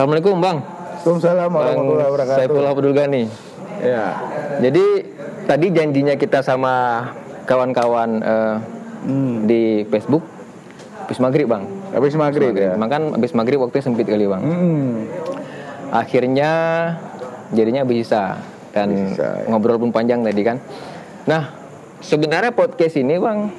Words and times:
Assalamualaikum 0.00 0.40
Bang. 0.40 0.64
Waalaikumsalam 0.64 1.50
warahmatullahi 1.52 2.08
wabarakatuh. 2.08 2.38
Saifullah 2.40 2.72
Abdul 2.72 2.94
Ghani. 2.96 3.22
Ya. 3.84 4.04
Jadi 4.64 4.84
tadi 5.44 5.66
janjinya 5.76 6.16
kita 6.16 6.40
sama 6.40 7.04
kawan-kawan 7.44 8.10
eh, 8.24 8.56
Hmm. 9.04 9.44
di 9.44 9.84
Facebook 9.92 10.24
habis 11.04 11.20
maghrib 11.20 11.52
bang. 11.52 11.68
Habis 11.92 12.16
maghrib 12.16 12.56
ya. 12.56 12.80
Makan 12.80 13.12
habis 13.20 13.36
maghrib 13.36 13.60
waktunya 13.60 13.84
sempit 13.84 14.08
kali 14.08 14.24
bang. 14.24 14.40
Hmm. 14.40 15.04
Akhirnya 15.92 16.50
jadinya 17.52 17.84
bisa 17.84 18.40
dan 18.72 19.12
Bisa, 19.12 19.44
ya. 19.44 19.52
ngobrol 19.52 19.76
pun 19.76 19.92
panjang 19.92 20.24
tadi 20.24 20.40
kan. 20.40 20.64
Nah 21.28 21.52
sebenarnya 22.00 22.56
podcast 22.56 22.96
ini 22.96 23.20
bang 23.20 23.52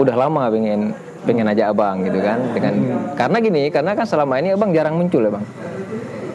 udah 0.00 0.16
lama 0.16 0.48
pengen 0.48 0.96
pengen 1.22 1.46
aja 1.46 1.68
abang 1.68 2.00
gitu 2.00 2.18
kan 2.18 2.38
dengan 2.56 2.72
Hmm. 2.74 3.12
karena 3.16 3.36
gini 3.38 3.62
karena 3.68 3.92
kan 3.92 4.06
selama 4.08 4.40
ini 4.40 4.56
abang 4.56 4.72
jarang 4.72 4.96
muncul 4.96 5.20
ya 5.20 5.30
bang. 5.30 5.44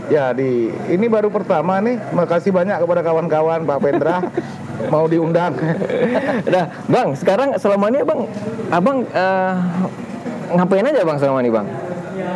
Ya 0.06 0.26
di 0.32 0.70
ini 0.86 1.10
baru 1.10 1.34
pertama 1.34 1.82
nih. 1.82 1.98
Makasih 2.14 2.54
banyak 2.54 2.78
kepada 2.78 3.02
kawan-kawan 3.02 3.66
Pak 3.66 3.80
Pendra 3.82 4.22
mau 4.94 5.10
diundang. 5.10 5.58
Nah, 6.54 6.70
Bang, 6.86 7.18
sekarang 7.18 7.58
selama 7.58 7.90
ini 7.90 8.06
Bang, 8.06 8.30
Abang 8.70 9.02
eh, 9.02 9.54
ngapain 10.54 10.86
aja 10.86 11.02
Bang 11.02 11.18
selama 11.18 11.42
ini 11.42 11.50
Bang? 11.50 11.66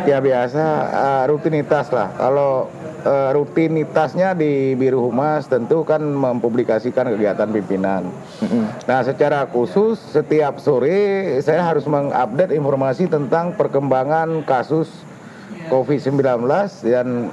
ya 0.02 0.18
biasa 0.18 0.64
eh, 0.90 1.22
rutinitas 1.30 1.94
lah. 1.94 2.10
Kalau 2.18 2.66
eh, 3.04 3.30
rutinitasnya 3.34 4.36
di 4.36 4.76
Biru 4.76 5.08
Humas 5.08 5.48
tentu 5.48 5.82
kan 5.82 6.00
mempublikasikan 6.00 7.10
kegiatan 7.16 7.48
pimpinan. 7.50 8.08
Nah, 8.84 9.00
secara 9.04 9.48
khusus 9.48 9.96
setiap 9.98 10.60
sore 10.60 11.38
saya 11.40 11.64
harus 11.64 11.84
mengupdate 11.88 12.54
informasi 12.54 13.08
tentang 13.08 13.56
perkembangan 13.56 14.44
kasus 14.44 14.88
COVID-19 15.68 16.46
dan 16.86 17.30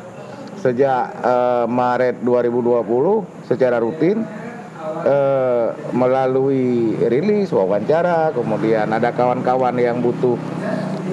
sejak 0.60 1.04
eh, 1.22 1.66
Maret 1.70 2.26
2020 2.26 3.48
secara 3.48 3.78
rutin 3.78 4.26
eh, 5.06 5.68
melalui 5.94 6.98
rilis 7.08 7.54
wawancara, 7.54 8.34
kemudian 8.34 8.90
ada 8.90 9.14
kawan-kawan 9.14 9.78
yang 9.78 10.02
butuh 10.02 10.36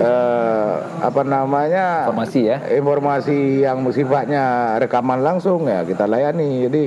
eh, 0.01 0.75
apa 1.03 1.23
namanya 1.23 2.09
Informasi 2.09 2.41
ya. 2.47 2.59
informasi 2.73 3.39
yang 3.63 3.85
sifatnya 3.91 4.77
rekaman 4.81 5.21
langsung 5.23 5.67
ya 5.67 5.83
kita 5.87 6.09
layani. 6.09 6.67
Jadi 6.69 6.83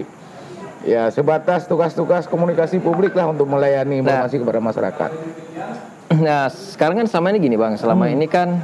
ya 0.87 1.11
sebatas 1.11 1.67
tugas-tugas 1.67 2.27
komunikasi 2.31 2.79
publik 2.79 3.11
lah 3.15 3.31
untuk 3.31 3.47
melayani 3.49 3.99
informasi 3.99 4.39
kepada 4.39 4.59
masyarakat. 4.63 5.11
Nah, 6.07 6.47
sekarang 6.47 7.03
kan 7.03 7.07
selama 7.11 7.35
ini 7.35 7.39
gini 7.43 7.57
Bang, 7.59 7.75
selama 7.75 8.07
ini 8.07 8.25
kan 8.31 8.63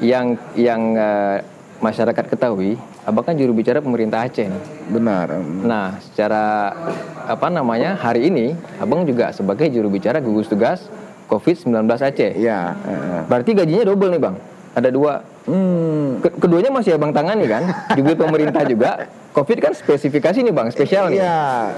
yang 0.00 0.40
yang 0.56 0.96
eh, 0.96 1.44
masyarakat 1.84 2.24
ketahui, 2.32 2.80
Abang 3.04 3.28
kan 3.28 3.36
juru 3.36 3.52
bicara 3.52 3.84
pemerintah 3.84 4.24
Aceh 4.24 4.48
nih. 4.48 4.62
Benar. 4.88 5.36
Nah, 5.44 6.00
secara 6.00 6.72
apa 7.28 7.52
namanya? 7.52 8.00
Hari 8.00 8.32
ini 8.32 8.56
Abang 8.80 9.04
juga 9.04 9.28
sebagai 9.36 9.68
juru 9.68 9.92
bicara 9.92 10.24
gugus 10.24 10.48
tugas 10.48 10.88
COVID-19 11.26 11.72
Aceh. 11.90 12.32
Ya. 12.36 12.76
eh. 12.84 13.22
Berarti 13.24 13.50
gajinya 13.52 13.84
double 13.84 14.10
nih 14.12 14.20
Bang. 14.20 14.36
Ada 14.74 14.90
dua 14.90 15.22
Hmm. 15.44 16.24
Ke- 16.24 16.40
keduanya 16.40 16.72
masih 16.72 16.96
abang 16.96 17.12
tangani 17.12 17.44
kan 17.44 17.68
duit 18.00 18.16
pemerintah 18.16 18.64
juga 18.64 19.04
covid 19.30 19.60
kan 19.60 19.76
spesifikasi 19.76 20.40
nih 20.40 20.48
bang 20.50 20.72
spesial 20.72 21.12
nih 21.12 21.20
Iya. 21.20 21.68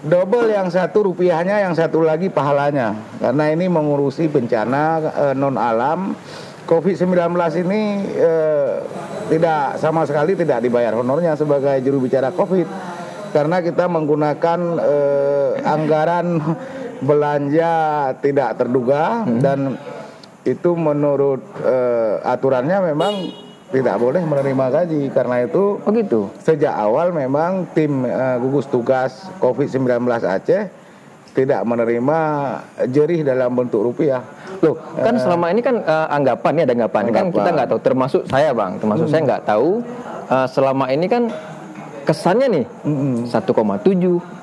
Double 0.00 0.48
yang 0.48 0.68
satu 0.68 1.08
rupiahnya, 1.08 1.60
yang 1.60 1.72
satu 1.72 2.00
lagi 2.00 2.28
pahalanya. 2.28 2.96
Karena 3.16 3.44
ini 3.48 3.68
mengurusi 3.68 4.28
bencana 4.28 5.00
non 5.32 5.56
alam. 5.56 6.12
COVID-19 6.64 7.08
ini 7.58 7.80
eh, 8.14 8.84
tidak 9.28 9.76
sama 9.76 10.04
sekali 10.04 10.32
tidak 10.34 10.60
dibayar 10.60 10.92
honornya 10.94 11.34
sebagai 11.34 11.80
juru 11.80 12.04
bicara 12.04 12.28
COVID 12.30 12.68
karena 13.30 13.58
kita 13.58 13.84
menggunakan 13.86 14.60
eh, 14.78 15.50
anggaran 15.62 16.36
belanja 17.00 17.72
tidak 18.20 18.56
terduga 18.56 19.24
dan 19.38 19.76
itu 20.42 20.72
menurut 20.72 21.40
eh, 21.60 22.14
aturannya 22.22 22.92
memang 22.92 23.14
tidak 23.70 23.96
boleh 23.96 24.22
menerima 24.22 24.64
gaji. 24.72 25.02
Karena 25.10 25.44
itu 25.44 25.78
oh 25.78 25.90
gitu? 25.90 26.32
Sejak 26.40 26.72
awal 26.72 27.12
memang 27.12 27.68
tim 27.70 28.02
eh, 28.02 28.36
gugus 28.38 28.66
tugas 28.66 29.28
COVID-19 29.38 29.84
Aceh 30.08 30.62
tidak 31.30 31.62
menerima 31.62 32.18
jerih 32.90 33.22
dalam 33.22 33.54
bentuk 33.54 33.86
rupiah. 33.86 34.20
loh 34.60 34.76
kan 34.92 35.14
selama 35.16 35.48
ini 35.48 35.62
kan 35.62 35.76
eh, 35.78 36.06
anggapan 36.10 36.52
nih 36.52 36.62
ada 36.62 36.74
anggapan, 36.74 37.02
kan 37.02 37.08
Anggapan. 37.22 37.32
kita 37.32 37.50
nggak 37.54 37.68
tahu. 37.68 37.80
Termasuk 37.80 38.22
saya 38.26 38.50
bang. 38.50 38.72
Termasuk 38.76 39.06
saya 39.08 39.22
nggak 39.24 39.42
tahu 39.46 39.70
eh, 40.26 40.46
selama 40.48 40.84
ini 40.90 41.06
kan 41.06 41.22
kesannya 42.00 42.46
nih 42.50 42.64
1,7 43.28 43.30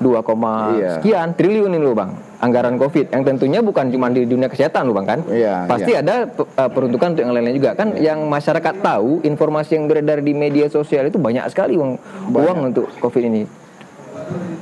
Iya. 0.00 0.90
sekian 0.96 1.34
triliun 1.34 1.74
ini 1.74 1.82
loh 1.82 1.92
bang 1.92 2.10
anggaran 2.38 2.78
covid 2.78 3.10
yang 3.10 3.26
tentunya 3.26 3.58
bukan 3.58 3.90
cuma 3.90 4.06
di 4.10 4.22
dunia 4.22 4.46
kesehatan 4.46 4.86
loh 4.90 4.94
bang 5.02 5.06
kan? 5.06 5.20
Iya, 5.26 5.66
pasti 5.66 5.92
ada 5.94 6.26
pe- 6.26 6.46
eh, 6.46 6.70
peruntukan 6.70 7.14
untuk 7.14 7.22
yang 7.26 7.34
lain-lain 7.34 7.56
juga. 7.58 7.70
Kan 7.74 7.98
yang 7.98 8.24
masyarakat 8.30 8.74
tahu 8.78 9.26
informasi 9.26 9.74
yang 9.74 9.90
beredar 9.90 10.22
di 10.22 10.32
media 10.32 10.70
sosial 10.70 11.10
itu 11.10 11.18
banyak 11.18 11.44
sekali 11.50 11.74
uang 11.74 11.98
uang 12.30 12.58
untuk 12.70 12.86
covid 13.02 13.24
ini. 13.26 13.42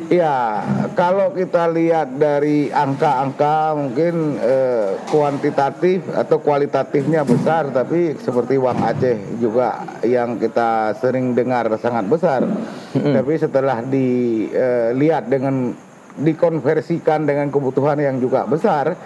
Ya, 0.06 0.62
kalau 0.94 1.34
kita 1.34 1.66
lihat 1.75 2.15
dari 2.15 2.70
angka-angka 2.70 3.75
mungkin 3.75 4.38
eh, 4.38 4.94
kuantitatif 5.10 6.06
atau 6.15 6.38
kualitatifnya 6.38 7.26
besar, 7.26 7.75
tapi 7.75 8.15
seperti 8.15 8.54
uang 8.54 8.78
Aceh 8.86 9.42
juga 9.42 9.82
yang 10.06 10.38
kita 10.38 10.94
sering 11.03 11.34
dengar 11.34 11.66
sangat 11.82 12.06
besar. 12.06 12.47
Tapi 12.94 13.32
setelah 13.34 13.82
dilihat 13.82 15.26
dengan 15.26 15.75
dikonversikan 16.16 17.28
dengan 17.28 17.53
kebutuhan 17.53 18.00
yang 18.00 18.16
juga 18.16 18.49
besar, 18.49 18.97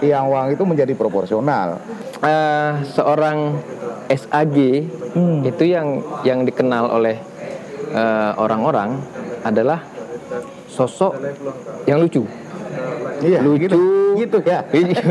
yang 0.00 0.30
uang 0.30 0.54
itu 0.54 0.62
menjadi 0.64 0.94
proporsional. 0.94 1.82
eh, 2.20 2.72
seorang 2.84 3.58
SAG 4.10 4.56
itu 5.46 5.64
yang 5.64 6.04
yang 6.22 6.44
dikenal 6.44 6.90
oleh 6.90 7.16
eh, 7.90 8.32
orang-orang 8.36 9.00
adalah 9.42 9.82
sosok 10.70 11.16
yang 11.88 11.98
lucu. 11.98 12.22
Iya, 13.20 13.44
lucu, 13.44 13.68
gitu, 13.68 13.80
gitu 14.16 14.38
ya. 14.46 14.64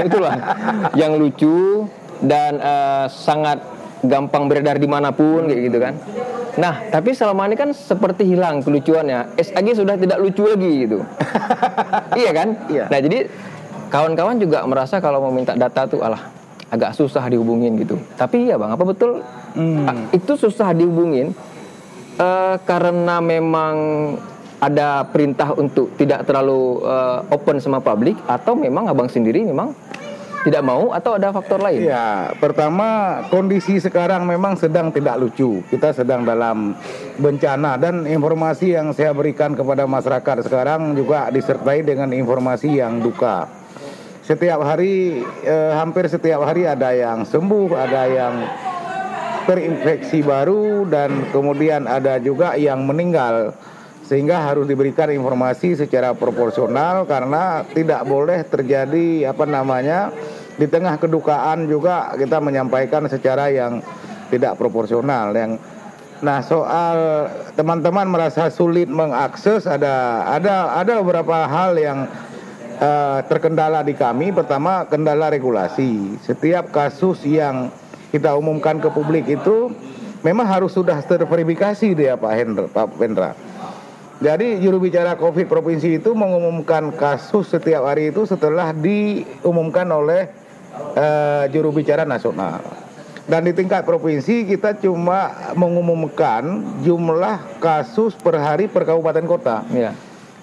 itulah 0.06 0.34
yang 1.02 1.18
lucu 1.18 1.86
dan 2.26 2.58
eh, 2.58 3.06
sangat 3.10 3.79
gampang 4.04 4.48
beredar 4.48 4.80
di 4.80 4.88
mana 4.88 5.12
pun 5.12 5.48
kayak 5.48 5.62
gitu 5.68 5.78
kan. 5.80 5.94
Nah, 6.60 6.76
tapi 6.92 7.16
selama 7.16 7.48
ini 7.48 7.56
kan 7.56 7.70
seperti 7.72 8.28
hilang 8.28 8.60
kelucuannya. 8.60 9.40
SAG 9.40 9.80
sudah 9.80 9.96
tidak 9.96 10.20
lucu 10.20 10.44
lagi 10.44 10.72
gitu. 10.88 11.00
iya 12.22 12.32
kan? 12.36 12.48
Iya. 12.68 12.86
Nah, 12.92 13.00
jadi 13.00 13.18
kawan-kawan 13.88 14.38
juga 14.40 14.64
merasa 14.68 15.00
kalau 15.00 15.24
mau 15.24 15.32
minta 15.32 15.56
data 15.56 15.88
tuh 15.88 16.04
alah 16.04 16.20
agak 16.70 16.94
susah 16.94 17.26
dihubungin 17.28 17.80
gitu. 17.80 17.98
Tapi 18.14 18.50
iya 18.52 18.56
bang, 18.60 18.72
apa 18.76 18.84
betul 18.86 19.24
Hmm. 19.50 20.14
itu 20.14 20.38
susah 20.38 20.78
dihubungin 20.78 21.34
eh, 22.22 22.56
karena 22.70 23.18
memang 23.18 23.76
ada 24.62 25.02
perintah 25.10 25.58
untuk 25.58 25.90
tidak 25.98 26.28
terlalu 26.30 26.86
eh, 26.86 27.34
open 27.34 27.58
sama 27.58 27.82
publik 27.82 28.14
atau 28.30 28.54
memang 28.54 28.86
abang 28.86 29.10
sendiri 29.10 29.42
memang 29.42 29.74
tidak 30.44 30.64
mau 30.64 30.96
atau 30.96 31.20
ada 31.20 31.36
faktor 31.36 31.60
lain? 31.60 31.84
Ya, 31.88 32.32
pertama 32.40 33.22
kondisi 33.28 33.82
sekarang 33.82 34.24
memang 34.24 34.56
sedang 34.56 34.92
tidak 34.92 35.20
lucu. 35.20 35.60
Kita 35.68 35.92
sedang 35.92 36.24
dalam 36.24 36.76
bencana 37.20 37.76
dan 37.76 38.08
informasi 38.08 38.76
yang 38.76 38.96
saya 38.96 39.12
berikan 39.12 39.54
kepada 39.54 39.84
masyarakat 39.84 40.48
sekarang 40.48 40.96
juga 40.96 41.28
disertai 41.28 41.84
dengan 41.84 42.16
informasi 42.16 42.80
yang 42.80 43.04
duka. 43.04 43.48
Setiap 44.24 44.62
hari, 44.62 45.26
eh, 45.42 45.72
hampir 45.74 46.06
setiap 46.06 46.46
hari 46.46 46.70
ada 46.70 46.94
yang 46.94 47.26
sembuh, 47.26 47.74
ada 47.74 48.04
yang 48.06 48.34
terinfeksi 49.50 50.22
baru 50.22 50.86
dan 50.86 51.26
kemudian 51.34 51.90
ada 51.90 52.22
juga 52.22 52.54
yang 52.54 52.86
meninggal 52.86 53.58
sehingga 54.10 54.42
harus 54.42 54.66
diberikan 54.66 55.14
informasi 55.14 55.78
secara 55.78 56.18
proporsional 56.18 57.06
karena 57.06 57.62
tidak 57.78 58.02
boleh 58.10 58.42
terjadi 58.42 59.30
apa 59.30 59.46
namanya 59.46 60.10
di 60.58 60.66
tengah 60.66 60.98
kedukaan 60.98 61.70
juga 61.70 62.18
kita 62.18 62.42
menyampaikan 62.42 63.06
secara 63.06 63.54
yang 63.54 63.86
tidak 64.34 64.58
proporsional. 64.58 65.30
Yang 65.38 65.62
nah 66.26 66.42
soal 66.42 67.30
teman-teman 67.54 68.10
merasa 68.10 68.50
sulit 68.50 68.90
mengakses 68.90 69.70
ada 69.70 70.26
ada 70.26 70.74
ada 70.82 71.06
beberapa 71.06 71.46
hal 71.46 71.78
yang 71.78 72.10
eh, 72.82 73.20
terkendala 73.30 73.86
di 73.86 73.94
kami. 73.94 74.34
Pertama 74.34 74.90
kendala 74.90 75.30
regulasi. 75.30 76.18
Setiap 76.26 76.74
kasus 76.74 77.22
yang 77.30 77.70
kita 78.10 78.34
umumkan 78.34 78.82
ke 78.82 78.90
publik 78.90 79.30
itu 79.30 79.70
memang 80.26 80.50
harus 80.50 80.74
sudah 80.74 80.98
terverifikasi 81.06 81.94
dia 81.94 82.18
Pak 82.18 82.34
Hendra 82.34 82.66
Pak 82.66 82.98
Pendra 82.98 83.49
jadi 84.20 84.60
juru 84.60 84.84
bicara 84.84 85.16
COVID 85.16 85.48
provinsi 85.48 86.04
itu 86.04 86.12
mengumumkan 86.12 86.92
kasus 86.92 87.56
setiap 87.56 87.88
hari 87.88 88.12
itu 88.12 88.28
setelah 88.28 88.76
diumumkan 88.76 89.88
oleh 89.88 90.28
eh, 91.00 91.44
juru 91.56 91.72
bicara 91.72 92.04
nasional. 92.04 92.60
Dan 93.30 93.48
di 93.48 93.56
tingkat 93.56 93.88
provinsi 93.88 94.44
kita 94.44 94.76
cuma 94.84 95.54
mengumumkan 95.56 96.66
jumlah 96.84 97.62
kasus 97.64 98.12
per 98.18 98.42
hari 98.42 98.68
per 98.68 98.84
kabupaten 98.84 99.24
kota. 99.24 99.64
Ya. 99.72 99.96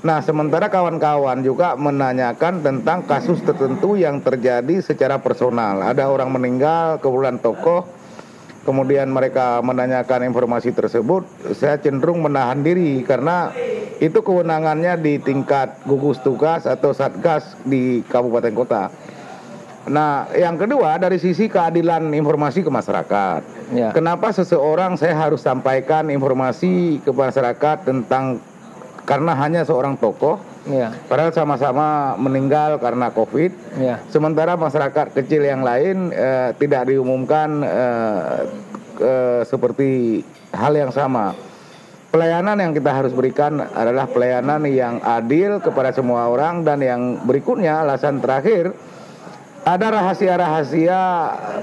Nah, 0.06 0.22
sementara 0.22 0.70
kawan-kawan 0.70 1.42
juga 1.42 1.74
menanyakan 1.74 2.62
tentang 2.62 3.02
kasus 3.04 3.42
tertentu 3.42 3.98
yang 3.98 4.22
terjadi 4.22 4.78
secara 4.78 5.18
personal. 5.18 5.82
Ada 5.82 6.06
orang 6.06 6.30
meninggal, 6.30 7.02
kebetulan 7.02 7.42
tokoh, 7.42 7.90
kemudian 8.66 9.06
mereka 9.14 9.62
menanyakan 9.62 10.26
informasi 10.26 10.74
tersebut, 10.74 11.22
saya 11.54 11.78
cenderung 11.78 12.26
menahan 12.26 12.66
diri 12.66 13.06
karena 13.06 13.54
itu 14.02 14.18
kewenangannya 14.20 14.98
di 14.98 15.22
tingkat 15.22 15.78
gugus 15.86 16.18
tugas 16.20 16.66
atau 16.66 16.90
satgas 16.90 17.54
di 17.62 18.02
kabupaten 18.10 18.52
kota. 18.52 18.90
Nah, 19.86 20.26
yang 20.34 20.58
kedua 20.58 20.98
dari 20.98 21.22
sisi 21.22 21.46
keadilan 21.46 22.10
informasi 22.10 22.66
ke 22.66 22.70
masyarakat. 22.74 23.40
Ya. 23.70 23.94
Kenapa 23.94 24.34
seseorang 24.34 24.98
saya 24.98 25.14
harus 25.14 25.46
sampaikan 25.46 26.10
informasi 26.10 26.98
ke 27.06 27.14
masyarakat 27.14 27.86
tentang 27.86 28.42
karena 29.06 29.38
hanya 29.38 29.62
seorang 29.62 29.94
tokoh, 29.94 30.42
Ya. 30.66 30.90
padahal 31.06 31.30
sama-sama 31.30 32.18
meninggal 32.18 32.82
karena 32.82 33.14
COVID. 33.14 33.78
Ya. 33.78 34.02
Sementara 34.10 34.58
masyarakat 34.58 35.14
kecil 35.14 35.46
yang 35.46 35.62
lain 35.62 36.10
eh, 36.10 36.50
tidak 36.58 36.90
diumumkan 36.90 37.62
eh, 37.62 38.38
eh, 38.98 39.42
seperti 39.46 40.22
hal 40.50 40.74
yang 40.74 40.90
sama. 40.90 41.38
Pelayanan 42.10 42.56
yang 42.58 42.72
kita 42.72 42.90
harus 42.90 43.12
berikan 43.12 43.60
adalah 43.60 44.08
pelayanan 44.08 44.64
yang 44.66 45.02
adil 45.04 45.60
kepada 45.60 45.92
semua 45.92 46.30
orang 46.32 46.64
dan 46.64 46.80
yang 46.80 47.20
berikutnya 47.26 47.84
alasan 47.84 48.24
terakhir 48.24 48.72
ada 49.66 49.86
rahasia-rahasia 49.90 51.02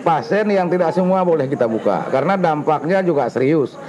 pasien 0.04 0.52
yang 0.52 0.68
tidak 0.68 0.92
semua 0.92 1.24
boleh 1.24 1.48
kita 1.48 1.66
buka 1.66 2.12
karena 2.12 2.36
dampaknya 2.36 3.00
juga 3.00 3.32
serius. 3.32 3.80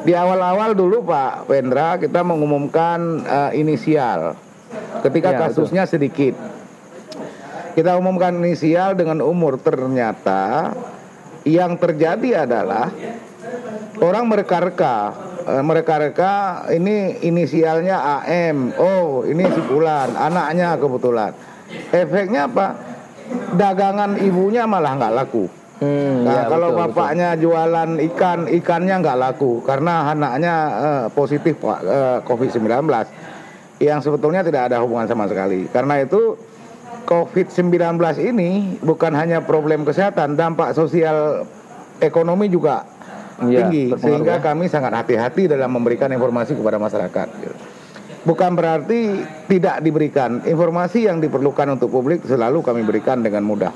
Di 0.00 0.16
awal-awal 0.16 0.72
dulu 0.74 1.06
Pak 1.06 1.46
Pendra 1.46 1.96
kita 2.00 2.20
mengumumkan 2.26 3.22
eh, 3.22 3.60
inisial 3.62 4.49
ketika 5.02 5.28
Ya, 5.30 5.38
betul. 5.38 5.44
kasusnya 5.66 5.84
sedikit. 5.86 6.34
Kita 7.74 7.94
umumkan 7.96 8.34
inisial 8.42 8.98
dengan 8.98 9.22
umur 9.22 9.56
ternyata 9.62 10.74
yang 11.46 11.78
terjadi 11.78 12.44
adalah 12.44 12.90
orang 14.02 14.24
mereka-reka 14.26 15.30
Eh, 15.40 15.62
mereka-reka 15.64 16.66
ini 16.68 17.16
inisialnya 17.24 18.22
AM. 18.22 18.76
Oh, 18.76 19.24
ini 19.24 19.48
si 19.50 19.60
Fulan, 19.64 20.12
anaknya 20.12 20.76
kebetulan. 20.76 21.32
Efeknya 21.90 22.44
apa? 22.44 22.76
Dagangan 23.56 24.20
ibunya 24.20 24.68
malah 24.68 25.00
nggak 25.00 25.14
laku. 25.16 25.48
Hmm, 25.80 26.28
Nah, 26.28 26.44
ya, 26.44 26.52
kalau 26.52 26.76
betul, 26.76 26.80
bapaknya 26.92 27.28
jualan 27.40 27.90
ikan, 28.12 28.44
ikannya 28.52 29.00
nggak 29.00 29.16
laku 29.16 29.64
karena 29.64 30.12
anaknya 30.12 30.54
eh, 30.76 31.04
positif 31.08 31.56
Pak, 31.56 31.78
eh, 31.88 32.18
COVID-19 32.28 32.68
yang 33.80 34.04
sebetulnya 34.04 34.44
tidak 34.44 34.70
ada 34.70 34.84
hubungan 34.84 35.08
sama 35.08 35.24
sekali. 35.26 35.66
Karena 35.72 36.04
itu 36.04 36.36
COVID-19 37.08 37.96
ini 38.22 38.78
bukan 38.84 39.16
hanya 39.16 39.42
problem 39.42 39.82
kesehatan, 39.88 40.36
dampak 40.36 40.76
sosial 40.76 41.48
ekonomi 41.98 42.46
juga 42.46 42.86
Iya, 43.40 43.64
tinggi 43.64 43.96
sehingga 43.96 44.36
ya. 44.36 44.44
kami 44.44 44.68
sangat 44.68 44.92
hati-hati 44.92 45.48
dalam 45.48 45.72
memberikan 45.72 46.12
informasi 46.12 46.52
kepada 46.52 46.76
masyarakat. 46.76 47.28
gitu. 47.40 47.56
Bukan 48.20 48.52
berarti 48.52 49.24
tidak 49.48 49.80
diberikan 49.80 50.44
informasi 50.44 51.08
yang 51.08 51.24
diperlukan 51.24 51.80
untuk 51.80 51.88
publik 51.88 52.20
selalu 52.28 52.60
kami 52.60 52.84
berikan 52.84 53.24
dengan 53.24 53.48
mudah. 53.48 53.72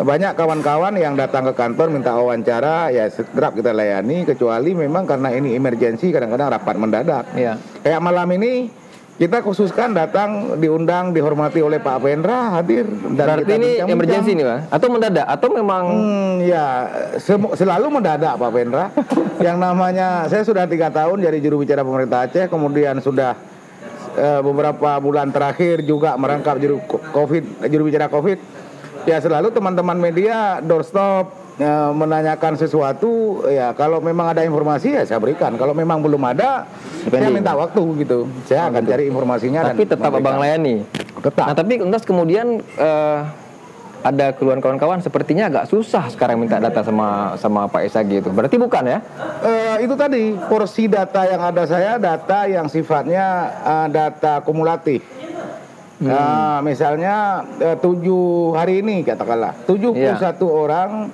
Banyak 0.00 0.38
kawan-kawan 0.40 0.96
yang 0.96 1.20
datang 1.20 1.44
ke 1.50 1.58
kantor 1.58 1.92
minta 1.92 2.16
wawancara 2.16 2.88
ya 2.88 3.10
segera 3.12 3.52
kita 3.52 3.76
layani 3.76 4.24
kecuali 4.24 4.72
memang 4.72 5.04
karena 5.04 5.36
ini 5.36 5.52
emergensi 5.52 6.08
kadang-kadang 6.08 6.54
rapat 6.54 6.76
mendadak. 6.80 7.24
Ya. 7.36 7.60
Kayak 7.84 8.00
malam 8.00 8.30
ini 8.40 8.72
kita 9.18 9.42
khususkan 9.42 9.98
datang 9.98 10.62
diundang 10.62 11.10
dihormati 11.10 11.58
oleh 11.58 11.82
Pak 11.82 11.98
Pendra 12.06 12.54
hadir 12.54 12.86
dan 13.18 13.42
Berarti 13.42 13.50
kita 13.50 13.58
ini 13.58 13.70
emergensi 13.82 14.30
nih, 14.38 14.46
Pak? 14.46 14.58
Atau 14.70 14.88
mendadak? 14.94 15.26
Atau 15.26 15.48
memang 15.50 15.82
Hmm, 15.90 16.34
ya 16.46 16.86
selalu 17.58 17.98
mendadak 17.98 18.38
Pak 18.38 18.50
Pendra. 18.54 18.84
yang 19.46 19.58
namanya 19.58 20.30
saya 20.30 20.46
sudah 20.46 20.70
tiga 20.70 20.94
tahun 20.94 21.18
jadi 21.18 21.38
juru 21.42 21.66
bicara 21.66 21.82
pemerintah 21.82 22.30
Aceh, 22.30 22.46
kemudian 22.46 23.02
sudah 23.02 23.34
eh, 24.14 24.40
beberapa 24.40 25.02
bulan 25.02 25.34
terakhir 25.34 25.82
juga 25.82 26.14
merangkap 26.14 26.62
juru 26.62 26.78
COVID, 26.86 27.66
juru 27.66 27.90
bicara 27.90 28.06
COVID. 28.06 28.38
Ya 29.02 29.18
selalu 29.18 29.50
teman-teman 29.50 29.98
media 29.98 30.62
doorstop 30.62 31.37
eh, 31.58 31.90
menanyakan 31.92 32.54
sesuatu, 32.54 33.42
ya 33.50 33.74
kalau 33.74 33.98
memang 33.98 34.30
ada 34.30 34.46
informasi 34.46 34.94
ya 34.94 35.02
saya 35.04 35.18
berikan. 35.18 35.58
Kalau 35.58 35.74
memang 35.74 35.98
belum 35.98 36.22
ada, 36.22 36.64
saya 37.10 37.28
minta 37.28 37.52
waktu 37.58 37.82
gitu. 38.06 38.30
Saya 38.46 38.70
akan 38.70 38.82
cari 38.86 39.10
informasinya. 39.10 39.74
tapi 39.74 39.84
dan 39.84 39.98
tetap. 39.98 40.10
Abang 40.14 40.38
layani. 40.38 40.86
Tetap. 41.18 41.44
Nah, 41.50 41.54
tapi 41.58 41.82
entas 41.82 42.02
kemudian 42.06 42.62
eh, 42.62 43.18
ada 43.98 44.30
keluhan 44.30 44.62
kawan-kawan 44.62 45.02
sepertinya 45.02 45.50
agak 45.50 45.66
susah 45.66 46.06
sekarang 46.06 46.38
minta 46.38 46.62
data 46.62 46.86
sama 46.86 47.34
sama 47.34 47.66
Pak 47.66 47.82
Esagi 47.82 48.22
itu. 48.22 48.30
Berarti 48.30 48.54
bukan 48.54 48.86
ya? 48.86 48.98
Eh, 49.42 49.76
itu 49.82 49.98
tadi 49.98 50.38
porsi 50.46 50.86
data 50.86 51.26
yang 51.26 51.42
ada 51.42 51.66
saya 51.66 51.98
data 51.98 52.46
yang 52.46 52.70
sifatnya 52.70 53.26
eh, 53.66 53.86
data 53.90 54.40
kumulatif. 54.46 55.02
Nah, 55.98 56.62
misalnya 56.62 57.42
tujuh 57.82 58.54
hari 58.54 58.86
ini 58.86 59.02
katakanlah 59.02 59.66
71 59.66 60.14
orang 60.46 61.10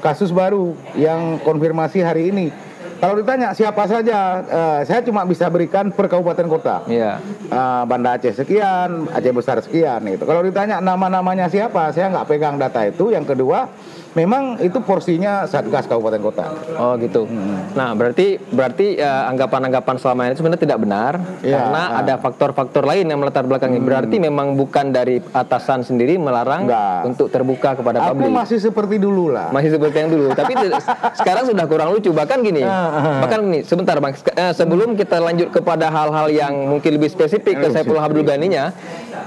kasus 0.00 0.30
baru 0.32 0.76
yang 0.96 1.40
konfirmasi 1.42 2.00
hari 2.04 2.32
ini. 2.32 2.48
Kalau 2.96 3.12
ditanya 3.12 3.52
siapa 3.52 3.84
saja, 3.84 4.40
eh, 4.40 4.80
saya 4.88 5.04
cuma 5.04 5.28
bisa 5.28 5.52
berikan 5.52 5.92
per 5.92 6.08
kabupaten 6.08 6.48
kota. 6.48 6.76
Iya. 6.88 7.20
Eh, 7.44 7.82
Banda 7.84 8.16
Aceh 8.16 8.32
sekian, 8.32 9.04
Aceh 9.12 9.32
besar 9.36 9.60
sekian 9.60 10.00
gitu. 10.08 10.24
Kalau 10.24 10.40
ditanya 10.40 10.80
nama-namanya 10.80 11.52
siapa, 11.52 11.92
saya 11.92 12.08
nggak 12.08 12.24
pegang 12.24 12.56
data 12.56 12.88
itu. 12.88 13.12
Yang 13.12 13.36
kedua, 13.36 13.68
memang 14.16 14.56
itu 14.58 14.80
porsinya 14.80 15.44
satgas 15.44 15.84
kabupaten 15.84 16.18
kota. 16.18 16.46
Oh 16.74 16.96
gitu. 16.96 17.28
Nah 17.76 17.92
berarti 17.92 18.40
berarti 18.40 18.96
eh, 18.96 19.22
anggapan-anggapan 19.28 19.96
selama 20.00 20.20
ini 20.26 20.34
sebenarnya 20.34 20.62
tidak 20.64 20.78
benar 20.80 21.12
Iya, 21.44 21.52
karena 21.60 21.82
ah. 21.92 22.00
ada 22.00 22.14
faktor-faktor 22.16 22.82
lain 22.82 23.04
yang 23.06 23.20
melatar 23.20 23.44
belakangi. 23.44 23.76
Berarti 23.76 24.16
memang 24.16 24.56
bukan 24.56 24.88
dari 24.88 25.20
atasan 25.30 25.84
sendiri 25.84 26.16
melarang 26.16 26.64
Enggak. 26.64 27.00
untuk 27.04 27.28
terbuka 27.28 27.76
kepada 27.76 28.08
Aku 28.08 28.16
publik. 28.16 28.32
masih 28.32 28.58
seperti 28.58 28.96
dulu 28.96 29.28
lah. 29.28 29.52
Masih 29.52 29.76
seperti 29.76 29.96
yang 30.00 30.10
dulu, 30.10 30.32
tapi 30.32 30.52
sekarang 31.20 31.44
sudah 31.44 31.64
kurang 31.68 31.92
lucu. 31.92 32.10
Bahkan 32.10 32.38
gini, 32.40 32.64
Ah, 32.64 33.20
bahkan 33.20 33.44
gini, 33.44 33.60
sebentar 33.62 34.00
bang. 34.00 34.16
Eh, 34.32 34.52
sebelum 34.56 34.96
kita 34.96 35.20
lanjut 35.20 35.52
kepada 35.52 35.92
hal-hal 35.92 36.32
yang 36.32 36.54
mungkin 36.66 36.96
lebih 36.96 37.12
spesifik 37.12 37.60
ke 37.60 37.68
Saiful 37.68 38.00
Abdul 38.00 38.24
Ganinya, 38.24 38.72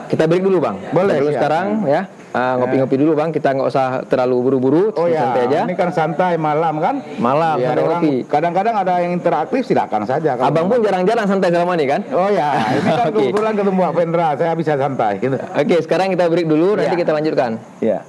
kita 0.07 0.23
break 0.25 0.41
dulu 0.41 0.57
bang. 0.59 0.75
Boleh, 0.89 1.13
Kita 1.13 1.21
dulu 1.21 1.31
sekarang 1.31 1.67
ya, 1.85 2.01
Ah, 2.29 2.53
ngopi-ngopi 2.55 2.93
dulu 2.93 3.11
bang. 3.13 3.29
Kita 3.29 3.49
nggak 3.51 3.67
usah 3.67 4.05
terlalu 4.05 4.37
buru-buru, 4.39 4.83
Oh 4.93 5.05
ya, 5.05 5.17
santai 5.23 5.49
aja. 5.49 5.59
ini 5.65 5.73
kan 5.73 5.89
santai 5.89 6.37
malam 6.37 6.77
kan? 6.77 7.01
Malam, 7.17 7.57
Biar 7.57 7.73
santai 7.73 7.83
orang- 7.83 8.03
ngopi. 8.05 8.15
Kadang-kadang 8.23 8.75
ada 8.77 8.93
yang 8.99 9.11
interaktif 9.11 9.61
silakan 9.63 10.05
saja. 10.05 10.31
Kalau 10.33 10.45
Abang 10.45 10.69
pun 10.69 10.77
jarang-jarang 10.79 11.25
santai 11.25 11.49
selama 11.49 11.73
ini 11.73 11.85
kan? 11.87 12.01
Oh 12.11 12.29
ya, 12.29 12.53
ini 12.77 12.85
kan 12.87 13.09
kebetulan 13.09 13.53
ketemu 13.55 13.79
Pak 13.81 13.93
Pendra, 13.95 14.27
saya 14.35 14.53
bisa 14.53 14.73
santai 14.75 15.13
gitu. 15.17 15.37
Oke, 15.41 15.75
sekarang 15.79 16.07
kita 16.09 16.25
break 16.25 16.45
dulu, 16.45 16.77
nanti 16.77 16.93
Ya. 16.93 17.01
kita 17.01 17.11
lanjutkan. 17.11 17.51
Ya. 17.79 17.99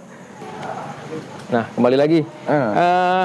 Nah, 1.49 1.65
kembali 1.73 1.97
lagi. 1.97 2.21
Eh. 2.23 2.55
Eh, 2.77 3.25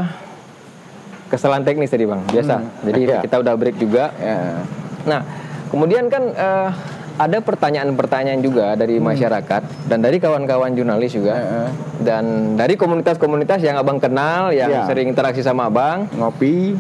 kesalahan 1.28 1.62
teknis 1.62 1.92
tadi 1.92 2.06
bang, 2.06 2.24
biasa. 2.24 2.56
Jadi 2.82 3.00
Iya. 3.04 3.20
kita 3.20 3.36
udah 3.38 3.54
break 3.54 3.78
juga. 3.78 4.16
Ya. 4.16 4.64
Nah, 5.06 5.22
kemudian 5.68 6.08
kan 6.08 6.24
eh, 6.32 6.70
ada 7.16 7.40
pertanyaan-pertanyaan 7.40 8.40
juga 8.40 8.76
dari 8.76 9.00
masyarakat 9.00 9.88
dan 9.88 10.00
dari 10.00 10.20
kawan-kawan 10.20 10.72
jurnalis 10.72 11.16
juga 11.16 11.34
Heeh. 11.34 11.68
dan 12.04 12.24
dari 12.54 12.76
komunitas-komunitas 12.76 13.60
yang 13.60 13.76
abang 13.76 13.98
kenal, 13.98 14.52
yang 14.52 14.68
Iya. 14.68 14.84
sering 14.86 15.08
interaksi 15.08 15.40
sama 15.40 15.68
abang, 15.68 16.12
Ngopi. 16.12 16.76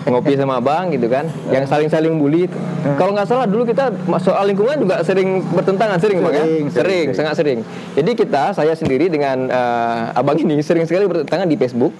ngopi 0.00 0.32
sama 0.32 0.56
abang 0.56 0.88
gitu 0.88 1.06
kan, 1.06 1.28
yang 1.48 1.68
saling-saling 1.68 2.16
bully. 2.16 2.48
Kalau 2.96 3.12
nggak 3.12 3.28
salah 3.28 3.44
dulu 3.44 3.68
kita 3.68 3.92
soal 4.16 4.48
lingkungan 4.48 4.80
juga 4.80 5.04
sering 5.04 5.44
bertentangan, 5.44 6.00
sering, 6.00 6.18
bang 6.18 6.32
ya, 6.32 6.40
Sering, 6.40 6.48
sering, 6.48 6.70
sering. 6.72 7.06
sangat 7.12 7.34
sering. 7.36 7.58
Jadi 7.92 8.10
kita, 8.16 8.56
saya 8.56 8.72
sendiri 8.72 9.06
dengan 9.06 9.44
eh, 9.44 9.98
abang 10.16 10.40
ini 10.40 10.56
sering 10.60 10.88
sekali 10.88 11.04
bertentangan 11.04 11.44
di 11.44 11.54
Facebook. 11.54 11.92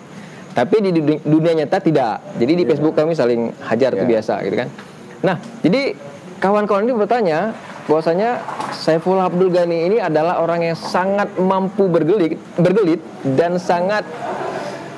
Tapi 0.51 0.77
di 0.81 0.91
duni- 0.91 1.23
dunia 1.23 1.53
nyata 1.55 1.79
tidak. 1.79 2.25
Jadi 2.35 2.53
di 2.55 2.65
Facebook 2.65 2.97
kami 2.97 3.15
saling 3.15 3.53
hajar 3.63 3.93
itu 3.93 4.03
Iya. 4.03 4.11
biasa 4.17 4.35
gitu 4.43 4.57
kan. 4.57 4.69
Nah, 5.21 5.37
jadi 5.61 5.95
kawan-kawan 6.41 6.83
ini 6.83 6.95
bertanya 6.97 7.39
bahwasanya 7.89 8.41
Saiful 8.75 9.21
Abdul 9.21 9.53
Ghani 9.53 9.93
ini 9.93 9.97
adalah 10.01 10.41
orang 10.41 10.73
yang 10.73 10.77
sangat 10.77 11.29
mampu 11.37 11.87
bergelit, 11.87 12.41
bergelit 12.57 13.01
dan 13.37 13.61
sangat 13.61 14.03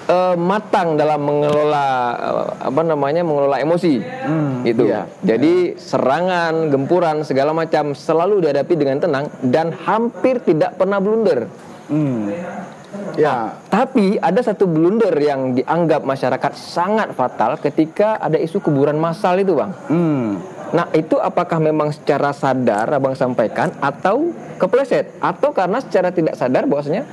eh, 0.07 0.35
matang 0.39 0.95
dalam 0.95 1.23
mengelola 1.23 1.87
eh, 2.15 2.47
apa 2.73 2.83
namanya 2.87 3.23
mengelola 3.27 3.59
emosi 3.59 3.95
gitu. 4.67 4.87
iya. 4.87 5.11
Jadi 5.23 5.79
serangan, 5.79 6.71
gempuran 6.71 7.27
segala 7.27 7.51
macam 7.51 7.95
selalu 7.95 8.43
dihadapi 8.43 8.75
dengan 8.79 8.99
tenang 9.03 9.27
dan 9.43 9.75
hampir 9.75 10.39
tidak 10.43 10.79
pernah 10.79 11.03
blunder. 11.03 11.51
Hmm. 11.91 12.31
Ya. 13.17 13.57
Tapi 13.69 14.17
ada 14.21 14.41
satu 14.41 14.65
blunder 14.69 15.13
yang 15.21 15.57
dianggap 15.57 16.05
masyarakat 16.05 16.53
sangat 16.57 17.13
fatal 17.13 17.61
ketika 17.61 18.17
ada 18.21 18.37
isu 18.41 18.61
kuburan 18.61 18.97
massal 18.97 19.37
itu, 19.41 19.57
Bang. 19.57 19.73
Hmm. 19.89 20.41
Nah, 20.73 20.89
itu 20.97 21.21
apakah 21.21 21.61
memang 21.61 21.93
secara 21.93 22.33
sadar 22.33 22.89
Abang 22.89 23.13
sampaikan 23.13 23.69
atau 23.85 24.33
kepleset 24.57 25.13
atau 25.21 25.53
karena 25.53 25.85
secara 25.85 26.09
tidak 26.09 26.33
sadar 26.41 26.65
bahwasanya 26.65 27.05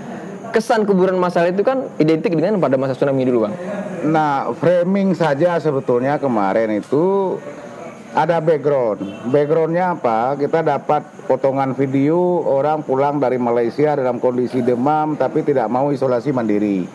kesan 0.55 0.87
kuburan 0.87 1.19
massal 1.19 1.43
itu 1.43 1.61
kan 1.61 1.91
identik 1.99 2.31
dengan 2.31 2.57
pada 2.57 2.79
masa 2.79 2.95
tsunami 2.95 3.27
dulu, 3.27 3.47
Bang. 3.47 3.55
Nah, 4.07 4.55
framing 4.55 5.11
saja 5.11 5.59
sebetulnya 5.59 6.15
kemarin 6.15 6.79
itu 6.79 7.35
ada 8.13 8.41
background. 8.41 9.29
Backgroundnya 9.29 9.93
apa? 9.93 10.33
Kita 10.33 10.65
dapat 10.65 11.05
potongan 11.29 11.77
video 11.77 12.17
orang 12.41 12.81
pulang 12.81 13.21
dari 13.21 13.37
Malaysia 13.37 13.93
dalam 13.93 14.17
kondisi 14.17 14.65
demam 14.65 15.13
tapi 15.13 15.45
tidak 15.45 15.69
mau 15.69 15.93
isolasi 15.93 16.33
mandiri. 16.33 16.89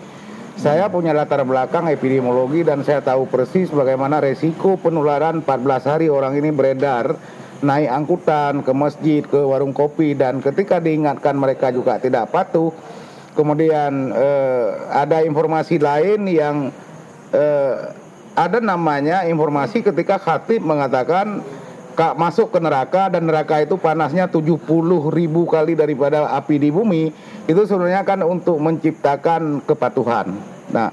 Saya 0.54 0.87
punya 0.87 1.11
latar 1.11 1.42
belakang 1.42 1.90
epidemiologi 1.90 2.62
dan 2.62 2.87
saya 2.87 3.02
tahu 3.02 3.26
persis 3.26 3.75
bagaimana 3.75 4.23
resiko 4.23 4.78
penularan 4.78 5.42
14 5.42 5.90
hari 5.90 6.06
orang 6.06 6.38
ini 6.38 6.54
beredar 6.54 7.18
naik 7.59 7.90
angkutan 7.90 8.62
ke 8.62 8.73
masjid, 8.76 9.23
ke 9.26 9.40
warung 9.40 9.75
kopi 9.75 10.14
dan 10.14 10.38
ketika 10.38 10.78
diingatkan 10.78 11.35
mereka 11.35 11.75
juga 11.75 11.99
tidak 11.99 12.30
patuh. 12.30 12.71
Kemudian 13.35 14.14
eh, 14.14 14.68
ada 14.94 15.26
informasi 15.26 15.83
lain 15.83 16.23
yang 16.30 16.71
eh, 17.35 18.03
ada 18.35 18.59
namanya 18.59 19.23
informasi 19.26 19.83
ketika 19.83 20.19
khatib 20.19 20.62
mengatakan 20.62 21.43
Kak 21.95 22.19
masuk 22.19 22.50
ke 22.50 22.59
neraka 22.59 23.07
dan 23.07 23.31
neraka 23.31 23.62
itu 23.62 23.79
panasnya 23.79 24.26
70 24.26 24.67
ribu 25.14 25.47
kali 25.47 25.79
daripada 25.79 26.26
api 26.35 26.59
di 26.59 26.75
bumi 26.75 27.14
itu 27.47 27.62
sebenarnya 27.71 28.03
kan 28.03 28.19
untuk 28.26 28.59
menciptakan 28.59 29.62
kepatuhan. 29.62 30.35
Nah, 30.75 30.91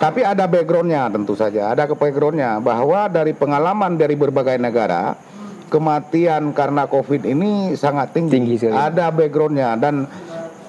tapi 0.00 0.24
ada 0.24 0.48
backgroundnya 0.48 1.12
tentu 1.12 1.36
saja, 1.36 1.76
ada 1.76 1.84
ke 1.84 1.92
backgroundnya 1.92 2.64
bahwa 2.64 3.12
dari 3.12 3.36
pengalaman 3.36 4.00
dari 4.00 4.16
berbagai 4.16 4.56
negara 4.56 5.20
kematian 5.68 6.56
karena 6.56 6.88
COVID 6.88 7.28
ini 7.28 7.76
sangat 7.76 8.16
tinggi. 8.16 8.32
Tinggi 8.32 8.54
sekali. 8.56 8.72
Ada 8.72 9.12
backgroundnya 9.12 9.76
dan 9.76 10.08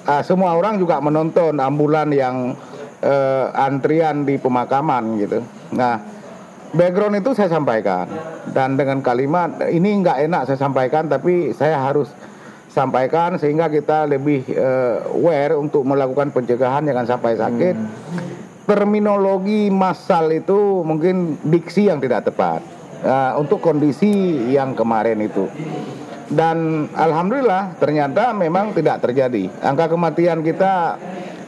uh, 0.04 0.22
semua 0.28 0.60
orang 0.60 0.76
juga 0.76 1.00
menonton 1.00 1.56
ambulan 1.56 2.12
yang 2.12 2.52
uh, 3.04 3.52
antrian 3.52 4.24
di 4.24 4.40
pemakaman 4.40 5.20
gitu. 5.20 5.44
Nah 5.76 6.00
background 6.74 7.20
itu 7.20 7.36
saya 7.36 7.52
sampaikan 7.52 8.08
dan 8.50 8.74
dengan 8.74 9.04
kalimat 9.04 9.62
ini 9.70 10.02
nggak 10.02 10.26
enak 10.26 10.42
saya 10.48 10.58
sampaikan 10.58 11.06
tapi 11.06 11.54
saya 11.54 11.78
harus 11.78 12.10
sampaikan 12.74 13.38
sehingga 13.38 13.70
kita 13.70 14.10
lebih 14.10 14.42
uh, 14.58 15.14
aware 15.14 15.54
untuk 15.54 15.86
melakukan 15.86 16.34
pencegahan 16.34 16.82
jangan 16.82 17.06
sampai 17.06 17.38
sakit. 17.38 17.76
Terminologi 18.64 19.68
massal 19.68 20.32
itu 20.32 20.82
mungkin 20.82 21.36
diksi 21.44 21.92
yang 21.92 22.00
tidak 22.00 22.26
tepat 22.32 22.64
uh, 23.04 23.36
untuk 23.38 23.60
kondisi 23.62 24.10
yang 24.50 24.74
kemarin 24.74 25.20
itu. 25.22 25.46
Dan 26.32 26.88
alhamdulillah 26.96 27.76
ternyata 27.76 28.32
memang 28.32 28.72
tidak 28.72 29.04
terjadi. 29.04 29.52
Angka 29.60 29.92
kematian 29.92 30.40
kita 30.40 30.96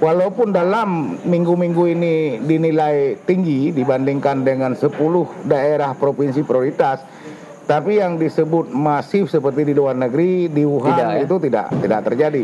walaupun 0.00 0.52
dalam 0.52 1.16
minggu-minggu 1.24 1.84
ini 1.88 2.14
dinilai 2.44 3.16
tinggi 3.24 3.72
dibandingkan 3.72 4.44
dengan 4.44 4.72
10 4.76 4.92
daerah 5.48 5.96
provinsi 5.96 6.44
prioritas, 6.44 7.00
tapi 7.66 7.98
yang 7.98 8.14
disebut 8.20 8.70
masif 8.70 9.26
seperti 9.26 9.66
di 9.66 9.74
luar 9.74 9.98
negeri 9.98 10.46
di 10.46 10.62
Wuhan 10.62 10.94
Tidak, 10.94 11.10
ya? 11.18 11.22
itu 11.26 11.36
tidak 11.42 11.66
tidak 11.82 12.00
terjadi. 12.06 12.42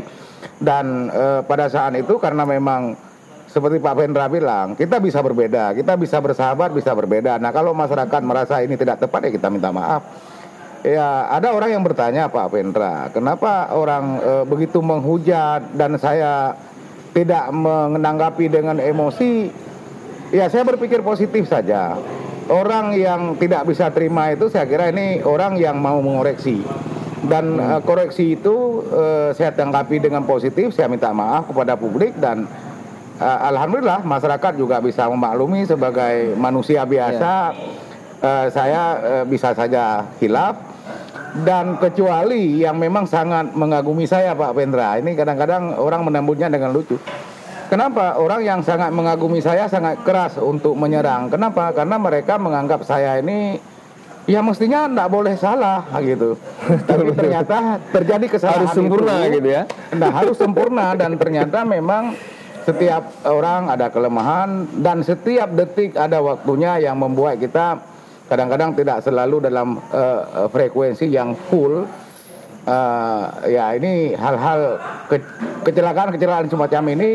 Dan 0.59 1.11
eh, 1.11 1.41
pada 1.47 1.71
saat 1.71 1.95
itu 1.95 2.19
karena 2.19 2.43
memang 2.43 2.99
seperti 3.47 3.79
Pak 3.79 3.95
Vendra 3.95 4.27
bilang, 4.33 4.73
kita 4.75 4.97
bisa 4.97 5.21
berbeda, 5.21 5.77
kita 5.77 5.95
bisa 6.01 6.19
bersahabat, 6.25 6.73
bisa 6.73 6.97
berbeda. 6.97 7.37
Nah, 7.37 7.53
kalau 7.53 7.77
masyarakat 7.77 8.21
merasa 8.25 8.65
ini 8.65 8.81
tidak 8.81 9.05
tepat 9.05 9.29
ya 9.29 9.31
kita 9.31 9.53
minta 9.53 9.69
maaf. 9.69 10.03
Ya, 10.83 11.31
ada 11.31 11.55
orang 11.55 11.79
yang 11.79 11.85
bertanya 11.87 12.27
Pak 12.27 12.51
Vendra, 12.51 13.07
kenapa 13.15 13.71
orang 13.71 14.19
eh, 14.19 14.45
begitu 14.49 14.83
menghujat 14.83 15.71
dan 15.79 15.95
saya 16.01 16.59
tidak 17.13 17.53
menanggapi 17.53 18.49
dengan 18.49 18.81
emosi? 18.81 19.53
Ya, 20.33 20.49
saya 20.49 20.65
berpikir 20.65 21.05
positif 21.05 21.45
saja. 21.49 21.97
Orang 22.49 22.97
yang 22.97 23.37
tidak 23.39 23.69
bisa 23.69 23.93
terima 23.93 24.33
itu 24.33 24.49
saya 24.49 24.67
kira 24.67 24.91
ini 24.91 25.21
orang 25.23 25.61
yang 25.61 25.79
mau 25.79 26.01
mengoreksi. 26.01 26.65
Dan 27.23 27.55
eh, 27.55 27.81
koreksi 27.87 28.35
itu 28.35 28.83
eh, 28.91 29.31
saya 29.37 29.55
tanggapi 29.55 30.03
dengan 30.03 30.27
positif, 30.27 30.75
saya 30.75 30.91
minta 30.91 31.15
maaf 31.15 31.47
kepada 31.53 31.79
publik 31.79 32.19
dan 32.19 32.51
eh, 33.23 33.39
alhamdulillah 33.47 34.03
masyarakat 34.03 34.59
juga 34.59 34.83
bisa 34.83 35.07
memaklumi 35.07 35.63
sebagai 35.63 36.35
manusia 36.35 36.83
biasa 36.83 37.55
eh, 38.23 38.47
saya 38.51 38.83
eh, 38.99 39.25
bisa 39.29 39.55
saja 39.55 40.11
hilaf 40.19 40.72
dan 41.41 41.81
kecuali 41.81 42.61
yang 42.61 42.77
memang 42.77 43.09
sangat 43.09 43.57
mengagumi 43.57 44.05
saya 44.05 44.37
Pak 44.37 44.53
Pendra 44.53 45.01
ini 45.01 45.17
kadang-kadang 45.17 45.81
orang 45.81 46.05
menambutnya 46.05 46.53
dengan 46.53 46.77
lucu 46.77 47.01
Kenapa 47.73 48.21
orang 48.21 48.45
yang 48.45 48.61
sangat 48.61 48.93
mengagumi 48.93 49.41
saya 49.41 49.65
sangat 49.65 50.05
keras 50.05 50.37
untuk 50.37 50.77
menyerang? 50.77 51.33
Kenapa? 51.33 51.73
Karena 51.73 51.97
mereka 51.97 52.37
menganggap 52.37 52.85
saya 52.85 53.17
ini 53.17 53.57
ya 54.29 54.45
mestinya 54.45 54.85
tidak 54.93 55.09
boleh 55.09 55.33
salah 55.41 55.81
gitu. 56.05 56.37
Tapi 56.93 57.17
ternyata 57.17 57.81
terjadi 57.89 58.29
kesalahan 58.29 58.69
Harus 58.69 58.77
sempurna 58.77 59.25
itu. 59.25 59.41
gitu 59.41 59.49
ya. 59.57 59.63
Nah 59.97 60.11
harus 60.13 60.37
sempurna 60.37 60.93
dan 61.01 61.17
ternyata 61.17 61.65
memang 61.65 62.13
setiap 62.69 63.09
orang 63.25 63.73
ada 63.73 63.89
kelemahan 63.89 64.69
dan 64.77 65.01
setiap 65.01 65.49
detik 65.57 65.97
ada 65.97 66.21
waktunya 66.21 66.77
yang 66.77 67.01
membuat 67.01 67.41
kita 67.41 67.81
kadang-kadang 68.33 68.73
tidak 68.73 69.05
selalu 69.05 69.45
dalam 69.45 69.77
uh, 69.93 70.49
frekuensi 70.49 71.05
yang 71.13 71.37
full. 71.53 71.85
Uh, 72.65 73.23
ya 73.45 73.77
ini 73.77 74.17
hal-hal 74.17 74.81
ke 75.11 75.21
kecelakaan-kecelakaan 75.69 76.49
semacam 76.49 76.83
ini 76.97 77.11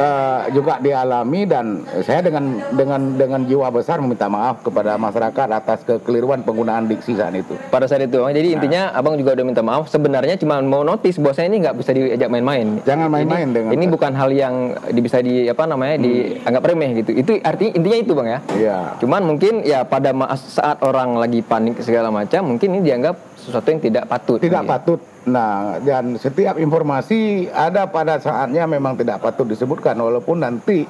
uh, 0.00 0.50
juga 0.52 0.78
dialami 0.82 1.46
dan 1.46 1.84
saya 2.02 2.20
dengan 2.24 2.60
dengan 2.74 3.00
dengan 3.16 3.40
jiwa 3.44 3.68
besar 3.70 4.02
meminta 4.02 4.26
maaf 4.26 4.64
kepada 4.66 4.96
masyarakat 4.96 5.46
atas 5.50 5.82
kekeliruan 5.86 6.42
penggunaan 6.42 6.88
diksi 6.90 7.16
saat 7.16 7.36
itu. 7.36 7.54
Pada 7.70 7.86
saat 7.86 8.04
itu, 8.04 8.20
Bang. 8.20 8.34
jadi 8.34 8.48
intinya 8.56 8.82
abang 8.92 9.16
juga 9.16 9.36
udah 9.38 9.46
minta 9.46 9.62
maaf. 9.62 9.88
Sebenarnya 9.88 10.36
cuma 10.40 10.60
mau 10.60 10.82
notice 10.82 11.16
bahwasanya 11.20 11.48
ini 11.50 11.58
nggak 11.64 11.76
bisa 11.78 11.90
diajak 11.94 12.28
main-main. 12.28 12.80
Jangan 12.84 13.08
main-main 13.08 13.48
dengan 13.50 13.70
Ini 13.74 13.84
bukan 13.88 14.12
hal 14.16 14.30
yang 14.34 14.54
bisa 15.00 15.22
di 15.22 15.46
apa 15.46 15.64
namanya 15.66 15.96
dianggap 16.00 16.62
remeh 16.64 16.90
gitu. 17.04 17.10
Itu 17.14 17.32
artinya 17.42 17.72
intinya 17.76 17.98
itu 17.98 18.12
bang 18.16 18.28
ya. 18.28 18.40
Iya. 18.56 18.78
Cuman 19.00 19.22
mungkin 19.26 19.62
ya 19.62 19.86
pada 19.86 20.12
saat 20.36 20.82
orang 20.82 21.16
lagi 21.16 21.40
panik 21.44 21.78
segala 21.80 22.10
macam, 22.10 22.54
mungkin 22.54 22.78
ini 22.78 22.82
dianggap 22.86 23.29
sesuatu 23.50 23.68
yang 23.68 23.82
tidak 23.82 24.04
patut. 24.06 24.38
Tidak 24.38 24.62
Gitu. 24.62 24.70
patut. 24.70 25.00
Nah, 25.26 25.76
dan 25.82 26.16
setiap 26.16 26.56
informasi 26.56 27.50
ada 27.50 27.90
pada 27.90 28.16
saatnya 28.22 28.64
memang 28.64 28.96
tidak 28.96 29.20
patut 29.20 29.44
disebutkan 29.44 29.98
walaupun 29.98 30.40
nanti 30.40 30.86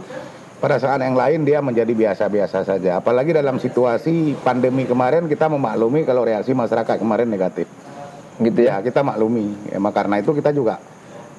pada 0.60 0.76
saat 0.76 1.00
yang 1.00 1.16
lain 1.16 1.42
dia 1.48 1.64
menjadi 1.64 1.90
biasa-biasa 1.96 2.68
saja. 2.68 3.00
Apalagi 3.00 3.32
dalam 3.32 3.56
situasi 3.56 4.36
pandemi 4.44 4.84
kemarin 4.84 5.24
kita 5.24 5.48
memaklumi 5.48 6.04
kalau 6.04 6.22
reaksi 6.22 6.52
masyarakat 6.52 7.00
kemarin 7.00 7.26
negatif. 7.26 7.64
Gitu 8.36 8.68
ya. 8.68 8.78
Ya, 8.78 8.84
kita 8.84 9.00
maklumi. 9.00 9.72
Emang 9.72 9.90
karena 9.96 10.20
itu 10.20 10.36
kita 10.36 10.52
juga 10.52 10.76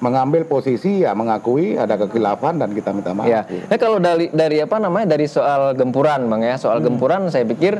mengambil 0.02 0.42
posisi 0.50 1.06
ya 1.06 1.14
mengakui 1.14 1.78
ada 1.78 1.94
kekilafan 1.94 2.58
dan 2.58 2.74
kita 2.74 2.90
minta 2.90 3.14
maaf. 3.14 3.30
Ya. 3.30 3.46
Nah 3.46 3.78
kalau 3.78 4.02
dari 4.02 4.26
dari 4.34 4.58
apa 4.58 4.82
namanya 4.82 5.14
dari 5.14 5.30
soal 5.30 5.78
gempuran 5.78 6.26
bang 6.26 6.42
ya 6.42 6.54
soal 6.58 6.82
gempuran 6.82 7.30
saya 7.30 7.46
pikir 7.46 7.78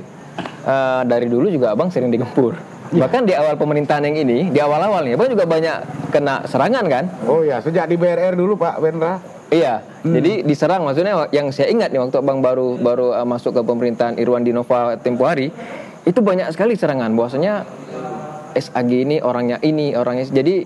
eh, 0.62 1.02
dari 1.02 1.26
dulu 1.26 1.50
juga 1.50 1.74
abang 1.74 1.90
sering 1.90 2.14
digempur. 2.14 2.54
Bahkan 2.92 3.24
di 3.24 3.32
awal 3.32 3.56
pemerintahan 3.56 4.04
yang 4.04 4.16
ini 4.18 4.48
di 4.48 4.60
awal 4.60 4.78
awalnya 4.78 5.16
abang 5.16 5.26
juga 5.26 5.44
banyak 5.44 5.76
kena 6.08 6.44
serangan 6.44 6.84
kan? 6.84 7.04
Oh 7.24 7.40
ya, 7.40 7.58
sejak 7.58 7.88
di 7.88 7.96
BRR 7.96 8.36
dulu 8.36 8.54
Pak 8.54 8.76
Wendra. 8.78 9.16
Iya. 9.48 9.80
Jadi 10.02 10.42
diserang 10.42 10.82
maksudnya 10.82 11.28
yang 11.28 11.48
saya 11.48 11.68
ingat 11.68 11.88
nih 11.88 12.00
waktu 12.00 12.16
abang 12.18 12.40
baru 12.40 12.76
baru 12.76 13.12
eh, 13.14 13.24
masuk 13.24 13.52
ke 13.52 13.62
pemerintahan 13.62 14.16
Irwan 14.16 14.42
Dinova 14.42 14.96
tempo 14.96 15.24
hari 15.24 15.52
itu 16.02 16.18
banyak 16.18 16.50
sekali 16.50 16.74
serangan 16.74 17.12
bahwasanya 17.12 17.62
SAG 18.52 18.90
ini 18.90 19.20
orangnya 19.20 19.60
ini 19.60 19.92
orangnya 19.92 20.26
jadi 20.26 20.64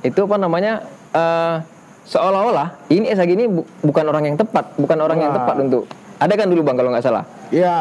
itu 0.00 0.20
apa 0.20 0.36
namanya 0.38 0.80
eh, 1.10 1.56
seolah-olah 2.04 2.88
ini 2.88 3.10
SAG 3.10 3.28
ini 3.28 3.44
bu- 3.46 3.66
bukan 3.84 4.04
orang 4.06 4.24
yang 4.24 4.36
tepat 4.36 4.72
bukan 4.74 4.98
orang 4.98 5.18
yang 5.20 5.30
Wah. 5.30 5.42
tepat 5.42 5.56
untuk 5.60 5.82
ada 6.18 6.34
kan 6.34 6.46
dulu 6.48 6.62
bang 6.62 6.76
kalau 6.76 6.90
nggak 6.90 7.04
salah 7.04 7.24
Ya, 7.48 7.76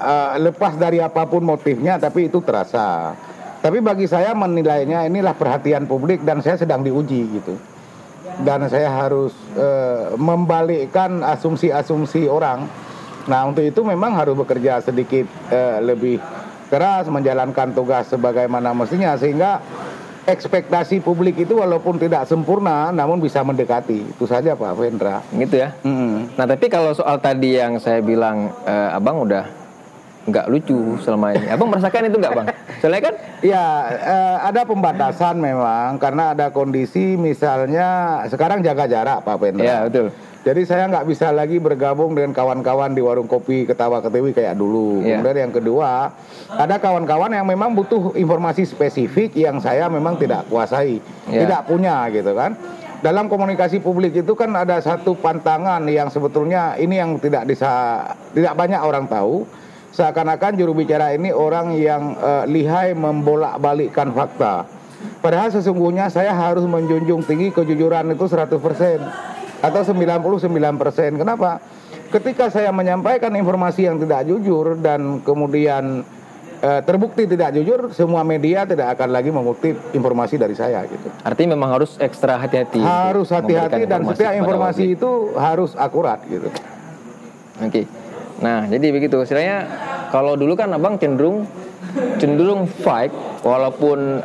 eh, 0.00 0.30
lepas 0.40 0.78
dari 0.78 1.02
apa 1.02 1.26
pun 1.26 1.42
motifnya, 1.42 1.98
tapi 1.98 2.30
itu 2.30 2.38
terasa. 2.38 3.10
Tapi 3.60 3.78
bagi 3.84 4.08
saya 4.08 4.32
menilainya 4.32 5.04
inilah 5.04 5.36
perhatian 5.36 5.84
publik 5.84 6.24
dan 6.24 6.40
saya 6.40 6.56
sedang 6.56 6.80
diuji 6.80 7.28
gitu. 7.28 7.54
Dan 8.40 8.64
saya 8.72 8.88
harus 8.88 9.36
eh, 9.52 10.16
membalikkan 10.16 11.20
asumsi-asumsi 11.20 12.24
orang. 12.24 12.64
Nah, 13.28 13.44
untuk 13.44 13.60
itu 13.60 13.84
memang 13.84 14.16
harus 14.16 14.32
bekerja 14.32 14.80
sedikit 14.80 15.28
eh, 15.52 15.76
lebih 15.84 16.16
keras, 16.72 17.04
menjalankan 17.12 17.76
tugas 17.76 18.08
sebagaimana 18.08 18.72
mestinya 18.72 19.12
sehingga 19.20 19.60
ekspektasi 20.24 21.02
publik 21.02 21.42
itu 21.42 21.58
walaupun 21.58 21.98
tidak 21.98 22.28
sempurna 22.28 22.94
namun 22.94 23.18
bisa 23.18 23.42
mendekati 23.42 24.04
itu 24.04 24.24
saja 24.28 24.54
Pak 24.54 24.78
Vendra 24.78 25.24
gitu 25.32 25.58
ya 25.58 25.74
Mm-mm. 25.82 26.36
nah 26.36 26.44
tapi 26.46 26.68
kalau 26.68 26.92
soal 26.92 27.18
tadi 27.18 27.56
yang 27.56 27.80
saya 27.82 27.98
bilang 28.04 28.52
eh, 28.62 28.90
abang 28.94 29.24
udah 29.24 29.59
nggak 30.30 30.46
lucu 30.48 30.96
selama 31.02 31.34
ini 31.34 31.46
abang 31.50 31.68
merasakan 31.68 32.06
itu 32.06 32.16
nggak 32.16 32.34
bang 32.34 32.46
soalnya 32.78 33.02
kan 33.10 33.16
Ya, 33.40 33.64
eh, 33.88 34.36
ada 34.52 34.68
pembatasan 34.68 35.40
memang 35.40 35.96
karena 35.96 36.36
ada 36.36 36.52
kondisi 36.52 37.16
misalnya 37.16 38.20
sekarang 38.28 38.60
jaga 38.60 38.84
jarak 38.84 39.24
Pak 39.24 39.36
Vendra. 39.40 39.64
ya 39.64 39.76
betul 39.88 40.12
Jadi 40.40 40.64
saya 40.64 40.88
nggak 40.88 41.04
bisa 41.04 41.32
lagi 41.32 41.56
bergabung 41.56 42.16
dengan 42.16 42.32
kawan-kawan 42.32 42.92
di 42.92 43.00
warung 43.00 43.28
kopi 43.28 43.64
ketawa 43.64 44.00
ketiwi 44.00 44.32
kayak 44.32 44.56
dulu. 44.56 45.04
Iya. 45.04 45.20
Kemudian 45.20 45.36
yang 45.36 45.52
kedua, 45.52 46.12
ada 46.48 46.76
kawan-kawan 46.80 47.28
yang 47.28 47.44
memang 47.44 47.76
butuh 47.76 48.16
informasi 48.16 48.64
spesifik 48.64 49.36
yang 49.36 49.60
saya 49.60 49.88
memang 49.88 50.16
tidak 50.16 50.48
kuasai, 50.48 50.96
Iya. 51.28 51.44
tidak 51.44 51.60
punya 51.68 52.08
gitu 52.08 52.32
kan. 52.32 52.56
Dalam 53.00 53.28
komunikasi 53.28 53.80
publik 53.80 54.16
itu 54.16 54.32
kan 54.32 54.52
ada 54.52 54.80
satu 54.80 55.12
pantangan 55.12 55.84
yang 55.88 56.08
sebetulnya 56.08 56.72
ini 56.76 56.96
yang 56.96 57.20
tidak 57.20 57.44
bisa 57.44 58.04
tidak 58.32 58.56
banyak 58.56 58.80
orang 58.80 59.08
tahu. 59.08 59.44
Seakan-akan 59.90 60.54
juru 60.54 60.72
bicara 60.72 61.10
ini 61.18 61.34
orang 61.34 61.74
yang 61.74 62.14
eh, 62.14 62.44
lihai 62.46 62.94
membolak-balikkan 62.94 64.14
fakta. 64.14 64.66
Padahal 65.18 65.50
sesungguhnya 65.50 66.12
saya 66.12 66.30
harus 66.30 66.64
menjunjung 66.64 67.24
tinggi 67.24 67.50
kejujuran 67.50 68.12
itu 68.12 68.24
100% 68.28 68.52
atau 69.60 69.80
99%. 69.84 71.20
Kenapa? 71.20 71.60
Ketika 72.10 72.50
saya 72.50 72.74
menyampaikan 72.74 73.30
informasi 73.38 73.86
yang 73.86 74.02
tidak 74.02 74.26
jujur 74.26 74.78
dan 74.78 75.22
kemudian 75.22 76.02
eh, 76.62 76.80
terbukti 76.86 77.26
tidak 77.26 77.54
jujur, 77.54 77.90
semua 77.94 78.22
media 78.22 78.66
tidak 78.66 78.98
akan 78.98 79.08
lagi 79.10 79.30
mengutip 79.30 79.78
informasi 79.94 80.34
dari 80.38 80.54
saya 80.54 80.86
gitu. 80.86 81.06
artinya 81.22 81.54
memang 81.54 81.78
harus 81.78 81.94
ekstra 82.02 82.38
hati-hati 82.38 82.82
Harus 82.82 83.30
hati-hati 83.30 83.86
dan 83.86 84.06
setiap 84.10 84.32
informasi 84.38 84.94
itu 84.94 85.34
harus 85.38 85.74
akurat 85.78 86.22
gitu. 86.26 86.50
Oke. 87.60 87.99
Nah, 88.40 88.64
jadi 88.68 88.86
begitu. 88.92 89.20
Istilahnya 89.20 89.68
kalau 90.08 90.34
dulu 90.34 90.56
kan 90.56 90.72
Abang 90.72 90.96
cenderung 90.96 91.44
cenderung 92.20 92.68
fight 92.68 93.12
walaupun 93.44 94.20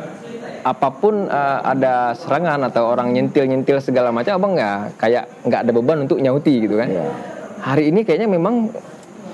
apa 0.66 0.88
pun 0.90 1.30
eh, 1.30 1.58
ada 1.62 2.10
serangan 2.18 2.66
atau 2.66 2.90
orang 2.90 3.14
nyentil-nyentil 3.14 3.78
segala 3.78 4.10
macam 4.10 4.34
Abang 4.34 4.52
nggak 4.58 4.98
kayak 4.98 5.24
nggak 5.46 5.60
ada 5.62 5.72
beban 5.72 5.98
untuk 6.08 6.18
nyauti 6.18 6.66
gitu 6.66 6.74
kan. 6.74 6.88
Iya. 6.90 7.06
Hari 7.62 7.90
ini 7.90 8.02
kayaknya 8.02 8.28
memang 8.30 8.70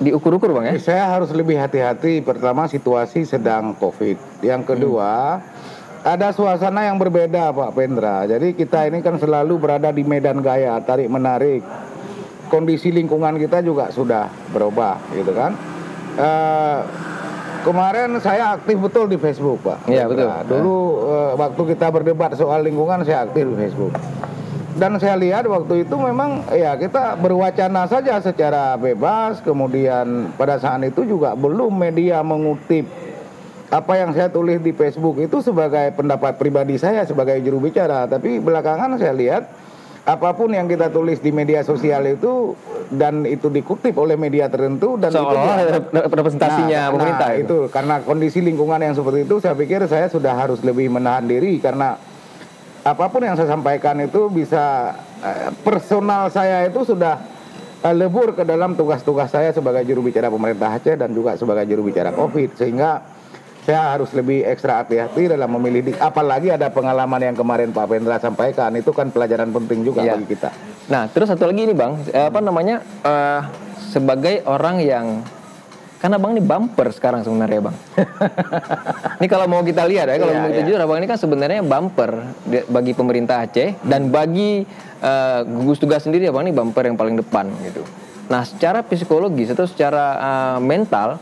diukur-ukur 0.01 0.51
Bang 0.53 0.65
ya. 0.67 0.75
Saya 0.77 1.05
harus 1.09 1.29
lebih 1.31 1.57
hati-hati. 1.59 2.23
Pertama 2.25 2.65
situasi 2.65 3.23
sedang 3.23 3.77
COVID. 3.77 4.41
Yang 4.41 4.61
kedua 4.73 5.39
ada 6.03 6.35
suasana 6.35 6.83
yang 6.91 6.99
berbeda 6.99 7.55
Pak 7.55 7.71
Pendra. 7.79 8.27
Jadi 8.27 8.51
kita 8.57 8.83
ini 8.91 8.99
kan 8.99 9.15
selalu 9.15 9.55
berada 9.55 9.89
di 9.95 10.03
medan 10.03 10.43
gaya, 10.43 10.75
tarik 10.83 11.07
menarik. 11.07 11.63
Kondisi 12.51 12.93
lingkungan 12.93 13.39
kita 13.39 13.63
juga 13.65 13.89
sudah 13.89 14.29
berubah, 14.53 14.99
gitu 15.15 15.33
kan. 15.33 15.57
Eh, 16.13 16.79
kemarin 17.65 18.19
saya 18.21 18.59
aktif 18.59 18.77
betul 18.77 19.09
di 19.09 19.17
Facebook 19.17 19.63
Pak. 19.65 19.89
Iya, 19.89 20.05
betul. 20.05 20.29
Dulu 20.45 20.77
eh, 21.09 21.31
waktu 21.33 21.61
kita 21.73 21.87
berdebat 21.89 22.37
soal 22.37 22.61
lingkungan 22.61 23.01
saya 23.01 23.25
aktif 23.25 23.49
di 23.49 23.55
Facebook. 23.57 23.93
Dan 24.73 24.97
saya 24.97 25.13
lihat 25.13 25.45
waktu 25.45 25.85
itu 25.85 25.93
memang 25.93 26.49
ya 26.49 26.73
kita 26.73 27.13
berwacana 27.21 27.85
saja 27.85 28.17
secara 28.17 28.73
bebas, 28.73 29.37
kemudian 29.45 30.33
pada 30.33 30.57
saat 30.57 30.81
itu 30.81 31.05
juga 31.05 31.37
belum 31.37 31.69
media 31.77 32.25
mengutip 32.25 32.89
apa 33.69 33.93
yang 33.97 34.13
saya 34.17 34.29
tulis 34.29 34.61
di 34.61 34.73
Facebook 34.73 35.17
itu 35.21 35.41
sebagai 35.41 35.93
pendapat 35.97 36.37
pribadi 36.41 36.77
saya 36.77 37.05
sebagai 37.05 37.37
juru 37.41 37.69
bicara, 37.69 38.09
tapi 38.09 38.41
belakangan 38.41 38.97
saya 38.97 39.13
lihat 39.13 39.45
apa 40.03 40.35
pun 40.35 40.51
yang 40.51 40.67
kita 40.67 40.91
tulis 40.91 41.17
di 41.17 41.31
media 41.31 41.63
sosial 41.63 42.03
itu 42.05 42.59
dan 42.91 43.23
itu 43.23 43.47
dikutip 43.47 43.95
oleh 43.95 44.13
media 44.13 44.45
tertentu 44.45 44.99
dan 44.99 45.09
itu 45.09 45.17
Seolah-olah 45.17 45.57
dia- 45.63 46.07
representasinya 46.11 46.81
Nah, 46.81 46.91
pemerintah 46.91 47.29
nah, 47.29 47.39
itu. 47.39 47.45
itu 47.45 47.57
karena 47.69 47.95
kondisi 47.99 48.39
lingkungan 48.39 48.77
yang 48.77 48.91
seperti 48.91 49.23
itu 49.23 49.39
saya 49.39 49.55
pikir 49.55 49.79
saya 49.87 50.07
sudah 50.07 50.35
harus 50.35 50.59
lebih 50.59 50.91
menahan 50.91 51.23
diri 51.23 51.55
karena 51.57 51.95
apa 52.83 53.05
pun 53.07 53.23
yang 53.23 53.33
saya 53.33 53.47
sampaikan 53.47 53.95
itu 53.97 54.27
bisa 54.27 54.91
eh, 55.23 55.55
personal 55.63 56.27
saya 56.27 56.67
itu 56.67 56.83
sudah 56.83 57.23
eh, 57.79 57.95
lebur 57.95 58.35
ke 58.35 58.43
dalam 58.43 58.75
tugas-tugas 58.75 59.31
saya 59.31 59.49
sebagai 59.49 59.87
juru 59.87 60.03
bicara 60.03 60.27
pemerintah 60.27 60.75
Aceh 60.75 60.99
dan 60.99 61.15
juga 61.15 61.33
sebagai 61.33 61.63
juru 61.65 61.87
bicara 61.87 62.11
Covid 62.11 62.59
sehingga 62.59 63.07
saya 63.63 63.81
harus 63.89 64.11
lebih 64.11 64.43
ekstra 64.43 64.77
hati-hati 64.77 65.27
dalam 65.27 65.47
memilih 65.49 65.81
dik- 65.85 66.01
apalagi 66.01 66.51
ada 66.51 66.67
pengalaman 66.67 67.21
yang 67.21 67.33
kemarin 67.33 67.69
Pak 67.69 67.87
Pendra 67.87 68.17
sampaikan 68.17 68.71
itu 68.73 68.91
kan 68.91 69.07
pelajaran 69.07 69.49
penting 69.49 69.81
juga 69.81 70.01
Iya. 70.01 70.15
bagi 70.15 70.27
kita. 70.29 70.49
Nah, 70.85 71.07
terus 71.07 71.27
satu 71.27 71.45
lagi 71.45 71.63
ini 71.63 71.71
Bang, 71.71 71.95
eh, 72.05 72.27
apa 72.27 72.39
namanya? 72.39 72.83
eh, 72.83 73.41
sebagai 73.85 74.43
orang 74.43 74.77
yang 74.77 75.07
karena 75.97 76.19
Bang 76.19 76.35
ini 76.35 76.43
bumper 76.43 76.91
sekarang 76.91 77.23
sebenarnya 77.23 77.63
Bang. 77.63 77.75
ini 79.19 79.27
kalau 79.27 79.47
mau 79.47 79.61
kita 79.61 79.83
lihat 79.83 80.05
ya, 80.05 80.17
kalau 80.17 80.29
Iya, 80.29 80.37
mau 80.37 80.49
kita 80.49 80.57
iya. 80.57 80.67
jujur 80.67 80.79
Abang 80.81 80.99
ini 80.99 81.07
kan 81.07 81.15
sebenarnya 81.15 81.59
bumper 81.61 82.11
bagi 82.67 82.91
pemerintah 82.91 83.39
Aceh 83.41 83.79
dan 83.81 84.07
bagi 84.09 84.67
eh, 84.99 85.39
gugus 85.45 85.79
tugas 85.79 86.03
sendiri 86.03 86.27
Abang 86.27 86.43
ini 86.43 86.51
bumper 86.51 86.83
yang 86.83 86.95
paling 86.95 87.15
depan 87.15 87.47
gitu. 87.63 87.79
Nah, 88.25 88.43
secara 88.43 88.79
psikologis 88.81 89.51
atau 89.51 89.63
secara 89.63 90.05
eh, 90.13 90.57
mental 90.59 91.15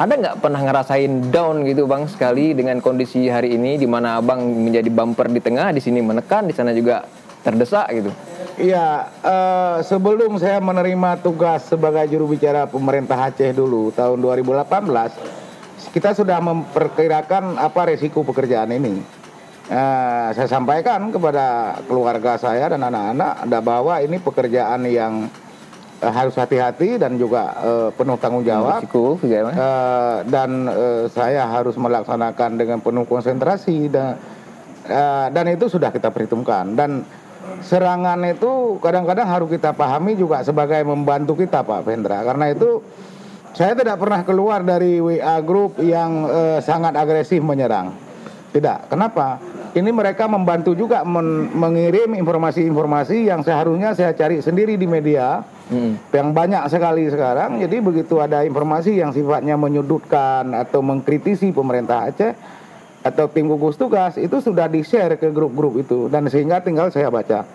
ada 0.00 0.16
nggak 0.16 0.40
pernah 0.40 0.64
ngerasain 0.64 1.28
down 1.28 1.60
gitu 1.68 1.84
bang 1.84 2.08
sekali 2.08 2.56
dengan 2.56 2.80
kondisi 2.80 3.28
hari 3.28 3.52
ini 3.52 3.76
di 3.76 3.84
mana 3.84 4.16
abang 4.16 4.40
menjadi 4.40 4.88
bumper 4.88 5.28
di 5.28 5.44
tengah 5.44 5.76
di 5.76 5.80
sini 5.84 6.00
menekan 6.00 6.48
di 6.48 6.56
sana 6.56 6.72
juga 6.72 7.04
terdesak 7.44 7.86
gitu 7.92 8.12
Iya, 8.60 9.08
eh, 9.24 9.76
sebelum 9.88 10.36
saya 10.36 10.60
menerima 10.60 11.24
tugas 11.24 11.64
sebagai 11.64 12.04
juru 12.12 12.36
bicara 12.36 12.68
pemerintah 12.68 13.32
Aceh 13.32 13.56
dulu 13.56 13.88
tahun 13.88 14.20
2018, 14.20 15.16
kita 15.96 16.12
sudah 16.12 16.44
memperkirakan 16.44 17.56
apa 17.56 17.88
resiko 17.88 18.20
pekerjaan 18.20 18.68
ini. 18.76 19.00
Eh, 19.64 20.28
saya 20.36 20.44
sampaikan 20.44 21.08
kepada 21.08 21.80
keluarga 21.88 22.36
saya 22.36 22.68
dan 22.68 22.84
anak-anak 22.84 23.48
ada 23.48 23.58
bahwa 23.64 23.96
ini 24.04 24.20
pekerjaan 24.20 24.84
yang 24.84 25.32
harus 26.00 26.32
hati-hati 26.32 26.96
dan 26.96 27.20
juga 27.20 27.52
eh, 27.60 27.88
penuh 27.92 28.16
tanggung 28.16 28.40
jawab. 28.40 28.80
risiko 28.80 29.20
Eh, 29.52 30.16
dan 30.32 30.50
eh, 30.66 31.04
saya 31.12 31.44
harus 31.44 31.76
melaksanakan 31.76 32.56
dengan 32.56 32.80
penuh 32.80 33.04
konsentrasi 33.04 33.92
dan 33.92 34.16
eh, 34.88 35.26
dan 35.28 35.44
itu 35.52 35.68
sudah 35.68 35.92
kita 35.92 36.08
perhitungkan. 36.08 36.72
Dan 36.72 37.04
serangan 37.60 38.16
itu 38.24 38.80
kadang-kadang 38.80 39.28
harus 39.28 39.48
kita 39.52 39.76
pahami 39.76 40.16
juga 40.16 40.40
sebagai 40.40 40.80
membantu 40.88 41.36
kita 41.36 41.60
Pak 41.60 41.84
Vendra. 41.84 42.24
Karena 42.24 42.48
itu 42.48 42.80
saya 43.52 43.76
tidak 43.76 44.00
pernah 44.00 44.24
keluar 44.24 44.64
dari 44.64 45.04
WA 45.04 45.36
group 45.44 45.76
yang 45.84 46.24
eh, 46.32 46.58
sangat 46.64 46.96
agresif 46.96 47.44
menyerang. 47.44 47.92
Tidak. 48.50 48.88
Kenapa? 48.90 49.38
Ini 49.70 49.94
mereka 49.94 50.26
membantu 50.26 50.74
juga 50.74 51.06
men- 51.06 51.54
mengirim 51.54 52.18
informasi-informasi 52.18 53.30
yang 53.30 53.46
seharusnya 53.46 53.94
saya 53.94 54.10
cari 54.10 54.42
sendiri 54.42 54.74
di 54.74 54.82
media 54.82 55.46
Hmm. 55.70 55.94
yang 56.10 56.34
banyak 56.34 56.66
sekali 56.66 57.06
sekarang. 57.06 57.62
Jadi 57.62 57.78
begitu 57.78 58.18
ada 58.18 58.42
informasi 58.42 58.98
yang 58.98 59.14
sifatnya 59.14 59.54
menyudutkan 59.54 60.50
atau 60.50 60.82
mengkritisi 60.82 61.54
pemerintah 61.54 62.10
Aceh 62.10 62.34
atau 63.00 63.30
tim 63.32 63.48
gugus 63.48 63.78
tugas 63.80 64.18
itu 64.20 64.42
sudah 64.42 64.68
di-share 64.68 65.16
ke 65.16 65.30
grup-grup 65.30 65.80
itu 65.80 66.10
dan 66.10 66.26
sehingga 66.26 66.58
tinggal 66.60 66.90
saya 66.90 67.08
baca. 67.08 67.46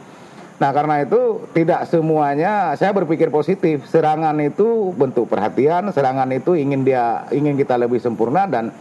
Nah, 0.56 0.71
karena 0.71 1.04
itu 1.04 1.43
tidak 1.51 1.84
semuanya 1.91 2.71
saya 2.80 2.95
berpikir 2.95 3.28
positif. 3.28 3.84
Serangan 3.91 4.39
itu 4.39 4.95
bentuk 4.95 5.28
perhatian, 5.28 5.91
serangan 5.91 6.32
itu 6.32 6.56
ingin 6.56 6.88
dia 6.88 7.28
ingin 7.36 7.60
kita 7.60 7.75
lebih 7.75 7.99
sempurna 7.99 8.47
dan 8.47 8.71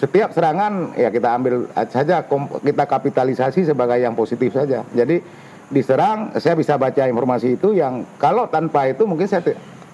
setiap 0.00 0.32
serangan 0.32 0.96
ya 0.96 1.12
kita 1.12 1.36
ambil 1.36 1.68
saja 1.92 2.24
kita 2.64 2.84
kapitalisasi 2.88 3.68
sebagai 3.68 4.00
yang 4.00 4.16
positif 4.16 4.56
saja. 4.56 4.88
Jadi 4.96 5.20
diserang 5.66 6.30
saya 6.38 6.54
bisa 6.54 6.74
baca 6.74 7.02
informasi 7.04 7.58
itu 7.58 7.74
yang 7.74 8.06
kalau 8.16 8.46
tanpa 8.46 8.86
itu 8.86 9.02
mungkin 9.02 9.26
saya 9.26 9.42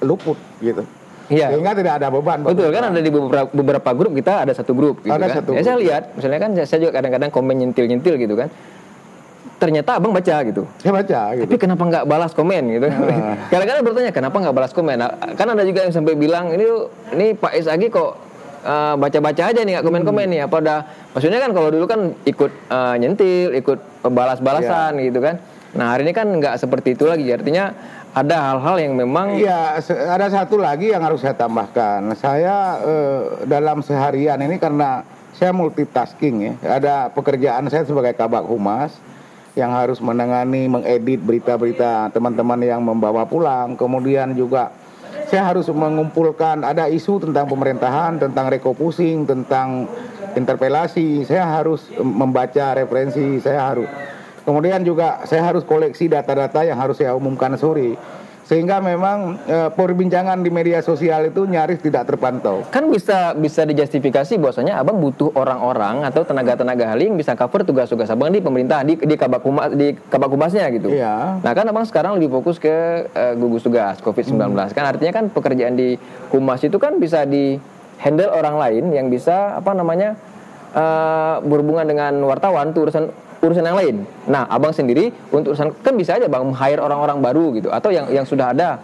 luput 0.01 0.37
gitu. 0.61 0.85
Iya. 1.33 1.49
Sehingga 1.49 1.73
tidak 1.73 1.97
ada 1.97 2.13
beban. 2.13 2.45
Betul 2.45 2.69
kan 2.69 2.93
ada 2.93 3.01
di 3.01 3.09
beberapa, 3.09 3.49
beberapa 3.49 3.91
grup 3.97 4.13
kita 4.13 4.45
ada 4.45 4.53
satu 4.53 4.77
grup 4.77 5.01
gitu 5.01 5.15
Ada 5.15 5.27
kan. 5.31 5.37
satu 5.41 5.51
ya 5.57 5.63
saya 5.65 5.77
lihat 5.81 6.03
misalnya 6.13 6.39
kan 6.39 6.51
saya 6.67 6.79
juga 6.83 6.93
kadang-kadang 6.93 7.31
komen 7.33 7.55
nyentil-nyentil 7.57 8.21
gitu 8.21 8.35
kan. 8.37 8.53
Ternyata 9.57 10.03
abang 10.03 10.11
baca 10.11 10.37
gitu. 10.43 10.67
Saya 10.83 10.93
baca 10.93 11.21
gitu. 11.39 11.47
Tapi 11.47 11.57
kenapa 11.57 11.83
nggak 11.87 12.05
balas 12.05 12.35
komen 12.35 12.63
gitu? 12.69 12.87
Ah. 12.91 13.39
Kadang-kadang 13.55 13.83
bertanya 13.87 14.11
kenapa 14.11 14.37
nggak 14.43 14.55
balas 14.59 14.73
komen? 14.75 14.97
Nah, 14.99 15.11
kan 15.39 15.47
ada 15.47 15.63
juga 15.63 15.87
yang 15.87 15.95
sampai 15.95 16.19
bilang 16.19 16.51
ini 16.51 16.67
ini 17.15 17.27
Pak 17.39 17.55
Isagi 17.55 17.87
kok 17.87 18.19
eh, 18.67 18.95
baca-baca 18.99 19.43
aja 19.55 19.61
nih 19.63 19.79
nggak 19.79 19.87
komen-komen 19.87 20.27
nih 20.27 20.41
apa 20.45 20.57
udah 20.59 20.79
maksudnya 21.15 21.39
kan 21.39 21.55
kalau 21.55 21.71
dulu 21.71 21.87
kan 21.87 22.11
ikut 22.27 22.51
eh, 22.51 22.95
nyentil, 22.99 23.55
ikut 23.55 23.79
balas-balasan 24.03 24.99
Iya. 24.99 25.15
gitu 25.15 25.23
kan. 25.23 25.39
Nah 25.73 25.97
hari 25.97 26.05
ini 26.05 26.13
kan 26.13 26.29
nggak 26.29 26.61
seperti 26.61 26.93
itu 26.93 27.09
lagi 27.09 27.33
artinya 27.33 27.73
ada 28.13 28.53
hal-hal 28.53 28.77
yang 28.77 28.93
memang 28.93 29.41
Iya, 29.41 29.81
ada 29.89 30.29
satu 30.29 30.61
lagi 30.61 30.93
yang 30.93 31.01
harus 31.01 31.25
saya 31.25 31.33
tambahkan. 31.33 32.13
Saya 32.21 32.77
eh, 32.85 33.21
dalam 33.49 33.81
seharian 33.81 34.37
ini 34.45 34.61
karena 34.61 35.01
saya 35.33 35.57
multitasking 35.57 36.37
ya. 36.45 36.53
Ada 36.77 37.09
pekerjaan 37.17 37.73
saya 37.73 37.89
sebagai 37.89 38.13
kabak 38.13 38.45
humas 38.45 38.93
yang 39.57 39.73
harus 39.73 40.01
menangani, 40.01 40.69
mengedit 40.69 41.25
berita-berita 41.25 42.13
teman-teman 42.13 42.61
yang 42.61 42.85
membawa 42.85 43.25
pulang. 43.25 43.73
Kemudian 43.81 44.37
juga 44.37 44.77
saya 45.33 45.49
harus 45.49 45.65
mengumpulkan 45.73 46.69
ada 46.69 46.93
isu 46.93 47.25
tentang 47.25 47.49
pemerintahan, 47.49 48.21
tentang 48.21 48.53
rekopusing, 48.53 49.25
tentang 49.25 49.89
interpelasi. 50.37 51.25
Saya 51.25 51.49
harus 51.49 51.89
membaca 51.97 52.77
referensi, 52.77 53.41
saya 53.41 53.73
harus 53.73 53.89
Kemudian 54.42 54.83
juga 54.83 55.22
saya 55.24 55.46
harus 55.46 55.62
koleksi 55.62 56.11
data-data 56.11 56.66
yang 56.66 56.78
harus 56.78 56.98
saya 56.98 57.14
umumkan 57.14 57.55
sore 57.55 57.94
sehingga 58.42 58.83
memang 58.83 59.38
e, 59.46 59.70
perbincangan 59.72 60.42
di 60.42 60.50
media 60.50 60.83
sosial 60.83 61.31
itu 61.31 61.46
nyaris 61.46 61.78
tidak 61.78 62.11
terpantau. 62.11 62.66
Kan 62.74 62.90
bisa 62.90 63.33
bisa 63.38 63.62
dijustifikasi 63.62 64.35
bahwasanya 64.37 64.83
abang 64.83 64.98
butuh 64.98 65.31
orang-orang 65.33 66.02
atau 66.02 66.26
tenaga-tenaga 66.26 66.90
ahli 66.90 67.09
yang 67.09 67.16
bisa 67.16 67.38
cover 67.38 67.62
tugas-tugas 67.62 68.11
abang 68.11 68.35
di 68.35 68.42
pemerintah 68.42 68.83
di 68.83 68.98
di 68.98 69.14
kabak 69.14 69.40
humas 69.46 69.70
di 69.72 69.94
kabak 69.94 70.28
humasnya 70.28 70.68
gitu. 70.74 70.90
Iya. 70.90 71.38
Nah 71.38 71.52
kan 71.55 71.64
abang 71.70 71.87
sekarang 71.87 72.18
lebih 72.18 72.35
fokus 72.35 72.59
ke 72.59 73.09
uh, 73.14 73.33
gugus 73.38 73.62
tugas 73.62 74.02
COVID-19 74.02 74.37
hmm. 74.37 74.74
kan 74.74 74.85
artinya 74.85 75.12
kan 75.14 75.24
pekerjaan 75.31 75.78
di 75.78 75.94
humas 76.35 76.61
itu 76.66 76.76
kan 76.83 76.98
bisa 76.98 77.22
di 77.22 77.57
handle 78.02 78.35
orang 78.35 78.59
lain 78.59 78.85
yang 78.90 79.07
bisa 79.07 79.55
apa 79.55 79.70
namanya 79.72 80.18
uh, 80.74 81.38
berhubungan 81.40 81.87
dengan 81.87 82.18
wartawan 82.26 82.74
tuh 82.74 82.90
urusan 82.90 83.22
urusan 83.42 83.66
yang 83.66 83.78
lain. 83.78 83.96
Nah, 84.31 84.46
abang 84.46 84.70
sendiri 84.70 85.11
untuk 85.35 85.52
urusan 85.52 85.74
kan 85.83 85.98
bisa 85.98 86.14
aja 86.16 86.31
bang 86.31 86.55
hire 86.55 86.78
orang-orang 86.78 87.18
baru 87.18 87.44
gitu 87.59 87.68
atau 87.74 87.90
yang 87.90 88.07
yang 88.09 88.22
sudah 88.22 88.55
ada 88.55 88.78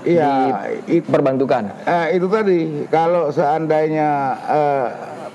Iya, 0.00 0.64
perbantukan. 1.04 1.84
Eh, 1.84 2.16
itu 2.16 2.24
tadi 2.32 2.88
kalau 2.88 3.28
seandainya 3.28 4.32
eh, 4.48 4.86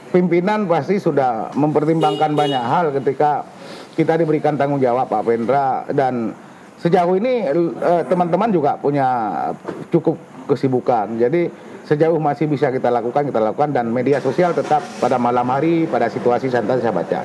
pimpinan 0.10 0.66
pasti 0.66 0.98
sudah 0.98 1.54
mempertimbangkan 1.54 2.34
banyak 2.34 2.64
hal 2.66 2.90
ketika 2.98 3.46
kita 3.94 4.18
diberikan 4.18 4.58
tanggung 4.58 4.82
jawab 4.82 5.06
Pak 5.06 5.22
Pendra 5.22 5.86
dan 5.94 6.34
sejauh 6.82 7.14
ini 7.14 7.46
eh, 7.46 8.04
teman-teman 8.10 8.50
juga 8.50 8.74
punya 8.82 9.06
cukup 9.94 10.18
kesibukan. 10.50 11.14
Jadi 11.14 11.46
sejauh 11.86 12.18
masih 12.18 12.50
bisa 12.50 12.74
kita 12.74 12.90
lakukan 12.90 13.30
kita 13.30 13.38
lakukan 13.38 13.70
dan 13.70 13.94
media 13.94 14.18
sosial 14.18 14.58
tetap 14.58 14.82
pada 14.98 15.22
malam 15.22 15.46
hari 15.46 15.86
pada 15.86 16.10
situasi 16.10 16.50
santai 16.50 16.82
saya 16.82 16.90
baca 16.90 17.22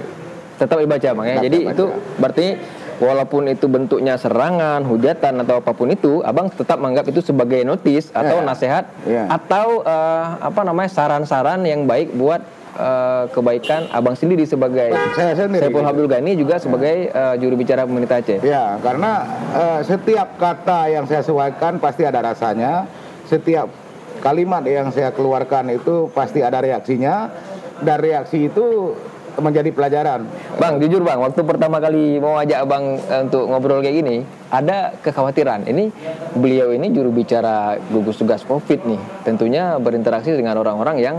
tetap 0.61 0.77
dibaca 0.77 1.09
bang 1.17 1.27
ya. 1.27 1.37
Jadi 1.49 1.59
itu 1.73 1.85
berarti 2.21 2.49
walaupun 3.01 3.49
itu 3.49 3.65
bentuknya 3.65 4.21
serangan, 4.21 4.85
hujatan 4.85 5.41
atau 5.41 5.65
apa 5.65 5.73
pun 5.73 5.89
itu, 5.89 6.21
abang 6.21 6.53
tetap 6.53 6.77
menganggap 6.77 7.09
itu 7.09 7.25
sebagai 7.25 7.65
notis 7.65 8.13
atau 8.13 8.45
yeah. 8.45 8.47
nasihat 8.47 8.85
yeah. 9.09 9.27
atau 9.33 9.81
uh, 9.81 10.37
apa 10.45 10.61
namanya 10.69 10.93
saran-saran 10.93 11.65
yang 11.65 11.89
baik 11.89 12.13
buat 12.13 12.45
uh, 12.77 13.25
kebaikan 13.33 13.89
abang 13.89 14.13
sendiri 14.13 14.45
sebagai 14.45 14.93
saya 15.17 15.33
sendiri. 15.33 15.73
Saiful 15.73 15.89
Abdul 15.89 16.13
Ghani 16.13 16.37
juga 16.37 16.61
sebagai 16.61 17.09
uh, 17.09 17.35
juru 17.41 17.57
bicara 17.57 17.89
pemerintah 17.89 18.21
Aceh. 18.21 18.45
Ya, 18.45 18.77
karena 18.85 19.25
uh, 19.57 19.81
setiap 19.81 20.37
kata 20.37 20.93
yang 20.93 21.09
saya 21.09 21.25
sesuaikan 21.25 21.81
pasti 21.81 22.05
ada 22.05 22.21
rasanya. 22.21 22.85
Setiap 23.31 23.71
kalimat 24.21 24.61
yang 24.69 24.93
saya 24.93 25.09
keluarkan 25.15 25.73
itu 25.73 26.13
pasti 26.13 26.45
ada 26.45 26.61
reaksinya. 26.61 27.33
Dan 27.81 27.97
reaksi 27.97 28.53
itu 28.53 28.93
menjadi 29.41 29.71
pelajaran. 29.73 30.29
Bang, 30.61 30.79
jujur 30.79 31.01
bang, 31.03 31.19
waktu 31.19 31.41
pertama 31.43 31.81
kali 31.81 32.21
mau 32.21 32.37
ajak 32.39 32.59
abang 32.63 33.01
uh, 33.01 33.21
untuk 33.25 33.49
ngobrol 33.49 33.81
kayak 33.81 33.97
gini, 34.05 34.17
ada 34.53 34.95
kekhawatiran. 35.01 35.67
Ini 35.67 35.91
beliau 36.37 36.71
ini 36.71 36.93
juru 36.93 37.11
bicara 37.11 37.81
gugus 37.91 38.21
tugas 38.21 38.45
COVID 38.45 38.87
nih, 38.87 39.01
tentunya 39.25 39.81
berinteraksi 39.81 40.37
dengan 40.37 40.61
orang-orang 40.61 40.97
yang 41.01 41.17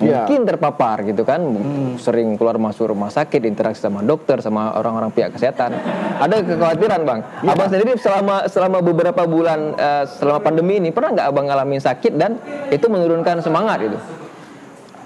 ya. 0.00 0.24
mungkin 0.24 0.46
terpapar 0.46 1.02
gitu 1.06 1.26
kan, 1.26 1.42
hmm. 1.42 2.00
sering 2.00 2.38
keluar 2.38 2.56
masuk 2.56 2.94
rumah 2.94 3.10
sakit, 3.10 3.42
interaksi 3.44 3.82
sama 3.82 4.00
dokter, 4.02 4.38
sama 4.40 4.74
orang-orang 4.78 5.10
pihak 5.12 5.34
kesehatan. 5.34 5.74
Ada 6.22 6.40
kekhawatiran 6.42 7.00
bang. 7.04 7.20
Ya. 7.42 7.52
Abang 7.52 7.68
sendiri 7.68 7.98
selama 8.00 8.46
selama 8.46 8.78
beberapa 8.80 9.22
bulan 9.26 9.74
uh, 9.76 10.04
selama 10.08 10.40
pandemi 10.40 10.80
ini 10.80 10.94
pernah 10.94 11.14
nggak 11.14 11.28
abang 11.28 11.46
ngalamin 11.50 11.82
sakit 11.82 12.12
dan 12.16 12.38
itu 12.70 12.86
menurunkan 12.88 13.42
semangat 13.44 13.84
itu? 13.84 14.23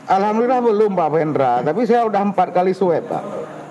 Alhamdulillah 0.08 0.64
belum 0.64 0.96
Pak 0.96 1.08
Vendra, 1.12 1.60
tapi 1.60 1.84
saya 1.84 2.08
udah 2.08 2.32
empat 2.32 2.56
kali 2.56 2.72
swab 2.72 3.04
Pak. 3.04 3.22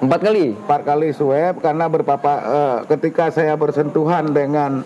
Empat 0.06 0.22
kali? 0.22 0.54
Empat 0.54 0.82
kali 0.86 1.10
swab 1.10 1.58
karena 1.66 1.90
berpapa 1.90 2.34
uh, 2.46 2.78
ketika 2.86 3.34
saya 3.34 3.58
bersentuhan 3.58 4.30
dengan 4.30 4.86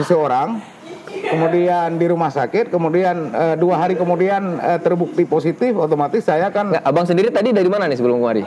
seseorang, 0.00 0.56
kemudian 1.04 2.00
di 2.00 2.06
rumah 2.08 2.32
sakit, 2.32 2.72
kemudian 2.72 3.28
uh, 3.28 3.54
dua 3.60 3.76
hari 3.76 3.92
kemudian 3.92 4.56
uh, 4.56 4.80
terbukti 4.80 5.28
positif, 5.28 5.76
otomatis 5.76 6.24
saya 6.24 6.48
kan. 6.48 6.72
Nggak, 6.72 6.84
abang 6.88 7.04
sendiri 7.04 7.28
tadi 7.28 7.52
dari 7.52 7.68
mana 7.68 7.84
nih 7.84 8.00
sebelum 8.00 8.16
kemari? 8.16 8.40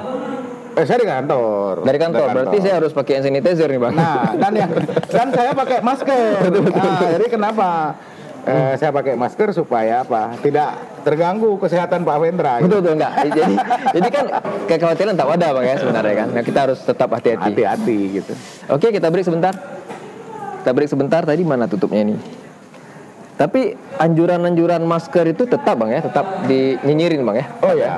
Eh, 0.73 0.85
saya 0.89 1.05
di 1.05 1.05
kantor. 1.05 1.85
Dari 1.85 1.99
kantor. 2.01 2.25
Dari 2.25 2.35
Berarti 2.41 2.57
saya 2.65 2.75
harus 2.81 2.91
pakai 2.97 3.21
hand 3.21 3.25
sanitizer 3.29 3.69
nih, 3.69 3.77
Bang. 3.77 3.93
Nah, 3.93 4.33
dan 4.33 4.53
yang 4.57 4.71
dan 5.05 5.27
saya 5.29 5.53
pakai 5.53 5.85
masker. 5.85 6.49
Nah, 6.49 7.13
jadi 7.13 7.25
kenapa? 7.29 7.93
eh, 8.47 8.73
saya 8.79 8.91
pakai 8.91 9.15
masker 9.15 9.55
supaya 9.55 10.03
apa 10.03 10.35
tidak 10.43 10.75
terganggu 11.03 11.59
kesehatan 11.59 12.07
Pak 12.07 12.17
Wendra 12.19 12.63
betul 12.63 12.79
betul 12.79 12.95
enggak. 12.95 13.13
Jadi 13.35 13.53
jadi 13.93 14.09
kan 14.09 14.25
kekhawatiran 14.71 15.13
tak 15.19 15.27
ada 15.35 15.47
Pak 15.51 15.63
ya 15.63 15.75
sebenarnya 15.77 16.13
kan. 16.15 16.27
Nah, 16.31 16.43
kita 16.43 16.59
harus 16.69 16.79
tetap 16.81 17.09
hati-hati. 17.11 17.51
Hati-hati 17.51 17.97
gitu. 18.19 18.33
Oke 18.71 18.87
kita 18.89 19.07
break 19.11 19.27
sebentar. 19.27 19.53
Kita 20.63 20.71
break 20.71 20.89
sebentar 20.89 21.21
tadi 21.27 21.43
mana 21.43 21.67
tutupnya 21.67 22.07
ini? 22.07 22.15
Tapi 23.35 23.75
anjuran-anjuran 23.99 24.81
masker 24.87 25.35
itu 25.35 25.43
tetap 25.43 25.75
bang 25.75 25.99
ya 25.99 26.01
tetap 26.05 26.25
dinyinyirin 26.47 27.21
bang 27.27 27.35
ya? 27.43 27.45
Oh 27.59 27.73
ya 27.75 27.91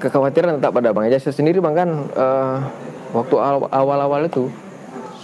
kekhawatiran 0.00 0.58
tetap 0.58 0.72
ada 0.80 0.90
bang 0.96 1.12
ya. 1.12 1.20
Saya 1.20 1.36
sendiri 1.36 1.60
bang 1.60 1.74
kan 1.76 1.88
uh, 2.16 2.56
waktu 3.12 3.36
awal-awal 3.68 4.24
itu 4.24 4.48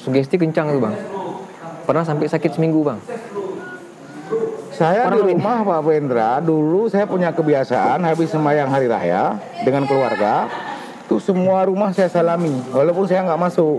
sugesti 0.04 0.36
kencang 0.36 0.76
tuh 0.76 0.80
bang. 0.84 0.94
Pernah 1.88 2.04
sampai 2.04 2.28
sakit 2.28 2.60
seminggu 2.60 2.84
bang? 2.84 3.00
Saya 4.76 5.08
Pernah 5.08 5.24
di 5.24 5.32
rumah 5.32 5.64
Pak 5.64 5.80
Wendra 5.88 6.36
dulu 6.44 6.92
saya 6.92 7.08
punya 7.08 7.32
kebiasaan 7.32 8.04
habis 8.04 8.28
sembahyang 8.28 8.68
hari 8.68 8.92
raya 8.92 9.40
dengan 9.64 9.88
keluarga 9.88 10.52
itu 11.06 11.16
semua 11.22 11.64
rumah 11.64 11.96
saya 11.96 12.12
salami 12.12 12.52
walaupun 12.74 13.08
saya 13.08 13.24
nggak 13.24 13.40
masuk 13.40 13.78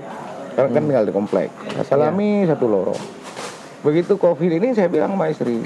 karena 0.58 0.70
kan 0.74 0.80
hmm. 0.80 0.88
tinggal 0.90 1.06
di 1.06 1.14
komplek 1.14 1.50
saya 1.76 1.86
salami 1.86 2.48
ya. 2.48 2.56
satu 2.56 2.66
lorong 2.72 3.02
begitu 3.84 4.16
covid 4.16 4.58
ini 4.58 4.74
saya 4.74 4.88
bilang 4.88 5.14
sama 5.14 5.28
istri 5.28 5.60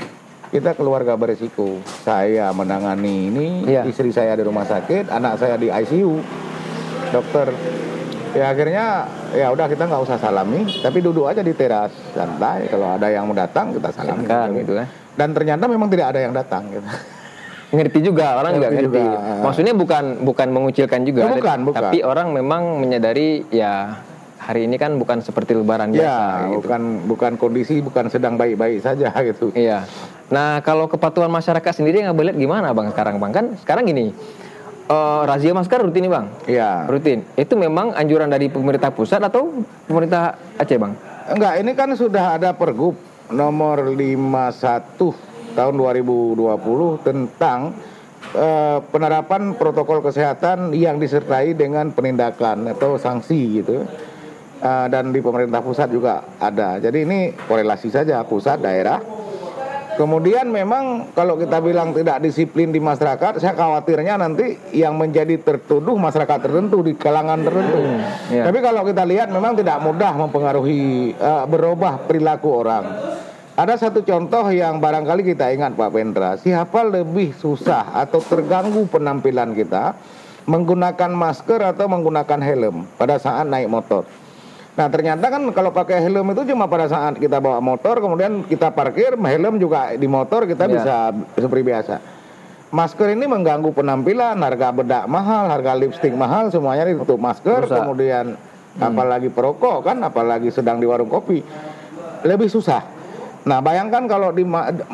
kita 0.52 0.76
keluarga 0.76 1.14
beresiko 1.16 1.80
saya 2.04 2.50
menangani 2.52 3.30
ini 3.30 3.48
ya. 3.70 3.86
istri 3.88 4.10
saya 4.10 4.34
di 4.36 4.44
rumah 4.44 4.66
sakit 4.68 5.14
anak 5.14 5.38
saya 5.38 5.56
di 5.56 5.70
ICU 5.70 6.18
dokter 7.14 7.54
ya 8.32 8.46
akhirnya 8.52 8.86
ya 9.36 9.48
udah 9.52 9.66
kita 9.68 9.84
nggak 9.88 10.02
usah 10.08 10.18
salami 10.18 10.68
tapi 10.80 11.04
duduk 11.04 11.28
aja 11.28 11.44
di 11.44 11.54
teras 11.56 11.92
santai. 12.16 12.68
Kalau 12.72 12.96
ada 12.96 13.08
yang 13.12 13.28
mau 13.28 13.36
datang 13.36 13.76
kita 13.76 13.90
salami. 13.92 14.26
Kan 14.28 14.50
gitu 14.56 14.76
kan 14.76 14.88
dan 15.16 15.30
ternyata 15.36 15.68
memang 15.68 15.90
tidak 15.92 16.16
ada 16.16 16.20
yang 16.24 16.34
datang 16.34 16.72
gitu. 16.72 16.88
Ngerti 17.72 18.00
juga 18.04 18.36
orang 18.36 18.60
ngerti 18.60 18.68
juga 18.68 18.76
ngerti. 18.76 19.00
juga. 19.00 19.42
maksudnya 19.48 19.74
bukan 19.76 20.04
bukan 20.28 20.48
mengucilkan 20.52 21.00
juga. 21.08 21.22
Oh, 21.24 21.36
bukan, 21.40 21.60
bukan. 21.64 21.82
tapi 21.88 21.98
orang 22.04 22.28
memang 22.36 22.84
menyadari 22.84 23.48
ya 23.48 23.96
hari 24.42 24.68
ini 24.68 24.76
kan 24.76 24.98
bukan 25.00 25.24
seperti 25.24 25.56
lebaran 25.56 25.94
ya, 25.94 26.02
biasa 26.02 26.26
gitu. 26.28 26.56
bukan 26.66 26.82
bukan 27.08 27.32
kondisi 27.38 27.76
bukan 27.80 28.10
sedang 28.12 28.36
baik-baik 28.36 28.84
saja 28.84 29.16
gitu. 29.30 29.56
Iya. 29.56 29.88
Nah 30.32 30.60
kalau 30.64 30.92
kepatuhan 30.92 31.32
masyarakat 31.32 31.72
sendiri 31.72 32.04
nggak 32.04 32.18
boleh 32.18 32.34
gimana 32.36 32.76
bang 32.76 32.92
sekarang 32.92 33.16
bang? 33.24 33.32
Kan 33.32 33.46
sekarang 33.64 33.88
gini 33.88 34.12
uh, 34.92 35.22
razia 35.24 35.56
masker 35.56 35.80
rutin 35.80 36.04
nih 36.06 36.12
bang? 36.12 36.26
Iya. 36.46 36.72
Rutin. 36.92 37.24
Itu 37.40 37.56
memang 37.56 37.96
anjuran 37.96 38.28
dari 38.28 38.52
pemerintah 38.52 38.92
pusat 38.92 39.24
atau 39.24 39.64
pemerintah 39.88 40.36
Aceh 40.60 40.76
bang? 40.76 40.94
Enggak, 41.32 41.54
ini 41.64 41.72
kan 41.72 41.90
sudah 41.96 42.36
ada 42.36 42.52
pergub 42.52 43.00
nomor 43.32 43.96
51 43.96 45.56
tahun 45.56 45.74
2020 45.80 47.08
tentang 47.08 47.72
uh, 48.36 48.80
penerapan 48.92 49.56
protokol 49.56 50.04
kesehatan 50.04 50.76
yang 50.76 51.00
disertai 51.00 51.56
dengan 51.56 51.96
penindakan 51.96 52.68
atau 52.68 53.00
sanksi 53.00 53.64
gitu. 53.64 53.88
Uh, 54.62 54.86
dan 54.94 55.10
di 55.10 55.26
pemerintah 55.26 55.58
pusat 55.58 55.90
juga 55.90 56.22
ada. 56.38 56.78
Jadi 56.78 57.02
ini 57.02 57.34
korelasi 57.34 57.90
saja 57.90 58.22
pusat 58.22 58.62
daerah 58.62 59.02
Kemudian 60.02 60.50
memang 60.50 61.14
kalau 61.14 61.38
kita 61.38 61.62
bilang 61.62 61.94
tidak 61.94 62.26
disiplin 62.26 62.74
di 62.74 62.82
masyarakat, 62.82 63.38
saya 63.38 63.54
khawatirnya 63.54 64.18
nanti 64.18 64.58
yang 64.74 64.98
menjadi 64.98 65.38
tertuduh 65.38 65.94
masyarakat 65.94 66.42
tertentu 66.42 66.82
di 66.82 66.98
kalangan 66.98 67.46
tertentu. 67.46 67.86
Hmm, 67.86 68.02
yeah. 68.34 68.50
Tapi 68.50 68.66
kalau 68.66 68.82
kita 68.82 69.06
lihat 69.06 69.30
memang 69.30 69.54
tidak 69.54 69.78
mudah 69.86 70.18
mempengaruhi 70.18 71.14
uh, 71.22 71.46
berubah 71.46 72.02
perilaku 72.10 72.50
orang. 72.50 72.90
Ada 73.54 73.78
satu 73.78 74.02
contoh 74.02 74.50
yang 74.50 74.82
barangkali 74.82 75.22
kita 75.22 75.54
ingat 75.54 75.78
Pak 75.78 75.94
Pendra, 75.94 76.34
siapa 76.42 76.82
lebih 76.82 77.38
susah 77.38 77.94
atau 77.94 78.26
terganggu 78.26 78.90
penampilan 78.90 79.54
kita 79.54 79.94
menggunakan 80.50 81.14
masker 81.14 81.62
atau 81.62 81.86
menggunakan 81.86 82.42
helm 82.42 82.90
pada 82.98 83.22
saat 83.22 83.46
naik 83.46 83.70
motor. 83.70 84.10
Nah 84.72 84.88
ternyata 84.88 85.28
kan 85.28 85.44
kalau 85.52 85.76
pakai 85.76 86.00
helm 86.00 86.32
itu 86.32 86.48
cuma 86.56 86.64
pada 86.72 86.88
saat 86.88 87.20
kita 87.20 87.44
bawa 87.44 87.60
motor 87.60 88.00
kemudian 88.00 88.48
kita 88.48 88.72
parkir 88.72 89.20
helm 89.20 89.60
juga 89.60 89.92
di 90.00 90.08
motor 90.08 90.48
kita 90.48 90.64
yeah. 90.68 90.74
bisa 90.80 90.96
seperti 91.36 91.64
biasa. 91.68 91.96
masker 92.72 93.20
ini 93.20 93.28
mengganggu 93.28 93.68
penampilan, 93.76 94.40
harga 94.40 94.72
bedak 94.72 95.04
mahal, 95.04 95.52
harga 95.52 95.76
lipstik 95.76 96.16
mahal, 96.16 96.48
semuanya 96.48 96.88
ditutup 96.88 97.20
masker, 97.20 97.68
Susah. 97.68 97.84
kemudian 97.84 98.40
apalagi 98.80 99.28
perokok 99.28 99.92
kan, 99.92 100.00
apalagi 100.00 100.48
sedang 100.56 100.80
di 100.80 100.88
warung 100.88 101.12
kopi, 101.12 101.44
lebih 102.24 102.48
susah. 102.48 102.80
Nah 103.44 103.60
bayangkan 103.60 104.08
kalau 104.08 104.32
di 104.32 104.48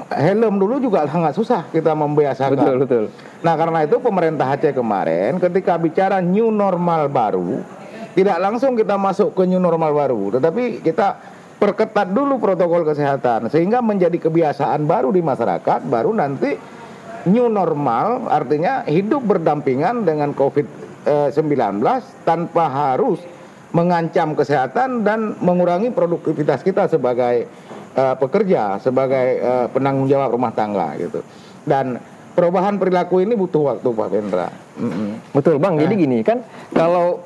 helm 0.10 0.58
dulu 0.58 0.82
juga 0.82 1.06
sangat 1.14 1.38
susah 1.38 1.70
kita 1.70 1.94
membiasakan. 1.94 2.58
Betul, 2.58 2.76
betul. 2.82 3.04
Nah 3.46 3.54
karena 3.54 3.86
itu 3.86 4.02
pemerintah 4.02 4.58
Aceh 4.58 4.74
kemarin 4.74 5.38
ketika 5.38 5.78
bicara 5.78 6.18
new 6.18 6.50
normal 6.50 7.14
baru, 7.14 7.62
tidak 8.18 8.42
langsung 8.42 8.74
kita 8.74 8.98
masuk 8.98 9.38
ke 9.38 9.46
new 9.46 9.62
normal 9.62 9.94
baru, 9.94 10.42
tetapi 10.42 10.82
kita 10.82 11.22
perketat 11.62 12.10
dulu 12.10 12.42
protokol 12.42 12.82
kesehatan 12.82 13.54
sehingga 13.54 13.78
menjadi 13.86 14.18
kebiasaan 14.18 14.90
baru 14.90 15.14
di 15.14 15.22
masyarakat, 15.22 15.86
baru 15.86 16.18
nanti 16.18 16.58
new 17.30 17.46
normal 17.46 18.26
artinya 18.26 18.82
hidup 18.90 19.22
berdampingan 19.22 20.02
dengan 20.02 20.34
COVID-19 20.34 21.78
tanpa 22.26 22.66
harus 22.74 23.22
mengancam 23.76 24.34
kesehatan 24.34 25.06
dan 25.06 25.38
mengurangi 25.38 25.94
produktivitas 25.94 26.66
kita 26.66 26.90
sebagai 26.90 27.46
eh, 27.94 28.16
pekerja, 28.18 28.82
sebagai 28.82 29.28
eh, 29.38 29.68
penanggung 29.70 30.10
jawab 30.10 30.34
rumah 30.34 30.50
tangga 30.58 30.98
gitu. 30.98 31.22
Dan 31.68 32.02
perubahan 32.34 32.78
perilaku 32.82 33.22
ini 33.22 33.38
butuh 33.38 33.76
waktu 33.78 33.90
Pak 33.92 34.10
Vendra. 34.10 34.48
Mm-mm. 34.78 35.34
Betul 35.34 35.58
bang. 35.58 35.74
Jadi 35.82 35.94
gini 35.98 36.22
kan 36.22 36.46
kalau 36.72 37.26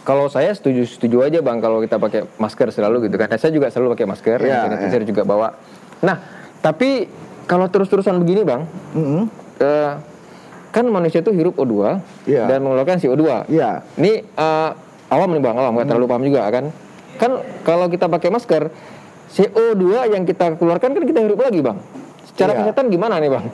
kalau 0.00 0.26
saya 0.26 0.50
setuju 0.50 0.84
setuju 0.84 1.22
aja 1.22 1.38
bang 1.40 1.58
kalau 1.58 1.78
kita 1.78 1.96
pakai 1.96 2.24
masker 2.36 2.68
selalu 2.70 3.06
gitu 3.06 3.16
kan. 3.16 3.28
Saya 3.32 3.52
juga 3.52 3.68
selalu 3.68 3.94
pakai 3.94 4.06
masker. 4.08 4.38
Ya, 4.40 4.64
yang 4.64 4.72
sanitizer 4.72 5.02
juga 5.04 5.22
bawa. 5.22 5.54
Nah 6.00 6.16
tapi 6.58 7.08
kalau 7.44 7.66
terus-terusan 7.66 8.16
begini 8.16 8.42
bang, 8.42 8.62
Mm-mm. 8.92 9.26
eh, 9.58 9.92
kan 10.70 10.84
manusia 10.86 11.18
itu 11.18 11.30
hirup 11.30 11.58
O2 11.58 11.98
Iya. 12.24 12.46
dan 12.46 12.62
mengeluarkan 12.62 12.96
CO2. 12.96 13.50
Iya. 13.50 13.82
Ini 13.96 14.12
eh, 14.24 14.70
awam 15.10 15.28
nih 15.34 15.42
bang, 15.42 15.56
awam 15.56 15.72
nggak 15.74 15.88
terlalu 15.88 16.06
paham 16.06 16.24
juga 16.24 16.42
kan. 16.48 16.64
Kan 17.18 17.30
kalau 17.62 17.86
kita 17.86 18.06
pakai 18.06 18.30
masker, 18.30 18.62
CO2 19.30 19.84
yang 20.08 20.24
kita 20.24 20.56
keluarkan 20.56 20.90
kan 20.92 21.02
kita 21.04 21.20
hirup 21.20 21.38
lagi 21.38 21.60
bang. 21.60 21.76
Secara 22.30 22.50
Iya. 22.50 22.58
kesehatan 22.64 22.88
gimana 22.88 23.20
nih 23.20 23.28
bang? 23.28 23.44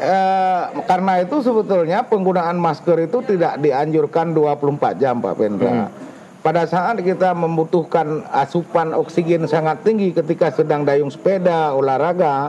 Eh, 0.00 0.62
karena 0.88 1.20
itu 1.20 1.44
sebetulnya 1.44 2.00
penggunaan 2.08 2.56
masker 2.56 3.04
itu 3.04 3.20
tidak 3.20 3.60
dianjurkan 3.60 4.32
24 4.32 4.96
jam 4.96 5.20
Pak 5.20 5.36
Pendra. 5.36 5.92
Pada 6.40 6.64
saat 6.64 7.04
kita 7.04 7.36
membutuhkan 7.36 8.24
asupan 8.32 8.96
oksigen 8.96 9.44
sangat 9.44 9.84
tinggi 9.84 10.16
ketika 10.16 10.48
sedang 10.56 10.88
dayung 10.88 11.12
sepeda, 11.12 11.76
olahraga, 11.76 12.48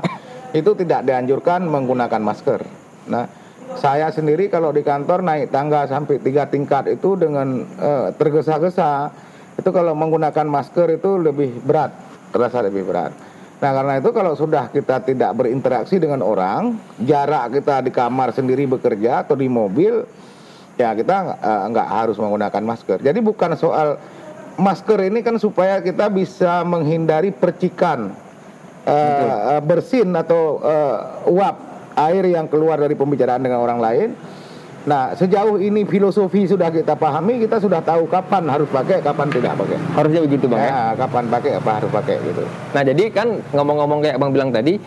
itu 0.55 0.71
tidak 0.79 1.03
dianjurkan 1.03 1.67
menggunakan 1.67 2.23
masker. 2.23 2.63
Nah, 3.11 3.27
saya 3.75 4.07
sendiri 4.15 4.47
kalau 4.47 4.71
di 4.71 4.79
kantor 4.79 5.19
naik 5.19 5.51
tangga 5.51 5.83
sampai 5.91 6.23
tiga 6.23 6.47
tingkat 6.47 6.87
itu 6.87 7.19
dengan 7.19 7.67
eh, 7.67 8.15
tergesa-gesa, 8.15 9.11
itu 9.59 9.69
kalau 9.75 9.91
menggunakan 9.91 10.47
masker 10.47 10.87
itu 11.03 11.19
lebih 11.19 11.59
berat, 11.67 11.91
terasa 12.31 12.63
lebih 12.63 12.87
berat. 12.87 13.11
Nah 13.61 13.71
karena 13.77 13.93
itu 14.01 14.09
kalau 14.09 14.33
sudah 14.33 14.73
kita 14.73 15.05
tidak 15.05 15.37
berinteraksi 15.37 16.01
dengan 16.01 16.25
orang, 16.25 16.81
jarak 17.05 17.61
kita 17.61 17.85
di 17.85 17.93
kamar 17.93 18.33
sendiri 18.33 18.65
bekerja 18.65 19.21
atau 19.21 19.37
di 19.37 19.45
mobil, 19.45 20.01
ya 20.81 20.97
kita 20.97 21.37
eh, 21.37 21.61
nggak 21.69 21.87
harus 21.87 22.17
menggunakan 22.17 22.63
masker. 22.65 23.05
Jadi 23.05 23.21
bukan 23.21 23.53
soal 23.53 24.01
masker 24.57 25.05
ini 25.05 25.21
kan 25.21 25.37
supaya 25.37 25.77
kita 25.77 26.09
bisa 26.09 26.65
menghindari 26.65 27.29
percikan 27.29 28.17
eh, 28.89 29.61
bersin 29.61 30.09
atau 30.17 30.57
eh, 30.65 30.97
uap 31.29 31.55
air 32.01 32.33
yang 32.33 32.49
keluar 32.49 32.81
dari 32.81 32.97
pembicaraan 32.97 33.45
dengan 33.45 33.61
orang 33.61 33.77
lain. 33.77 34.09
Nah 34.81 35.13
sejauh 35.13 35.61
ini 35.61 35.85
filosofi 35.85 36.49
sudah 36.49 36.73
kita 36.73 36.97
pahami, 36.97 37.45
kita 37.45 37.61
sudah 37.61 37.85
tahu 37.85 38.09
kapan 38.09 38.49
harus 38.49 38.65
pakai, 38.65 38.97
kapan 39.05 39.29
tidak 39.29 39.53
pakai. 39.53 39.77
Harusnya 39.93 40.21
begitu 40.25 40.45
bang 40.49 40.61
ya? 40.61 40.69
Ya, 40.69 40.81
kapan 40.97 41.23
pakai, 41.29 41.51
apa 41.61 41.71
harus 41.77 41.91
pakai 41.93 42.15
gitu. 42.25 42.43
Nah 42.73 42.81
jadi 42.81 43.03
kan 43.13 43.27
ngomong-ngomong 43.53 43.99
kayak 44.01 44.15
abang 44.17 44.33
bilang 44.33 44.49
tadi, 44.49 44.81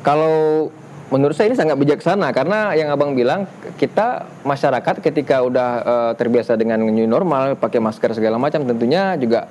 kalau 0.00 0.68
menurut 1.12 1.36
saya 1.36 1.52
ini 1.52 1.58
sangat 1.60 1.76
bijaksana 1.76 2.32
karena 2.32 2.72
yang 2.72 2.88
abang 2.88 3.12
bilang 3.12 3.44
kita 3.76 4.24
masyarakat 4.48 5.04
ketika 5.04 5.44
udah 5.44 5.68
eh, 5.84 6.12
terbiasa 6.16 6.56
dengan 6.56 6.80
new 6.80 7.04
normal, 7.04 7.60
pakai 7.60 7.84
masker 7.84 8.16
segala 8.16 8.40
macam, 8.40 8.64
tentunya 8.64 9.12
juga 9.20 9.44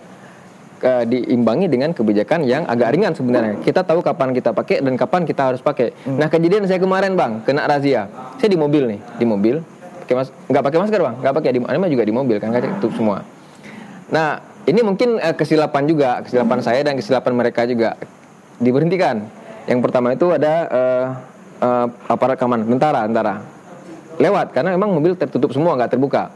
eh, 0.82 1.06
diimbangi 1.06 1.70
dengan 1.70 1.94
kebijakan 1.94 2.50
yang 2.50 2.66
agak 2.66 2.98
ringan 2.98 3.14
sebenarnya. 3.14 3.62
Kita 3.62 3.86
tahu 3.86 4.02
kapan 4.02 4.34
kita 4.34 4.58
pakai 4.58 4.82
dan 4.82 4.98
kapan 4.98 5.22
kita 5.22 5.54
harus 5.54 5.62
pakai. 5.62 5.94
Nah 6.10 6.34
kejadian 6.34 6.66
saya 6.66 6.82
kemarin 6.82 7.14
bang 7.14 7.46
kena 7.46 7.70
razia, 7.70 8.10
saya 8.42 8.50
di 8.50 8.58
mobil 8.58 8.90
nih, 8.90 9.00
di 9.22 9.26
mobil, 9.30 9.62
pakai 10.14 10.30
mas, 10.30 10.30
nggak 10.46 10.64
pakai 10.70 10.80
masker 10.86 11.02
bang, 11.02 11.16
nggak 11.26 11.34
pakai 11.34 11.50
di, 11.50 11.60
mah 11.60 11.90
juga 11.90 12.04
di 12.06 12.14
mobil 12.14 12.38
kan 12.38 12.54
kaca 12.54 12.68
tutup 12.78 12.94
semua. 12.94 13.26
Nah, 14.14 14.38
ini 14.70 14.80
mungkin 14.86 15.18
eh, 15.18 15.34
kesilapan 15.34 15.90
juga, 15.90 16.22
kesilapan 16.22 16.60
saya 16.62 16.86
dan 16.86 16.94
kesilapan 16.94 17.34
mereka 17.34 17.66
juga 17.66 17.98
diberhentikan. 18.62 19.26
Yang 19.66 19.80
pertama 19.82 20.14
itu 20.14 20.30
ada 20.30 20.54
eh, 20.70 21.06
eh, 21.66 21.88
aparat 22.06 22.38
keamanan, 22.38 22.70
tentara, 22.70 23.10
tentara. 23.10 23.36
Lewat 24.22 24.54
karena 24.54 24.78
memang 24.78 24.94
mobil 24.94 25.18
tertutup 25.18 25.50
semua, 25.50 25.74
nggak 25.74 25.98
terbuka. 25.98 26.30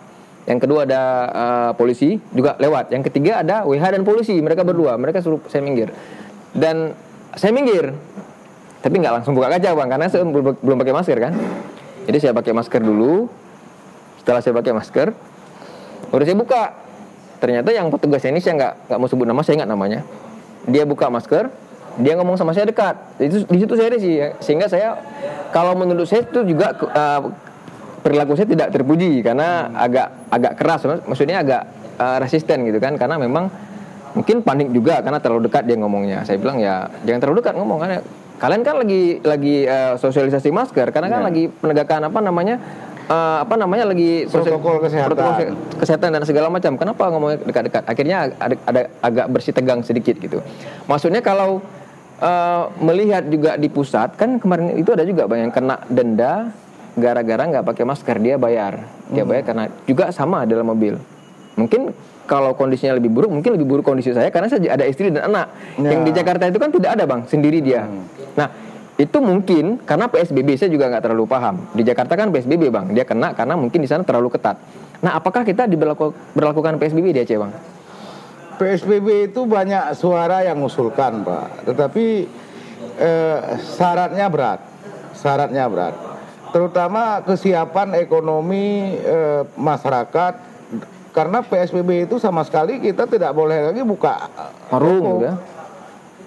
Yang 0.50 0.60
kedua 0.66 0.90
ada 0.90 1.02
eh, 1.30 1.72
polisi 1.78 2.18
juga 2.34 2.58
lewat. 2.58 2.90
Yang 2.90 3.14
ketiga 3.14 3.46
ada 3.46 3.62
WH 3.70 3.86
dan 3.94 4.02
polisi, 4.02 4.34
mereka 4.42 4.66
berdua, 4.66 4.98
mereka 4.98 5.22
suruh 5.22 5.44
saya 5.46 5.62
minggir. 5.62 5.94
Dan 6.58 6.98
saya 7.38 7.54
minggir, 7.54 7.94
tapi 8.82 8.98
nggak 8.98 9.22
langsung 9.22 9.38
buka 9.38 9.54
kaca 9.54 9.70
bang, 9.78 9.88
karena 9.94 10.08
saya 10.10 10.26
belum 10.26 10.78
pakai 10.82 10.96
masker 10.98 11.18
kan. 11.22 11.34
Jadi 12.08 12.18
saya 12.24 12.34
pakai 12.34 12.56
masker 12.56 12.82
dulu. 12.82 13.28
Setelah 14.28 14.44
saya 14.44 14.60
pakai 14.60 14.76
masker, 14.76 15.08
baru 16.12 16.24
saya 16.28 16.36
buka. 16.36 16.76
Ternyata 17.40 17.72
yang 17.72 17.88
petugasnya 17.88 18.36
ini 18.36 18.44
saya 18.44 18.60
nggak 18.60 18.74
nggak 18.92 19.00
mau 19.00 19.08
sebut 19.08 19.24
nama, 19.24 19.40
saya 19.40 19.64
ingat 19.64 19.72
namanya. 19.72 20.04
Dia 20.68 20.84
buka 20.84 21.08
masker, 21.08 21.48
dia 21.96 22.12
ngomong 22.20 22.36
sama 22.36 22.52
saya 22.52 22.68
dekat. 22.68 23.00
Itu 23.24 23.48
di 23.48 23.64
situ 23.64 23.80
saya 23.80 23.96
ya. 23.96 24.36
sehingga 24.44 24.68
saya 24.68 25.00
kalau 25.56 25.80
menurut 25.80 26.04
saya 26.04 26.28
itu 26.28 26.44
juga 26.44 26.76
eh, 26.76 27.22
perilaku 28.04 28.36
saya 28.36 28.52
tidak 28.52 28.76
terpuji 28.76 29.24
karena 29.24 29.72
agak 29.72 30.12
agak 30.28 30.54
keras, 30.60 30.84
mak- 30.84 31.08
maksudnya 31.08 31.40
agak 31.40 31.62
eh, 31.96 32.18
resisten 32.20 32.68
gitu 32.68 32.84
kan, 32.84 33.00
karena 33.00 33.16
memang 33.16 33.48
mungkin 34.12 34.44
panik 34.44 34.76
juga 34.76 35.00
karena 35.00 35.24
terlalu 35.24 35.48
dekat 35.48 35.64
dia 35.72 35.80
ngomongnya. 35.80 36.28
Saya 36.28 36.36
bilang 36.36 36.60
ya 36.60 36.92
jangan 37.08 37.24
terlalu 37.24 37.40
dekat 37.40 37.56
ngomong 37.56 37.80
karena 37.80 38.04
kalian 38.44 38.62
kan 38.68 38.76
lagi 38.76 39.24
lagi 39.24 39.64
eh, 39.64 39.96
sosialisasi 39.96 40.52
masker 40.52 40.92
karena 40.92 41.08
kan 41.08 41.24
Ya. 41.24 41.28
lagi 41.32 41.44
penegakan 41.48 42.12
apa 42.12 42.20
namanya 42.20 42.60
eh, 43.08 43.38
apa 43.42 43.56
namanya 43.56 43.88
lagi 43.88 44.28
sosial- 44.28 44.56
Protokol 44.56 44.76
kesehatan. 44.82 45.08
protokol 45.08 45.34
se- 45.34 45.54
kesehatan 45.80 46.10
dan 46.12 46.22
segala 46.24 46.48
macam. 46.48 46.72
Kenapa 46.76 47.04
ngomongnya 47.08 47.38
dekat-dekat? 47.42 47.84
Akhirnya 47.84 48.18
ada, 48.34 48.56
ada 48.62 48.82
agak 49.00 49.26
bersih 49.30 49.52
tegang 49.52 49.80
sedikit 49.82 50.16
gitu. 50.18 50.40
Maksudnya 50.86 51.20
kalau 51.20 51.64
eh, 52.18 52.64
melihat 52.80 53.24
juga 53.26 53.56
di 53.56 53.68
pusat 53.68 54.14
kan 54.14 54.38
kemarin 54.38 54.76
itu 54.76 54.90
ada 54.90 55.04
juga 55.04 55.26
banyak 55.26 55.44
yang 55.44 55.56
kena 55.56 55.76
denda 55.88 56.52
gara-gara 56.98 57.44
nggak 57.46 57.66
pakai 57.66 57.84
masker 57.84 58.18
dia 58.18 58.36
bayar. 58.36 58.82
Dia 59.08 59.24
bayar 59.24 59.44
karena 59.46 59.64
juga 59.86 60.10
sama 60.10 60.44
dalam 60.44 60.66
mobil. 60.66 60.98
Mungkin 61.54 61.94
kalau 62.28 62.52
kondisinya 62.52 62.92
lebih 62.92 63.08
buruk, 63.08 63.32
mungkin 63.32 63.56
lebih 63.56 63.64
buruk 63.64 63.86
kondisi 63.86 64.12
saya 64.12 64.28
karena 64.28 64.52
saya 64.52 64.68
ada 64.68 64.84
istri 64.84 65.08
dan 65.08 65.32
anak. 65.32 65.48
Ya. 65.80 65.96
Yang 65.96 66.02
di 66.04 66.12
Jakarta 66.12 66.44
itu 66.44 66.60
kan 66.60 66.70
tidak 66.70 66.92
ada 66.92 67.04
bang, 67.08 67.22
sendiri 67.24 67.64
dia. 67.64 67.88
Nah 68.36 68.52
itu 68.98 69.18
mungkin 69.22 69.78
karena 69.86 70.10
PSBB 70.10 70.58
saya 70.58 70.74
juga 70.74 70.90
nggak 70.90 71.06
terlalu 71.06 71.30
paham. 71.30 71.70
Di 71.78 71.86
Jakarta 71.86 72.18
kan 72.18 72.34
PSBB 72.34 72.74
bang, 72.74 72.86
dia 72.98 73.06
kena 73.06 73.38
karena 73.38 73.54
mungkin 73.54 73.86
di 73.86 73.90
sana 73.90 74.02
terlalu 74.02 74.34
ketat. 74.34 74.58
Nah 75.06 75.14
apakah 75.14 75.46
kita 75.46 75.70
diberlaku, 75.70 76.18
berlakukan 76.34 76.82
PSBB 76.82 77.14
di 77.14 77.22
Aceh 77.22 77.38
bang? 77.38 77.54
PSBB 78.58 79.30
itu 79.30 79.46
banyak 79.46 79.94
suara 79.94 80.42
yang 80.42 80.58
mengusulkan, 80.58 81.22
Pak. 81.22 81.70
Tetapi 81.70 82.06
eh, 82.98 83.40
syaratnya 83.78 84.26
berat, 84.34 84.66
syaratnya 85.14 85.70
berat. 85.70 85.94
Terutama 86.50 87.22
kesiapan 87.22 88.02
ekonomi 88.02 88.98
eh, 88.98 89.46
masyarakat 89.54 90.34
karena 91.14 91.46
PSBB 91.46 92.10
itu 92.10 92.18
sama 92.18 92.42
sekali 92.42 92.82
kita 92.82 93.06
tidak 93.06 93.34
boleh 93.34 93.70
lagi 93.70 93.82
buka 93.86 94.26
Warung 94.74 95.22
ya? 95.22 95.34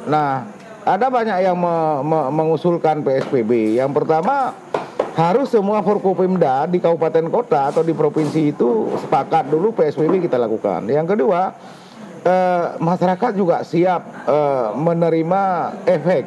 Nah, 0.06 0.59
ada 0.90 1.06
banyak 1.06 1.38
yang 1.40 1.54
me- 1.54 2.02
me- 2.02 2.30
mengusulkan 2.32 3.00
PSBB. 3.00 3.78
Yang 3.78 3.90
pertama 3.94 4.54
harus 5.14 5.46
semua 5.46 5.78
Forkopimda 5.80 6.66
di 6.66 6.78
kabupaten 6.78 7.28
kota 7.28 7.70
atau 7.70 7.82
di 7.82 7.92
provinsi 7.92 8.50
itu 8.50 8.90
sepakat 8.98 9.46
dulu 9.46 9.70
PSBB 9.70 10.24
kita 10.24 10.34
lakukan. 10.34 10.86
Yang 10.86 11.14
kedua, 11.14 11.54
eh, 12.20 12.64
masyarakat 12.76 13.32
juga 13.34 13.62
siap 13.62 14.02
eh, 14.26 14.66
menerima 14.74 15.42
efek. 15.86 16.24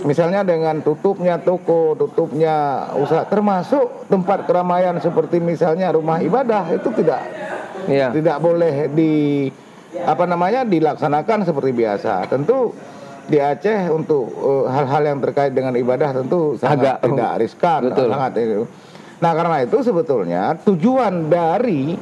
Misalnya 0.00 0.40
dengan 0.40 0.80
tutupnya 0.80 1.36
toko, 1.36 1.92
tutupnya 1.92 2.88
usaha, 2.96 3.28
termasuk 3.28 4.08
tempat 4.08 4.48
keramaian 4.48 4.96
seperti 4.96 5.36
misalnya 5.38 5.92
rumah 5.92 6.16
ibadah 6.18 6.72
itu 6.72 6.88
tidak 6.96 7.20
Iya. 7.84 8.08
tidak 8.08 8.40
boleh 8.40 8.88
di 8.88 9.12
apa 10.00 10.24
namanya 10.24 10.64
dilaksanakan 10.64 11.44
seperti 11.44 11.72
biasa. 11.72 12.24
Tentu 12.28 12.72
di 13.30 13.38
Aceh 13.38 13.86
untuk 13.94 14.26
eh, 14.26 14.64
hal-hal 14.66 15.02
yang 15.14 15.18
terkait 15.22 15.54
dengan 15.54 15.72
ibadah 15.78 16.10
tentu 16.10 16.58
sangat 16.58 16.98
Agak, 16.98 17.06
tidak 17.06 17.32
riskan, 17.38 17.80
betul. 17.86 18.08
sangat 18.10 18.32
itu. 18.42 18.60
Nah 19.22 19.32
karena 19.38 19.56
itu 19.62 19.78
sebetulnya 19.86 20.42
tujuan 20.66 21.30
dari 21.30 21.94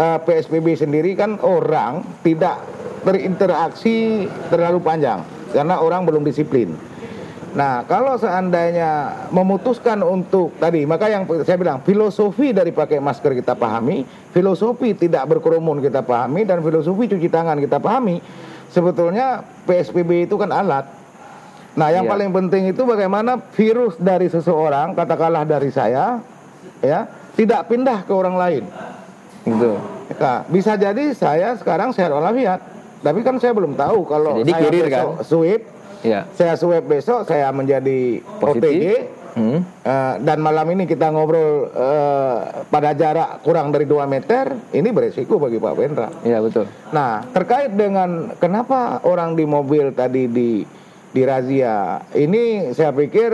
eh, 0.00 0.18
PSBB 0.24 0.66
sendiri 0.80 1.12
kan 1.12 1.36
orang 1.44 2.00
tidak 2.24 2.64
berinteraksi 3.04 4.28
terlalu 4.48 4.80
panjang 4.80 5.20
karena 5.52 5.76
orang 5.76 6.08
belum 6.08 6.24
disiplin. 6.24 6.72
Nah, 7.50 7.82
kalau 7.82 8.14
seandainya 8.14 9.26
memutuskan 9.34 10.06
untuk 10.06 10.54
tadi, 10.62 10.86
maka 10.86 11.10
yang 11.10 11.26
saya 11.42 11.58
bilang 11.58 11.82
filosofi 11.82 12.54
dari 12.54 12.70
pakai 12.70 13.02
masker 13.02 13.34
kita 13.42 13.58
pahami, 13.58 14.06
filosofi 14.30 14.94
tidak 14.94 15.26
berkerumun 15.26 15.82
kita 15.82 16.06
pahami, 16.06 16.46
dan 16.46 16.62
filosofi 16.62 17.10
cuci 17.10 17.26
tangan 17.26 17.58
kita 17.58 17.82
pahami. 17.82 18.22
Sebetulnya 18.70 19.42
PSBB 19.66 20.24
itu 20.24 20.38
kan 20.38 20.48
alat. 20.48 20.86
Nah, 21.74 21.90
yang 21.90 22.06
Iya. 22.06 22.10
paling 22.10 22.30
penting 22.30 22.62
itu 22.70 22.82
bagaimana 22.82 23.38
virus 23.54 23.94
dari 23.96 24.26
seseorang, 24.26 24.94
katakanlah 24.94 25.42
dari 25.42 25.70
saya, 25.70 26.18
ya, 26.78 27.06
tidak 27.34 27.66
pindah 27.66 28.02
ke 28.02 28.10
orang 28.10 28.34
lain. 28.34 28.64
Gitu. 29.42 29.78
Nah, 30.18 30.42
bisa 30.46 30.74
jadi 30.74 31.14
saya 31.14 31.54
sekarang 31.54 31.94
sehat 31.94 32.10
walafiat, 32.10 32.58
tapi 33.00 33.22
kan 33.22 33.38
saya 33.38 33.54
belum 33.54 33.78
tahu 33.78 34.02
kalau 34.04 34.42
Jadi 34.42 34.50
saya 34.50 34.62
kirir, 34.66 34.84
besok 34.86 35.10
kan? 35.16 35.24
swab, 35.24 35.62
Ya. 36.00 36.20
saya 36.34 36.54
swab 36.58 36.84
besok 36.84 37.20
saya 37.24 37.48
menjadi 37.50 38.18
Positif. 38.38 38.66
OTG 38.66 38.84
Hmm. 39.34 39.60
eh, 39.62 40.14
dan 40.22 40.38
malam 40.42 40.66
ini 40.74 40.84
kita 40.84 41.10
ngobrol 41.12 41.70
eh, 41.70 42.36
pada 42.66 42.90
jarak 42.94 43.42
kurang 43.46 43.70
dari 43.70 43.86
2 43.86 44.06
meter, 44.06 44.74
ini 44.74 44.88
beresiko 44.90 45.38
bagi 45.38 45.58
Pak 45.58 45.74
Wendra. 45.76 46.08
Iya 46.26 46.42
betul. 46.42 46.66
Nah, 46.90 47.22
terkait 47.30 47.74
dengan 47.74 48.34
kenapa 48.36 49.02
orang 49.06 49.38
di 49.38 49.44
mobil 49.46 49.94
tadi 49.94 50.26
di 50.26 50.62
di 51.10 51.22
razia, 51.26 51.98
ini 52.14 52.70
saya 52.70 52.94
pikir 52.94 53.30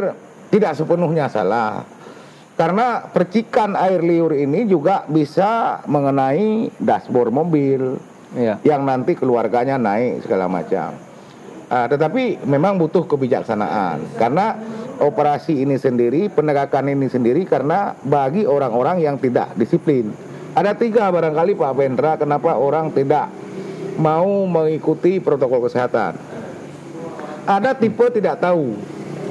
tidak 0.49 0.73
sepenuhnya 0.77 1.29
salah. 1.29 1.85
Karena 2.57 3.05
percikan 3.13 3.77
air 3.77 4.01
liur 4.01 4.33
ini 4.33 4.65
juga 4.65 5.05
bisa 5.05 5.85
mengenai 5.85 6.73
dashboard 6.81 7.29
mobil 7.29 8.01
Iya. 8.37 8.59
yang 8.67 8.83
nanti 8.85 9.17
keluarganya 9.17 9.79
naik 9.79 10.25
segala 10.27 10.49
macam. 10.51 10.93
Ah, 11.67 11.91
tetapi 11.91 12.47
memang 12.47 12.79
butuh 12.79 13.03
kebijaksanaan 13.11 14.15
karena 14.15 14.55
operasi 15.03 15.67
ini 15.67 15.75
sendiri, 15.75 16.31
penegakan 16.31 16.87
ini 16.95 17.11
sendiri 17.11 17.43
karena 17.43 17.99
bagi 18.07 18.47
orang-orang 18.47 19.03
yang 19.03 19.19
tidak 19.19 19.51
disiplin. 19.59 20.15
Ada 20.55 20.79
tiga 20.79 21.11
barangkali 21.11 21.59
Pak 21.59 21.73
Vendra 21.75 22.13
kenapa 22.17 22.55
orang 22.55 22.95
tidak 22.95 23.29
mau 23.99 24.47
mengikuti 24.47 25.19
protokol 25.19 25.67
kesehatan. 25.67 26.15
Ada 27.47 27.75
tipe 27.75 28.07
tidak 28.15 28.39
tahu 28.39 28.75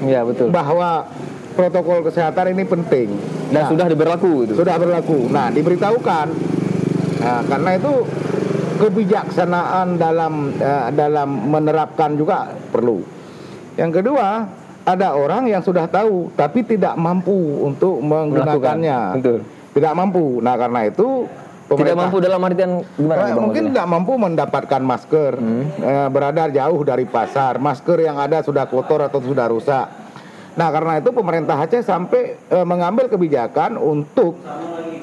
Iya 0.04 0.28
betul. 0.28 0.52
bahwa 0.52 1.08
protokol 1.56 2.04
kesehatan 2.04 2.52
ini 2.52 2.64
penting 2.68 3.08
Dan 3.48 3.64
Nah, 3.64 3.70
sudah 3.72 3.88
diberlaku 3.88 4.44
itu. 4.44 4.54
sudah 4.60 4.76
berlaku. 4.76 5.32
Nah, 5.32 5.48
diberitahukan. 5.56 6.28
Nah, 7.22 7.42
karena 7.48 7.70
itu 7.80 7.94
kebijaksanaan 8.78 9.96
dalam 9.98 10.52
eh, 10.56 10.88
dalam 10.94 11.30
menerapkan 11.52 12.14
juga 12.16 12.52
perlu. 12.72 13.02
Yang 13.76 14.02
kedua, 14.02 14.48
ada 14.86 15.18
orang 15.18 15.50
yang 15.50 15.66
sudah 15.66 15.90
tahu 15.90 16.32
tapi 16.38 16.62
tidak 16.64 16.94
mampu 16.96 17.66
untuk 17.66 18.00
menggunakannya. 18.00 19.00
Betul. 19.20 19.40
Tidak 19.76 19.94
mampu. 19.98 20.40
Nah, 20.40 20.56
karena 20.56 20.88
itu 20.88 21.28
Tidak 21.66 21.98
mampu 21.98 22.22
dalam 22.22 22.38
artian 22.46 22.86
gimana? 22.94 23.26
Bang, 23.26 23.42
mungkin 23.42 23.42
maksudnya? 23.50 23.70
tidak 23.74 23.88
mampu 23.90 24.14
mendapatkan 24.22 24.82
masker, 24.86 25.34
eh, 25.82 26.08
berada 26.14 26.46
jauh 26.46 26.78
dari 26.86 27.10
pasar, 27.10 27.58
masker 27.58 28.06
yang 28.06 28.22
ada 28.22 28.46
sudah 28.46 28.70
kotor 28.70 29.02
atau 29.02 29.18
sudah 29.18 29.50
rusak. 29.50 29.90
Nah, 30.56 30.70
karena 30.70 31.02
itu 31.02 31.10
pemerintah 31.10 31.58
Aceh 31.58 31.82
sampai 31.82 32.38
eh, 32.38 32.66
mengambil 32.70 33.10
kebijakan 33.10 33.82
untuk 33.82 34.38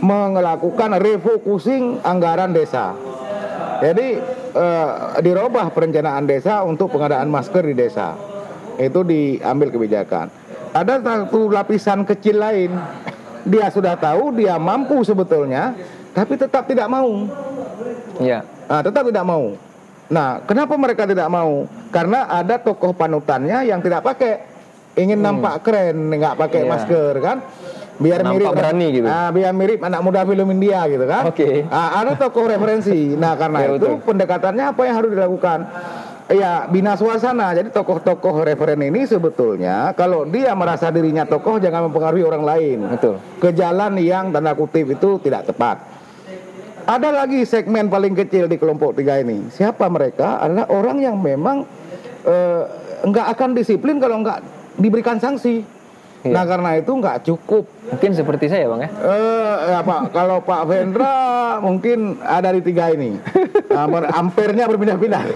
melakukan 0.02 1.02
refocusing 1.02 1.98
anggaran 2.06 2.54
desa. 2.54 2.94
Jadi 3.82 4.08
eh, 4.54 4.88
dirubah 5.18 5.74
perencanaan 5.74 6.22
desa 6.22 6.62
untuk 6.62 6.94
pengadaan 6.94 7.26
masker 7.26 7.66
di 7.66 7.74
desa. 7.74 8.14
Itu 8.78 9.02
diambil 9.02 9.74
kebijakan. 9.74 10.30
Ada 10.72 11.02
satu 11.02 11.50
lapisan 11.50 12.06
kecil 12.06 12.38
lain. 12.38 12.72
Dia 13.42 13.68
sudah 13.74 13.98
tahu, 13.98 14.38
dia 14.38 14.54
mampu 14.54 15.02
sebetulnya, 15.02 15.74
tapi 16.14 16.38
tetap 16.38 16.70
tidak 16.70 16.86
mau. 16.86 17.26
Iya. 18.22 18.46
Nah, 18.70 18.80
tetap 18.86 19.02
tidak 19.02 19.26
mau. 19.26 19.58
Nah, 20.06 20.38
kenapa 20.46 20.78
mereka 20.78 21.02
tidak 21.10 21.26
mau? 21.26 21.66
Karena 21.90 22.30
ada 22.30 22.62
tokoh 22.62 22.94
panutannya 22.94 23.66
yang 23.66 23.82
tidak 23.82 24.06
pakai, 24.06 24.46
ingin 24.94 25.18
nampak 25.18 25.66
keren, 25.66 26.06
nggak 26.14 26.38
pakai 26.38 26.62
Hmm. 26.62 26.68
Iya. 26.68 26.72
masker 26.72 27.14
kan? 27.18 27.38
Biar 28.00 28.24
Nampak 28.24 28.32
mirip 28.40 28.48
berani 28.56 28.86
gitu. 28.88 29.06
Nah, 29.06 29.28
biar 29.28 29.52
mirip 29.52 29.80
anak 29.84 30.00
muda 30.00 30.24
film 30.24 30.48
India 30.48 30.80
gitu 30.88 31.04
kan? 31.04 31.22
Oke. 31.28 31.68
Ah, 31.68 32.00
ada 32.00 32.16
tokoh 32.16 32.48
referensi. 32.48 33.14
Nah, 33.14 33.36
karena 33.36 33.58
Ya, 33.62 33.68
itu 33.76 33.88
betul. 34.00 34.06
pendekatannya 34.08 34.64
apa 34.72 34.80
yang 34.88 34.94
harus 34.96 35.10
dilakukan? 35.12 35.58
Ya, 36.32 36.64
bina 36.64 36.96
suasana. 36.96 37.52
Jadi 37.52 37.68
tokoh-tokoh 37.68 38.48
referen 38.48 38.80
ini 38.80 39.04
sebetulnya 39.04 39.92
kalau 39.92 40.24
dia 40.24 40.56
merasa 40.56 40.88
dirinya 40.88 41.28
tokoh 41.28 41.60
jangan 41.60 41.92
mempengaruhi 41.92 42.24
orang 42.24 42.44
lain 42.46 42.78
Betul. 42.88 43.20
ke 43.36 43.52
jalan 43.52 44.00
yang 44.00 44.32
tanda 44.32 44.56
kutip 44.56 44.88
itu 44.88 45.20
tidak 45.20 45.52
tepat. 45.52 45.76
Ada 46.82 47.14
lagi 47.14 47.44
segmen 47.44 47.86
paling 47.86 48.16
kecil 48.16 48.48
di 48.48 48.56
kelompok 48.56 48.96
tiga 48.96 49.20
ini. 49.20 49.46
Siapa 49.52 49.86
mereka? 49.86 50.40
Adalah 50.40 50.66
orang 50.72 50.98
yang 50.98 51.20
memang 51.20 51.68
eh, 52.24 52.62
nggak 53.04 53.26
akan 53.36 53.50
disiplin 53.52 54.00
kalau 54.00 54.24
nggak 54.24 54.40
diberikan 54.80 55.20
sanksi. 55.20 55.62
Iya. 56.22 56.34
Nah 56.38 56.44
karena 56.46 56.70
itu 56.78 56.92
nggak 56.94 57.18
cukup. 57.26 57.64
Mungkin 57.90 58.10
seperti 58.14 58.46
saya 58.46 58.70
bang 58.70 58.86
ya. 58.86 58.90
Eh, 58.94 59.56
ya, 59.74 59.80
Pak, 59.82 60.14
kalau 60.14 60.38
Pak 60.40 60.62
Vendra 60.70 61.58
mungkin 61.58 62.22
ada 62.22 62.54
di 62.54 62.62
tiga 62.62 62.90
ini. 62.94 63.18
Nah, 63.72 63.88
ampernya 63.88 64.68
berpindah-pindah. 64.68 65.32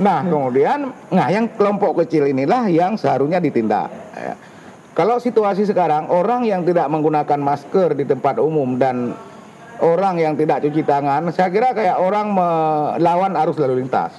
Nah, 0.00 0.24
kemudian, 0.24 0.88
nah 1.12 1.28
yang 1.28 1.52
kelompok 1.52 2.00
kecil 2.00 2.24
inilah 2.24 2.64
yang 2.72 2.96
seharusnya 2.96 3.44
ditindak. 3.44 3.92
Ya. 4.16 4.40
Kalau 4.96 5.20
situasi 5.20 5.68
sekarang 5.68 6.08
orang 6.08 6.48
yang 6.48 6.64
tidak 6.64 6.88
menggunakan 6.88 7.36
masker 7.36 7.92
di 7.92 8.08
tempat 8.08 8.40
umum 8.40 8.80
dan 8.80 9.12
orang 9.84 10.16
yang 10.16 10.32
tidak 10.32 10.64
cuci 10.64 10.80
tangan, 10.80 11.28
saya 11.28 11.52
kira 11.52 11.76
kayak 11.76 12.00
orang 12.00 12.32
melawan 12.32 13.36
arus 13.36 13.60
lalu 13.60 13.84
lintas. 13.84 14.16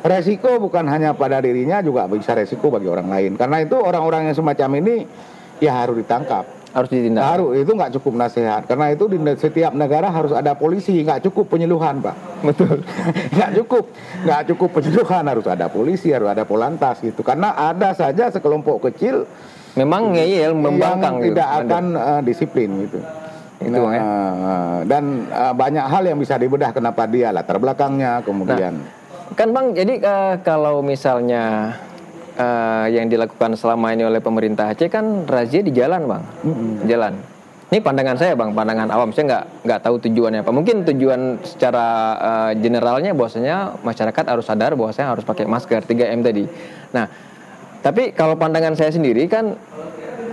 Resiko 0.00 0.56
bukan 0.56 0.88
hanya 0.88 1.12
pada 1.12 1.44
dirinya 1.44 1.84
juga 1.84 2.08
bisa 2.08 2.32
resiko 2.32 2.72
bagi 2.72 2.88
orang 2.88 3.12
lain. 3.12 3.32
Karena 3.36 3.60
itu 3.60 3.76
orang-orang 3.76 4.32
yang 4.32 4.36
semacam 4.36 4.70
ini 4.80 5.04
ya 5.60 5.84
harus 5.84 6.00
ditangkap. 6.00 6.44
Harus 6.70 6.88
ditindak. 6.88 7.26
Harus 7.26 7.58
itu 7.58 7.70
nggak 7.74 7.92
cukup 7.98 8.12
nasihat. 8.14 8.62
Karena 8.64 8.94
itu 8.94 9.10
di 9.10 9.18
setiap 9.34 9.74
negara 9.74 10.06
harus 10.08 10.30
ada 10.30 10.54
polisi, 10.54 11.02
nggak 11.02 11.26
cukup 11.28 11.50
penyuluhan, 11.52 11.98
Pak. 11.98 12.46
Betul. 12.46 12.86
nggak 13.34 13.50
cukup, 13.60 13.84
nggak 14.24 14.42
cukup 14.54 14.68
penyuluhan 14.78 15.24
harus 15.26 15.46
ada 15.50 15.66
polisi, 15.66 16.14
harus 16.14 16.30
ada 16.30 16.46
polantas 16.46 17.02
gitu. 17.02 17.26
Karena 17.26 17.58
ada 17.58 17.90
saja 17.92 18.30
sekelompok 18.30 18.88
kecil 18.88 19.26
Memang 19.78 20.18
ngeyel 20.18 20.50
membangkang 20.50 21.22
yang 21.22 21.22
gitu. 21.22 21.28
tidak 21.34 21.48
Ada. 21.48 21.58
akan 21.62 21.84
eh, 21.94 22.20
disiplin 22.26 22.70
gitu. 22.86 22.98
Itu, 23.60 23.76
Bang, 23.76 23.92
ya. 23.92 24.02
eh, 24.02 24.78
dan 24.88 25.04
eh, 25.30 25.52
banyak 25.54 25.84
hal 25.86 26.02
yang 26.10 26.18
bisa 26.18 26.34
dibedah 26.40 26.70
kenapa 26.74 27.06
dia 27.06 27.30
latar 27.30 27.60
belakangnya 27.62 28.24
kemudian. 28.26 28.99
Kan 29.38 29.54
bang, 29.54 29.66
jadi 29.72 29.94
eh, 30.02 30.34
kalau 30.42 30.82
misalnya 30.82 31.74
eh, 32.34 32.86
yang 32.94 33.06
dilakukan 33.06 33.54
selama 33.54 33.94
ini 33.94 34.02
oleh 34.02 34.18
pemerintah 34.18 34.74
Aceh 34.74 34.90
kan 34.90 35.26
razia 35.26 35.62
di 35.62 35.70
jalan 35.70 36.06
bang, 36.10 36.22
jalan. 36.86 37.14
Ini 37.70 37.78
pandangan 37.86 38.18
saya 38.18 38.34
bang, 38.34 38.50
pandangan 38.50 38.90
awam 38.90 39.14
saya 39.14 39.24
nggak 39.30 39.44
nggak 39.62 39.80
tahu 39.86 39.96
tujuannya 40.02 40.42
apa. 40.42 40.50
Mungkin 40.50 40.82
tujuan 40.90 41.38
secara 41.46 41.86
eh, 42.18 42.52
generalnya 42.58 43.14
bahwasanya 43.14 43.78
masyarakat 43.86 44.24
harus 44.26 44.44
sadar 44.46 44.74
bahwasanya 44.74 45.14
harus 45.14 45.22
pakai 45.22 45.46
masker 45.46 45.86
3M 45.86 46.20
tadi. 46.26 46.44
Nah, 46.90 47.06
tapi 47.80 48.10
kalau 48.10 48.34
pandangan 48.34 48.74
saya 48.74 48.90
sendiri 48.90 49.30
kan 49.30 49.54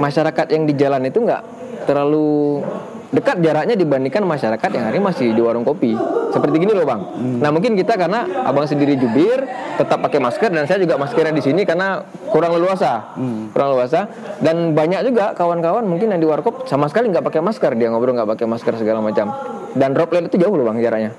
masyarakat 0.01 0.47
yang 0.53 0.65
di 0.65 0.73
jalan 0.73 1.05
itu 1.05 1.21
nggak 1.21 1.43
terlalu 1.85 2.65
dekat 3.07 3.39
jaraknya 3.39 3.75
dibandingkan 3.79 4.23
masyarakat 4.27 4.69
yang 4.73 4.85
hari 4.91 4.99
masih 4.99 5.31
di 5.31 5.41
warung 5.41 5.63
kopi. 5.63 5.95
Seperti 6.27 6.59
gini 6.59 6.75
loh 6.75 6.83
bang. 6.83 7.01
Nah 7.39 7.49
mungkin 7.55 7.73
kita 7.79 7.95
karena 7.95 8.27
abang 8.43 8.67
sendiri 8.67 8.99
jubir 8.99 9.47
tetap 9.79 10.03
pakai 10.03 10.19
masker 10.19 10.51
dan 10.51 10.67
saya 10.67 10.83
juga 10.83 10.99
maskernya 10.99 11.31
di 11.31 11.43
sini 11.43 11.63
karena 11.63 12.03
kurang 12.29 12.53
leluasa, 12.53 13.15
kurang 13.55 13.77
leluasa. 13.77 14.11
Dan 14.43 14.75
banyak 14.75 15.07
juga 15.07 15.31
kawan-kawan 15.33 15.87
mungkin 15.87 16.11
yang 16.11 16.21
di 16.21 16.27
warkop 16.27 16.67
sama 16.67 16.91
sekali 16.91 17.09
nggak 17.09 17.23
pakai 17.25 17.41
masker 17.41 17.71
dia 17.79 17.87
ngobrol 17.89 18.13
nggak 18.13 18.29
pakai 18.37 18.45
masker 18.45 18.73
segala 18.75 18.99
macam. 18.99 19.31
Dan 19.77 19.93
droplet 19.93 20.25
itu 20.25 20.41
jauh 20.41 20.57
loh 20.57 20.65
bang 20.65 20.81
jaraknya, 20.81 21.11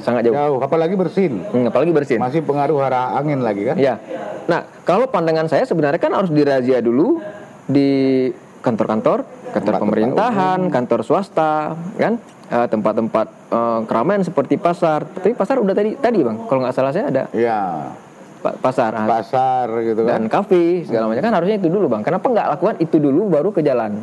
sangat 0.00 0.24
jauh. 0.24 0.32
Jauh, 0.32 0.58
apalagi 0.64 0.96
bersin. 0.96 1.36
Hmm, 1.52 1.68
apalagi 1.68 1.92
bersin. 1.92 2.16
Masih 2.16 2.40
pengaruh 2.40 2.80
arah 2.80 3.12
angin 3.12 3.44
lagi 3.44 3.68
kan? 3.68 3.76
Ya. 3.76 4.00
Nah, 4.48 4.64
kalau 4.88 5.04
pandangan 5.10 5.52
saya 5.52 5.68
sebenarnya 5.68 6.00
kan 6.00 6.16
harus 6.16 6.32
dirazia 6.32 6.80
dulu 6.80 7.20
di 7.68 8.30
kantor-kantor, 8.64 9.35
kantor 9.54 9.74
pemerintahan, 9.82 10.60
kantor 10.70 11.00
swasta, 11.04 11.74
kan? 11.98 12.18
Eh, 12.46 12.66
tempat-tempat 12.70 13.26
eh, 13.50 13.80
keramaian 13.86 14.22
seperti 14.22 14.54
pasar. 14.56 15.02
Tapi 15.06 15.34
pasar 15.34 15.58
udah 15.58 15.74
tadi 15.74 15.98
tadi, 15.98 16.22
Bang. 16.22 16.46
Kalau 16.46 16.62
nggak 16.62 16.74
salah 16.74 16.92
saya 16.94 17.10
ada 17.10 17.24
Ya. 17.34 17.90
Pa- 18.36 18.52
pasar 18.52 18.92
ah. 18.94 19.08
pasar 19.08 19.66
gitu 19.82 20.06
kan. 20.06 20.22
dan 20.22 20.24
kafe 20.28 20.84
segala 20.84 21.08
macam 21.08 21.24
kan 21.24 21.34
harusnya 21.34 21.56
itu 21.56 21.72
dulu 21.72 21.88
bang 21.88 22.04
kenapa 22.04 22.30
nggak 22.30 22.48
lakukan 22.54 22.76
itu 22.78 23.00
dulu 23.00 23.32
baru 23.32 23.48
ke 23.50 23.64
jalan 23.64 23.96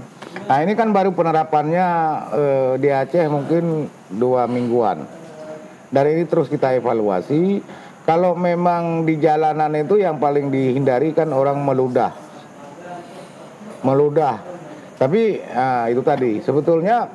Nah 0.43 0.57
ini 0.59 0.73
kan 0.75 0.91
baru 0.91 1.15
penerapannya 1.15 1.87
eh, 2.33 2.71
di 2.75 2.89
Aceh 2.91 3.23
mungkin 3.31 3.87
dua 4.11 4.43
mingguan. 4.49 5.05
Dari 5.87 6.19
ini 6.19 6.23
terus 6.27 6.49
kita 6.49 6.73
evaluasi. 6.75 7.63
Kalau 8.03 8.35
memang 8.35 9.07
di 9.07 9.15
jalanan 9.15 9.71
itu 9.79 9.95
yang 9.95 10.19
paling 10.19 10.51
dihindari 10.51 11.15
kan 11.15 11.31
orang 11.31 11.55
meludah, 11.63 12.11
meludah. 13.79 14.52
Tapi 14.97 15.41
ah, 15.51 15.89
itu 15.89 16.01
tadi 16.05 16.39
sebetulnya 16.39 17.09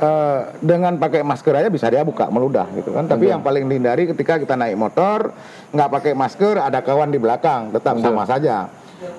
eh, 0.00 0.40
dengan 0.58 0.96
pakai 0.98 1.22
masker 1.22 1.54
aja 1.54 1.68
bisa 1.68 1.86
dia 1.92 2.02
buka 2.02 2.28
meludah 2.28 2.66
gitu 2.74 2.92
kan. 2.92 3.06
Tapi 3.06 3.30
yang 3.30 3.40
paling 3.40 3.68
dihindari 3.68 4.08
ketika 4.10 4.40
kita 4.40 4.54
naik 4.58 4.76
motor 4.76 5.32
nggak 5.70 5.90
pakai 5.90 6.12
masker 6.12 6.58
ada 6.58 6.80
kawan 6.82 7.12
di 7.12 7.18
belakang 7.20 7.70
tetap 7.72 7.98
sama 8.00 8.24
saja. 8.24 8.68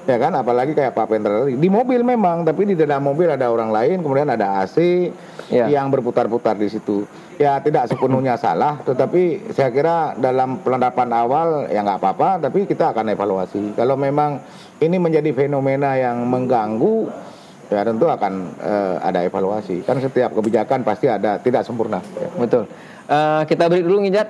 Ya 0.07 0.15
kan, 0.15 0.31
apalagi 0.31 0.71
kayak 0.71 0.95
Pak 0.95 1.11
Pendra 1.11 1.43
tadi. 1.43 1.59
Di 1.59 1.67
mobil 1.67 2.07
memang, 2.07 2.47
tapi 2.47 2.63
di 2.63 2.75
dalam 2.75 3.03
mobil 3.03 3.27
ada 3.27 3.51
orang 3.51 3.67
lain, 3.67 3.99
kemudian 3.99 4.31
ada 4.31 4.63
AC 4.63 5.11
Ya. 5.51 5.67
yang 5.67 5.91
berputar-putar 5.91 6.55
di 6.55 6.71
situ. 6.71 7.03
Ya 7.35 7.59
tidak 7.59 7.91
sepenuhnya 7.91 8.39
salah, 8.39 8.79
tetapi 8.85 9.51
saya 9.51 9.69
kira 9.75 10.15
dalam 10.15 10.63
penerapan 10.63 11.09
awal 11.11 11.67
ya 11.67 11.83
nggak 11.83 11.99
apa-apa, 11.99 12.47
tapi 12.47 12.63
kita 12.63 12.95
akan 12.95 13.11
evaluasi. 13.11 13.75
Kalau 13.75 13.99
memang 13.99 14.39
ini 14.79 14.95
menjadi 15.01 15.35
fenomena 15.35 15.99
yang 15.99 16.23
mengganggu, 16.29 17.11
ya 17.73 17.81
tentu 17.83 18.05
akan 18.05 18.33
eh, 18.61 18.95
ada 19.01 19.19
evaluasi. 19.25 19.81
Kan 19.83 19.97
setiap 19.99 20.37
kebijakan 20.37 20.85
pasti 20.85 21.09
ada 21.09 21.41
tidak 21.41 21.65
sempurna. 21.65 21.99
Ya. 22.17 22.29
betul 22.37 22.63
Eh, 23.03 23.41
kita 23.51 23.67
break 23.67 23.83
dulu 23.83 23.99
nih 23.99 24.15
Jat 24.15 24.29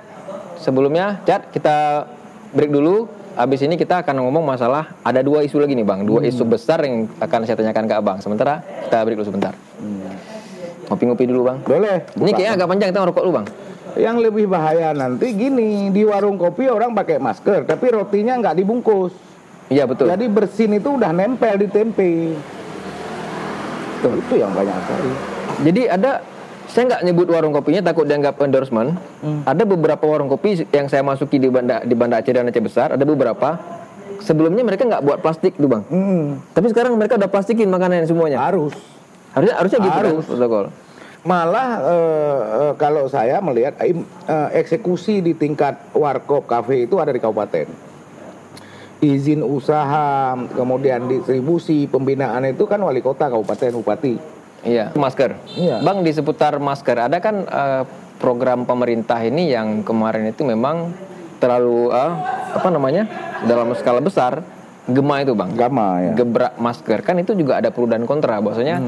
sebelumnya 0.58 1.22
Jat 1.22 1.46
kita 1.54 2.10
break 2.50 2.74
dulu 2.74 3.06
Habis 3.34 3.66
ini 3.66 3.74
kita 3.74 4.06
akan 4.06 4.22
ngomong 4.22 4.46
masalah 4.46 4.94
ada 5.02 5.18
dua 5.18 5.42
isu 5.42 5.58
lagi 5.58 5.74
nih 5.74 5.82
bang, 5.82 6.06
dua 6.06 6.22
isu 6.22 6.46
besar 6.46 6.78
yang 6.86 7.10
akan 7.18 7.42
saya 7.42 7.58
tanyakan 7.58 7.90
ke 7.90 7.94
abang. 7.98 8.18
Sementara 8.22 8.62
kita 8.62 9.02
break 9.02 9.18
dulu 9.18 9.26
sebentar. 9.26 9.52
Ngopi-ngopi 10.86 11.26
dulu 11.26 11.50
bang. 11.50 11.58
Boleh. 11.66 12.06
Ini 12.14 12.30
kayaknya 12.30 12.62
agak 12.62 12.68
panjang 12.70 12.88
kita 12.94 13.00
ngerokok 13.02 13.22
dulu 13.26 13.34
bang. 13.42 13.46
Yang 13.98 14.16
lebih 14.30 14.44
bahaya 14.46 14.94
nanti 14.94 15.34
gini 15.34 15.90
di 15.90 16.06
warung 16.06 16.38
kopi 16.38 16.70
orang 16.70 16.94
pakai 16.94 17.18
masker, 17.18 17.66
tapi 17.66 17.90
rotinya 17.90 18.38
nggak 18.38 18.54
dibungkus. 18.54 19.10
Iya 19.66 19.90
betul. 19.90 20.06
Jadi 20.06 20.30
bersin 20.30 20.78
itu 20.78 20.94
udah 20.94 21.10
nempel 21.10 21.58
di 21.58 21.66
tempe. 21.66 22.38
Betul. 24.04 24.20
Itu 24.20 24.34
yang 24.36 24.52
banyak 24.52 24.76
sekali. 24.84 25.10
Jadi 25.64 25.82
ada 25.88 26.12
saya 26.68 26.84
nggak 26.92 27.02
nyebut 27.08 27.28
warung 27.32 27.52
kopinya 27.56 27.80
takut 27.80 28.04
dianggap 28.04 28.36
endorsement. 28.44 29.00
Ada 29.48 29.64
beberapa 29.64 30.04
warung 30.04 30.28
kopi 30.28 30.68
yang 30.68 30.92
saya 30.92 31.00
masuki 31.00 31.40
di 31.40 31.48
Banda 31.48 31.80
di 31.80 31.96
Banda 31.96 32.20
Aceh 32.20 32.32
dan 32.32 32.44
Aceh 32.44 32.60
Besar. 32.60 32.92
Ada 32.92 33.04
beberapa. 33.08 33.56
Sebelumnya 34.20 34.64
mereka 34.64 34.88
nggak 34.88 35.04
buat 35.04 35.18
plastik 35.20 35.52
tuh 35.56 35.68
bang. 35.68 35.84
Hmm, 35.88 36.40
Tapi 36.56 36.72
sekarang 36.72 36.96
mereka 36.96 37.20
udah 37.20 37.28
plastikin 37.28 37.68
makanan 37.68 38.08
semuanya. 38.08 38.40
harus. 38.40 38.72
Harusnya 39.36 39.56
harusnya 39.58 39.78
gitu 39.82 39.90
kan 39.92 40.04
Harus. 40.06 40.24
protokol. 40.24 40.64
Malah 41.24 41.68
eh, 41.82 42.40
eh, 42.68 42.72
kalau 42.76 43.04
saya 43.08 43.40
melihat 43.40 43.74
eh, 43.80 43.96
eksekusi 44.54 45.20
di 45.20 45.32
tingkat 45.32 45.76
warkop 45.92 46.44
kafe 46.44 46.84
itu 46.84 46.96
ada 47.00 47.12
di 47.12 47.20
kabupaten. 47.20 47.66
Izin 49.04 49.44
usaha, 49.44 50.32
kemudian 50.56 51.04
distribusi, 51.04 51.84
pembinaan 51.84 52.48
itu 52.48 52.64
kan 52.64 52.80
wali 52.80 53.04
kota, 53.04 53.28
kabupaten, 53.28 53.76
bupati. 53.76 54.16
Iya. 54.64 54.96
Masker. 54.96 55.36
Iya. 55.52 55.84
Bang 55.84 56.00
di 56.00 56.08
seputar 56.08 56.56
masker 56.56 56.96
ada 56.96 57.20
kan 57.20 57.44
eh, 57.44 57.82
program 58.16 58.64
pemerintah 58.64 59.20
ini 59.20 59.52
yang 59.52 59.84
kemarin 59.84 60.32
itu 60.32 60.40
memang 60.40 60.96
terlalu 61.36 61.92
eh, 61.92 62.12
apa 62.56 62.68
namanya 62.72 63.04
dalam 63.44 63.76
skala 63.76 64.00
besar 64.00 64.40
gema 64.88 65.20
itu 65.20 65.36
bang. 65.36 65.52
Gama 65.52 65.88
ya. 66.00 66.12
gebrak 66.16 66.56
masker 66.56 67.04
kan 67.04 67.20
itu 67.20 67.36
juga 67.36 67.60
ada 67.60 67.68
pro 67.68 67.84
dan 67.84 68.08
kontra 68.08 68.40
bahwasanya 68.40 68.80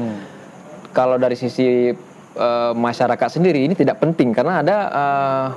kalau 0.97 1.21
dari 1.21 1.37
sisi 1.37 1.93
eh, 2.33 2.71
masyarakat 2.73 3.29
sendiri 3.37 3.69
ini 3.69 3.77
tidak 3.77 4.01
penting 4.01 4.33
karena 4.33 4.65
ada 4.65 4.77
eh, 4.89 5.47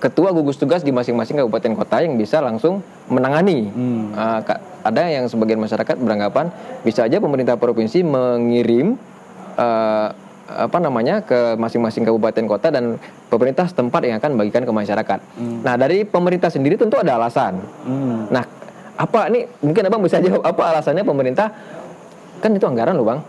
ketua 0.00 0.32
gugus 0.32 0.56
tugas 0.56 0.80
di 0.80 0.90
masing-masing 0.90 1.36
kabupaten 1.38 1.76
kota 1.76 2.00
yang 2.00 2.16
bisa 2.16 2.40
langsung 2.40 2.80
menangani 3.06 3.68
Eh, 4.10 4.40
ka- 4.42 4.60
ada 4.80 5.06
yang 5.06 5.28
sebagian 5.28 5.60
masyarakat 5.60 6.00
beranggapan 6.00 6.48
bisa 6.82 7.04
aja 7.04 7.20
pemerintah 7.20 7.60
provinsi 7.60 8.00
mengirim 8.00 8.96
eh, 9.54 10.08
apa 10.50 10.82
namanya 10.82 11.22
ke 11.22 11.54
masing-masing 11.54 12.02
kabupaten 12.02 12.42
kota 12.48 12.74
dan 12.74 12.98
pemerintah 13.30 13.70
setempat 13.70 14.02
yang 14.02 14.18
akan 14.18 14.34
bagikan 14.34 14.66
ke 14.66 14.72
masyarakat. 14.74 15.20
Nah 15.62 15.78
dari 15.78 16.02
pemerintah 16.02 16.50
sendiri 16.50 16.74
tentu 16.74 16.98
ada 16.98 17.14
alasan. 17.14 17.62
Hmm. 17.86 18.26
Nah, 18.34 18.42
apa 18.98 19.30
ini 19.30 19.46
mungkin 19.62 19.86
abang 19.86 20.02
bisa 20.02 20.18
jawab 20.18 20.42
apa 20.42 20.74
alasannya 20.74 21.06
pemerintah 21.06 21.54
kan 22.42 22.50
itu 22.50 22.66
anggaran 22.66 22.98
loh 22.98 23.06
bang. 23.06 23.20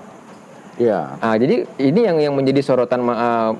Iya. 0.81 0.99
Ah, 1.21 1.37
jadi 1.37 1.61
ini 1.77 1.99
yang 2.01 2.17
yang 2.17 2.33
menjadi 2.33 2.65
sorotan 2.65 3.05
ah, 3.05 3.53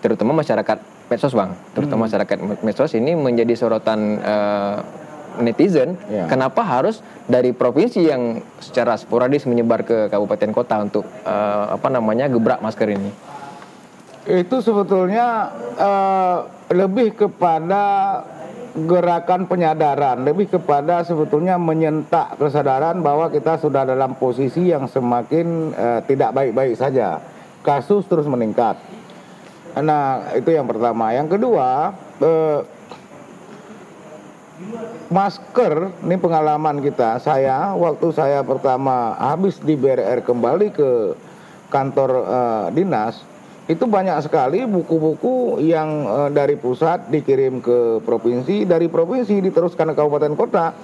terutama 0.00 0.40
masyarakat 0.40 0.80
medsos 1.10 1.34
bang, 1.34 1.50
terutama 1.74 2.06
masyarakat 2.06 2.38
medsos 2.62 2.94
ini 2.94 3.18
menjadi 3.18 3.52
sorotan 3.58 4.22
eh, 4.22 4.76
netizen. 5.42 5.98
Iya. 6.06 6.30
Kenapa 6.30 6.62
harus 6.62 7.02
dari 7.26 7.50
provinsi 7.50 8.06
yang 8.06 8.38
secara 8.62 8.94
sporadis 8.94 9.44
menyebar 9.50 9.82
ke 9.82 10.06
kabupaten 10.06 10.50
kota 10.54 10.78
untuk 10.86 11.04
eh, 11.26 11.64
apa 11.74 11.88
namanya 11.90 12.30
gebrak 12.30 12.62
masker 12.62 12.94
ini? 12.94 13.10
Itu 14.30 14.62
sebetulnya 14.62 15.50
eh, 15.74 16.38
lebih 16.70 17.18
kepada 17.18 17.82
gerakan 18.70 19.50
penyadaran, 19.50 20.22
lebih 20.22 20.46
kepada 20.46 21.02
sebetulnya 21.02 21.58
menyentak 21.58 22.38
kesadaran 22.38 23.02
bahwa 23.02 23.26
kita 23.26 23.58
sudah 23.58 23.82
dalam 23.82 24.14
posisi 24.14 24.70
yang 24.70 24.86
semakin 24.86 25.74
eh, 25.74 26.00
tidak 26.06 26.30
baik-baik 26.30 26.78
saja. 26.78 27.18
Kasus 27.60 28.06
terus 28.06 28.24
meningkat. 28.30 28.78
Nah, 29.78 30.34
itu 30.34 30.50
yang 30.50 30.66
pertama. 30.66 31.14
Yang 31.14 31.38
kedua, 31.38 31.94
eh, 32.18 32.60
masker, 35.10 35.94
ini 36.02 36.16
pengalaman 36.18 36.82
kita. 36.82 37.22
Saya 37.22 37.78
waktu 37.78 38.10
saya 38.10 38.42
pertama 38.42 39.14
habis 39.14 39.62
di 39.62 39.78
BRR 39.78 40.26
kembali 40.26 40.74
ke 40.74 40.90
kantor 41.70 42.10
eh, 42.26 42.66
dinas, 42.74 43.22
itu 43.70 43.86
banyak 43.86 44.18
sekali 44.26 44.66
buku-buku 44.66 45.62
yang 45.62 45.88
eh, 46.06 46.28
dari 46.34 46.58
pusat 46.58 47.06
dikirim 47.06 47.62
ke 47.62 48.02
provinsi, 48.02 48.66
dari 48.66 48.90
provinsi 48.90 49.38
diteruskan 49.38 49.94
ke 49.94 49.96
kabupaten 49.96 50.34
kota. 50.34 50.74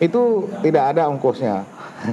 Itu 0.00 0.48
tidak 0.64 0.96
ada 0.96 1.12
ongkosnya. 1.12 1.60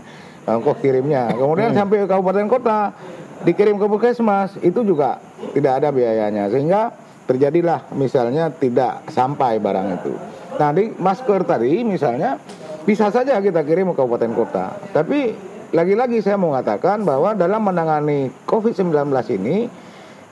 Ongkos 0.48 0.80
kirimnya. 0.80 1.32
Kemudian 1.36 1.76
sampai 1.76 2.04
ke 2.04 2.08
kabupaten 2.08 2.48
kota 2.48 2.96
dikirim 3.44 3.76
ke 3.80 3.86
puskesmas, 3.88 4.56
itu 4.64 4.80
juga 4.84 5.20
tidak 5.54 5.74
ada 5.84 5.90
biayanya. 5.94 6.50
Sehingga 6.50 6.94
terjadilah 7.28 7.92
misalnya 7.94 8.50
tidak 8.54 9.08
sampai 9.12 9.60
barang 9.60 9.88
itu. 10.00 10.14
Nah 10.58 10.72
masker 10.98 11.44
tadi 11.44 11.84
misalnya 11.84 12.40
bisa 12.88 13.12
saja 13.12 13.38
kita 13.44 13.68
kirim 13.68 13.92
ke 13.92 14.00
kabupaten 14.00 14.32
kota. 14.32 14.66
Tapi 14.96 15.36
lagi-lagi 15.76 16.24
saya 16.24 16.40
mau 16.40 16.56
mengatakan 16.56 17.04
bahwa 17.04 17.36
dalam 17.36 17.68
menangani 17.68 18.32
COVID-19 18.48 19.12
ini 19.36 19.68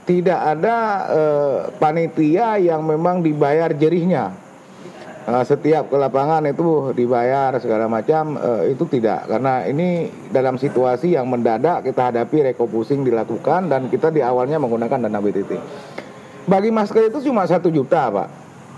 tidak 0.07 0.39
ada 0.39 0.77
eh, 1.11 1.57
panitia 1.75 2.61
yang 2.61 2.85
memang 2.85 3.19
dibayar 3.25 3.73
jerihnya. 3.75 4.44
Eh, 5.25 5.41
setiap 5.41 5.89
ke 5.89 5.97
lapangan 5.97 6.45
itu 6.45 6.93
dibayar 6.93 7.49
segala 7.57 7.89
macam 7.89 8.37
eh, 8.37 8.77
itu 8.77 8.85
tidak 8.85 9.25
karena 9.25 9.65
ini 9.65 10.05
dalam 10.29 10.53
situasi 10.61 11.17
yang 11.17 11.25
mendadak 11.25 11.81
kita 11.81 12.13
hadapi 12.13 12.53
rekopusing 12.53 13.01
dilakukan 13.01 13.65
dan 13.65 13.89
kita 13.89 14.13
di 14.13 14.21
awalnya 14.21 14.61
menggunakan 14.61 15.09
dana 15.09 15.17
BTT. 15.17 15.57
Bagi 16.45 16.69
masker 16.69 17.09
itu 17.09 17.25
cuma 17.25 17.49
satu 17.49 17.73
juta 17.73 18.13
pak. 18.13 18.29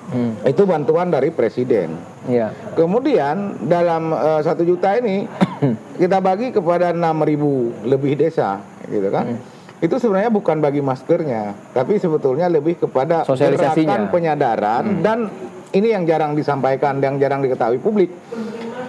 Hmm. 0.07 0.39
Itu 0.47 0.63
bantuan 0.63 1.11
dari 1.11 1.35
presiden. 1.35 1.99
Iya. 2.31 2.55
Kemudian 2.79 3.67
dalam 3.67 4.15
eh, 4.15 4.39
satu 4.39 4.63
juta 4.63 4.95
ini 5.03 5.27
kita 6.01 6.23
bagi 6.23 6.55
kepada 6.55 6.95
6.000 6.95 7.91
lebih 7.91 8.15
desa, 8.15 8.63
gitu 8.87 9.11
kan? 9.11 9.35
Itu 9.83 9.99
sebenarnya 9.99 10.31
bukan 10.31 10.63
bagi 10.63 10.79
maskernya, 10.79 11.75
tapi 11.75 11.99
sebetulnya 11.99 12.47
lebih 12.47 12.79
kepada 12.79 13.27
Sosialisasinya. 13.27 13.67
gerakan 13.67 14.01
penyadaran 14.15 14.83
dan 15.03 15.27
ini 15.75 15.91
yang 15.91 16.07
jarang 16.07 16.37
disampaikan, 16.37 17.03
yang 17.03 17.19
jarang 17.19 17.43
diketahui 17.43 17.79
publik. 17.81 18.11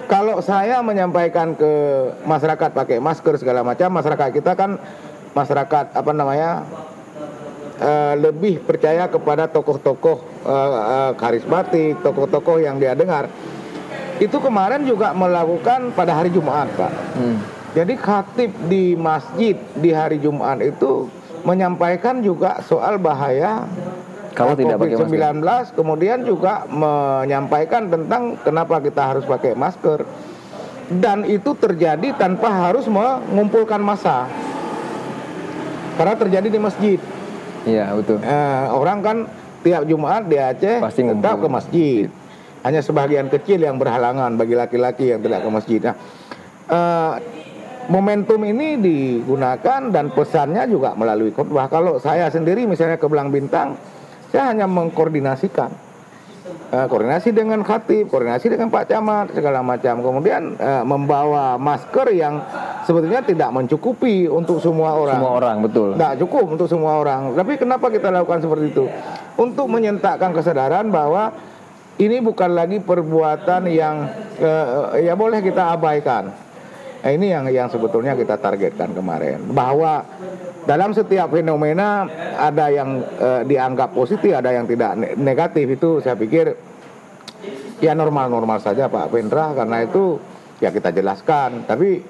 Kalau 0.09 0.41
saya 0.41 0.81
menyampaikan 0.81 1.53
ke 1.53 1.73
masyarakat 2.25 2.71
pakai 2.73 2.97
masker 3.03 3.37
segala 3.37 3.61
macam, 3.67 3.93
masyarakat 3.93 4.29
kita 4.41 4.57
kan 4.57 4.81
masyarakat 5.37 5.93
apa 5.93 6.13
namanya 6.17 6.65
eh, 7.77 8.15
lebih 8.17 8.65
percaya 8.65 9.05
kepada 9.11 9.51
tokoh-tokoh 9.53 10.19
eh, 10.49 10.71
eh, 10.73 11.13
karismatik, 11.19 12.01
tokoh-tokoh 12.01 12.63
yang 12.63 12.81
dia 12.81 12.97
dengar. 12.97 13.29
Itu 14.19 14.43
kemarin 14.43 14.83
juga 14.83 15.15
melakukan 15.15 15.95
pada 15.95 16.17
hari 16.19 16.33
Jumat, 16.33 16.67
Pak. 16.75 16.93
Hmm. 17.15 17.39
Jadi 17.77 17.95
khatib 18.01 18.51
di 18.67 18.97
masjid 18.97 19.55
di 19.77 19.93
hari 19.93 20.19
Jumat 20.19 20.59
itu 20.65 21.07
menyampaikan 21.47 22.25
juga 22.25 22.59
soal 22.65 22.99
bahaya 22.99 23.69
Kalau 24.39 24.55
tidak 24.55 24.77
pakai 24.79 24.95
COVID-19 24.95 25.43
kemudian 25.75 26.19
juga 26.23 26.63
menyampaikan 26.71 27.91
tentang 27.91 28.39
kenapa 28.47 28.79
kita 28.79 29.03
harus 29.15 29.27
pakai 29.27 29.59
masker 29.59 30.07
dan 31.03 31.27
itu 31.27 31.53
terjadi 31.59 32.15
tanpa 32.15 32.71
harus 32.71 32.87
mengumpulkan 32.87 33.83
massa 33.83 34.31
karena 35.99 36.15
terjadi 36.15 36.49
di 36.49 36.61
masjid 36.63 36.99
Iya 37.69 37.93
betul. 37.93 38.17
Eh, 38.25 38.65
orang 38.71 38.99
kan 39.05 39.17
tiap 39.61 39.83
Jumat 39.85 40.25
di 40.31 40.37
Aceh 40.41 40.81
Pasti 40.81 41.05
ngumpul. 41.05 41.21
tetap 41.21 41.37
ke 41.43 41.49
masjid. 41.51 42.07
Hanya 42.65 42.81
sebagian 42.83 43.29
kecil 43.29 43.61
yang 43.61 43.77
berhalangan 43.77 44.35
bagi 44.35 44.55
laki-laki 44.57 45.15
yang 45.15 45.21
tidak 45.23 45.45
ke 45.45 45.51
masjid. 45.51 45.81
Nah, 45.85 45.97
eh, 46.69 47.15
momentum 47.93 48.41
ini 48.45 48.81
digunakan 48.81 49.81
dan 49.93 50.11
pesannya 50.13 50.65
juga 50.69 50.97
melalui 50.97 51.31
khutbah. 51.31 51.71
Kalau 51.71 52.01
saya 52.03 52.29
sendiri 52.29 52.65
misalnya 52.65 52.99
ke 52.99 53.07
Belang 53.07 53.31
Bintang, 53.31 53.79
saya 54.29 54.53
hanya 54.53 54.69
mengkoordinasikan. 54.69 55.89
Eh, 56.69 56.85
koordinasi 56.85 57.33
dengan 57.33 57.65
khatib, 57.65 58.13
koordinasi 58.13 58.53
dengan 58.53 58.69
Pak 58.69 58.93
Camat 58.93 59.33
segala 59.33 59.65
macam. 59.65 60.05
Kemudian 60.05 60.53
eh, 60.61 60.85
membawa 60.85 61.57
masker 61.57 62.13
yang 62.13 62.45
sebetulnya 62.85 63.25
tidak 63.25 63.49
mencukupi 63.57 64.29
untuk 64.29 64.61
semua 64.61 64.93
orang. 64.93 65.17
Semua 65.17 65.33
orang 65.41 65.57
betul. 65.65 65.89
Tidak 65.97 66.15
cukup 66.21 66.45
untuk 66.61 66.69
semua 66.69 67.01
orang. 67.01 67.33
Tapi 67.33 67.57
kenapa 67.57 67.89
kita 67.89 68.13
lakukan 68.13 68.45
seperti 68.45 68.65
itu? 68.69 68.85
Untuk 69.41 69.65
menyentakkan 69.65 70.37
kesadaran 70.37 70.93
bahwa 70.93 71.33
ini 71.97 72.21
bukan 72.21 72.53
lagi 72.53 72.85
perbuatan 72.85 73.65
yang 73.73 74.05
eh, 74.37 75.09
ya 75.09 75.17
boleh 75.17 75.41
kita 75.41 75.73
abaikan. 75.73 76.29
Nah, 76.99 77.11
ini 77.15 77.33
yang 77.33 77.49
yang 77.49 77.73
sebetulnya 77.73 78.13
kita 78.13 78.37
targetkan 78.37 78.93
kemarin 78.93 79.41
bahwa 79.57 80.05
dalam 80.69 80.93
setiap 80.93 81.33
fenomena 81.33 82.05
ada 82.37 82.69
yang 82.69 83.01
eh, 83.01 83.43
dianggap 83.49 83.97
positif, 83.97 84.37
ada 84.37 84.53
yang 84.53 84.69
tidak 84.69 85.01
ne- 85.01 85.17
negatif. 85.17 85.65
Itu 85.65 86.05
saya 86.05 86.13
pikir 86.13 86.53
ya 87.81 87.97
normal-normal 87.97 88.61
saja 88.61 88.93
Pak 88.93 89.09
Pendra 89.09 89.57
karena 89.57 89.89
itu 89.89 90.21
ya 90.61 90.69
kita 90.69 90.93
jelaskan. 90.93 91.65
Tapi 91.65 92.05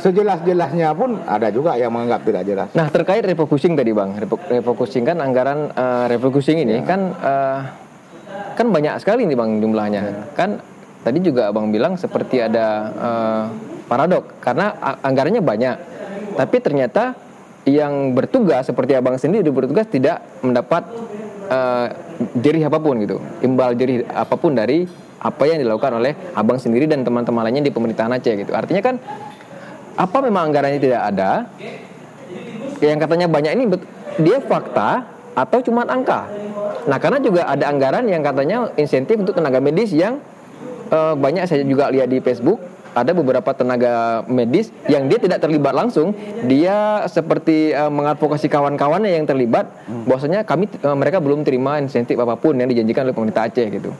sejelas-jelasnya 0.00 0.96
pun 0.96 1.20
ada 1.28 1.52
juga 1.52 1.76
yang 1.76 1.92
menganggap 1.92 2.24
tidak 2.24 2.42
jelas. 2.48 2.68
Nah 2.72 2.88
terkait 2.88 3.20
refocusing 3.20 3.76
tadi 3.76 3.92
bang, 3.92 4.16
refocusing 4.48 5.04
kan 5.04 5.20
anggaran 5.20 5.68
eh, 5.76 6.04
refocusing 6.16 6.64
ini 6.64 6.80
kan 6.88 7.12
eh, 7.12 7.60
kan 8.56 8.66
banyak 8.72 8.96
sekali 8.96 9.28
nih 9.28 9.36
bang 9.36 9.60
jumlahnya. 9.60 10.02
Kan 10.32 10.56
tadi 11.04 11.20
juga 11.20 11.52
abang 11.52 11.68
bilang 11.68 12.00
seperti 12.00 12.40
ada 12.40 12.66
eh, 12.96 13.44
paradok 13.84 14.40
karena 14.40 14.72
anggarannya 15.04 15.44
banyak, 15.44 15.76
tapi 16.40 16.56
ternyata 16.64 17.23
yang 17.64 18.12
bertugas 18.12 18.68
seperti 18.68 18.92
abang 18.92 19.16
sendiri 19.16 19.48
bertugas 19.48 19.88
tidak 19.88 20.20
mendapat 20.44 20.84
eh, 21.48 21.86
jerih 22.40 22.68
apa 22.68 22.78
pun 22.80 22.94
gitu, 23.00 23.16
imbal 23.40 23.72
jerih 23.72 24.04
apa 24.08 24.36
pun 24.36 24.52
dari 24.52 24.84
apa 25.24 25.42
yang 25.48 25.64
dilakukan 25.64 25.96
oleh 25.96 26.12
abang 26.36 26.60
sendiri 26.60 26.84
dan 26.84 27.00
teman-teman 27.00 27.48
lainnya 27.48 27.64
di 27.64 27.72
pemerintahan 27.72 28.12
Aceh 28.12 28.34
gitu. 28.44 28.52
Artinya 28.52 28.84
kan 28.84 29.00
apa 29.96 30.18
memang 30.20 30.52
anggarannya 30.52 30.80
tidak 30.82 31.00
ada 31.00 31.48
yang 32.84 33.00
katanya 33.00 33.26
banyak 33.30 33.52
ini 33.56 33.64
dia 34.20 34.38
fakta 34.44 35.08
atau 35.32 35.58
cuma 35.64 35.88
angka. 35.88 36.28
Nah, 36.84 37.00
karena 37.00 37.18
juga 37.18 37.48
ada 37.48 37.64
anggaran 37.72 38.04
yang 38.04 38.20
katanya 38.20 38.68
insentif 38.76 39.16
untuk 39.16 39.32
tenaga 39.32 39.58
medis 39.58 39.90
yang 39.96 40.20
eh, 40.92 41.14
banyak 41.16 41.48
saya 41.48 41.64
juga 41.64 41.88
lihat 41.88 42.12
di 42.12 42.20
Facebook 42.20 42.60
ada 42.94 43.10
beberapa 43.10 43.50
tenaga 43.52 44.22
medis 44.30 44.70
yang 44.86 45.10
dia 45.10 45.18
tidak 45.18 45.42
terlibat 45.42 45.74
langsung, 45.74 46.14
dia 46.46 47.04
seperti 47.10 47.74
eh, 47.74 47.90
mengadvokasi 47.90 48.46
kawan-kawannya 48.46 49.18
yang 49.18 49.26
terlibat, 49.26 49.66
bahwasanya 50.06 50.46
kami 50.46 50.70
eh, 50.70 50.96
mereka 50.96 51.18
belum 51.18 51.42
terima 51.42 51.82
insentif 51.82 52.14
apa 52.16 52.38
pun 52.38 52.54
yang 52.54 52.70
dijanjikan 52.70 53.10
oleh 53.10 53.16
pemerintah 53.16 53.50
Aceh 53.50 53.66
gitu. 53.68 53.90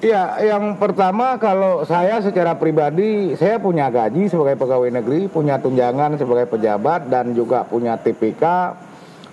Ya, 0.00 0.32
yang 0.40 0.80
pertama 0.80 1.36
kalau 1.36 1.84
saya 1.84 2.24
secara 2.24 2.56
pribadi 2.56 3.36
saya 3.36 3.60
punya 3.60 3.92
gaji 3.92 4.32
sebagai 4.32 4.56
pegawai 4.56 4.88
negeri, 4.96 5.28
punya 5.28 5.60
tunjangan 5.60 6.16
sebagai 6.16 6.48
pejabat 6.48 7.12
dan 7.12 7.36
juga 7.36 7.68
punya 7.68 8.00
TPK 8.00 8.44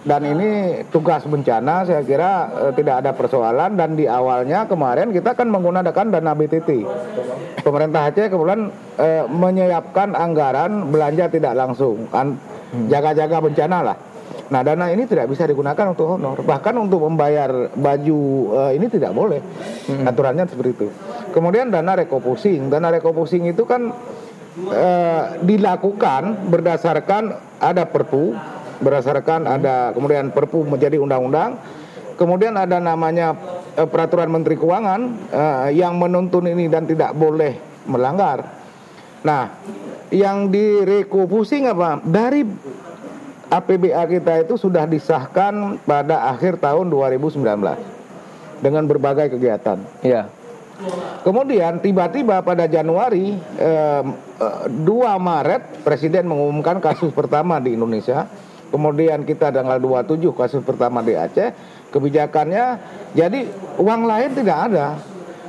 dan 0.06 0.22
ini 0.24 0.82
tugas 0.94 1.26
bencana 1.26 1.88
saya 1.88 2.02
kira 2.06 2.32
eh, 2.70 2.74
tidak 2.78 3.06
ada 3.06 3.12
persoalan 3.18 3.74
dan 3.74 3.98
di 3.98 4.06
awalnya 4.06 4.70
kemarin 4.70 5.10
kita 5.10 5.34
kan 5.34 5.50
menggunakan 5.50 6.06
dana 6.14 6.32
BTT. 6.38 6.70
Pemerintah 7.66 8.12
Aceh 8.12 8.30
kemudian 8.30 8.70
eh, 9.00 9.24
menyiapkan 9.26 10.14
anggaran 10.14 10.94
belanja 10.94 11.32
tidak 11.32 11.54
langsung 11.58 12.06
kan 12.14 12.38
jaga-jaga 12.92 13.40
bencana 13.40 13.80
lah. 13.82 13.98
Nah 14.48 14.64
dana 14.64 14.88
ini 14.92 15.04
tidak 15.04 15.28
bisa 15.28 15.44
digunakan 15.44 15.92
untuk 15.92 16.16
honor, 16.16 16.40
bahkan 16.48 16.76
untuk 16.80 17.04
membayar 17.04 17.72
baju 17.76 18.22
eh, 18.64 18.72
ini 18.80 18.88
tidak 18.88 19.12
boleh. 19.12 19.42
Aturannya 20.08 20.48
seperti 20.48 20.72
itu. 20.72 20.88
Kemudian 21.36 21.68
dana 21.68 22.00
rekopusing, 22.00 22.72
dana 22.72 22.88
rekopusing 22.88 23.44
itu 23.52 23.68
kan 23.68 23.92
eh, 24.72 25.24
dilakukan 25.44 26.48
berdasarkan 26.48 27.36
ada 27.60 27.84
perpu, 27.84 28.32
berdasarkan 28.82 29.48
ada 29.48 29.92
kemudian 29.92 30.30
perpu 30.30 30.66
menjadi 30.66 31.02
undang-undang, 31.02 31.58
kemudian 32.16 32.58
ada 32.58 32.78
namanya 32.78 33.38
eh, 33.78 33.88
peraturan 33.88 34.30
Menteri 34.30 34.58
Keuangan 34.58 35.02
eh, 35.32 35.68
yang 35.78 35.98
menuntun 35.98 36.46
ini 36.50 36.70
dan 36.70 36.86
tidak 36.86 37.14
boleh 37.18 37.58
melanggar. 37.88 38.44
Nah, 39.26 39.50
yang 40.14 40.48
direkopusing 40.54 41.68
apa? 41.68 42.00
Dari 42.04 42.46
APBA 43.48 44.04
kita 44.12 44.44
itu 44.44 44.60
sudah 44.60 44.84
disahkan 44.84 45.80
pada 45.88 46.32
akhir 46.36 46.60
tahun 46.60 46.92
2019 46.92 47.40
dengan 48.60 48.84
berbagai 48.84 49.40
kegiatan. 49.40 49.80
Iya. 50.04 50.28
Kemudian 51.26 51.82
tiba-tiba 51.82 52.46
pada 52.46 52.70
Januari 52.70 53.34
eh, 53.58 54.04
eh, 54.38 54.64
2 54.70 54.86
Maret 55.18 55.82
Presiden 55.82 56.30
mengumumkan 56.30 56.78
kasus 56.78 57.10
pertama 57.16 57.58
di 57.58 57.74
Indonesia. 57.74 58.30
Kemudian 58.68 59.24
kita 59.24 59.50
tanggal 59.50 59.80
27 59.80 60.20
kasus 60.36 60.62
pertama 60.64 61.00
di 61.00 61.16
Aceh. 61.16 61.56
Kebijakannya 61.88 62.66
jadi 63.16 63.48
uang 63.80 64.02
lain 64.04 64.30
tidak 64.36 64.58
ada. 64.72 64.88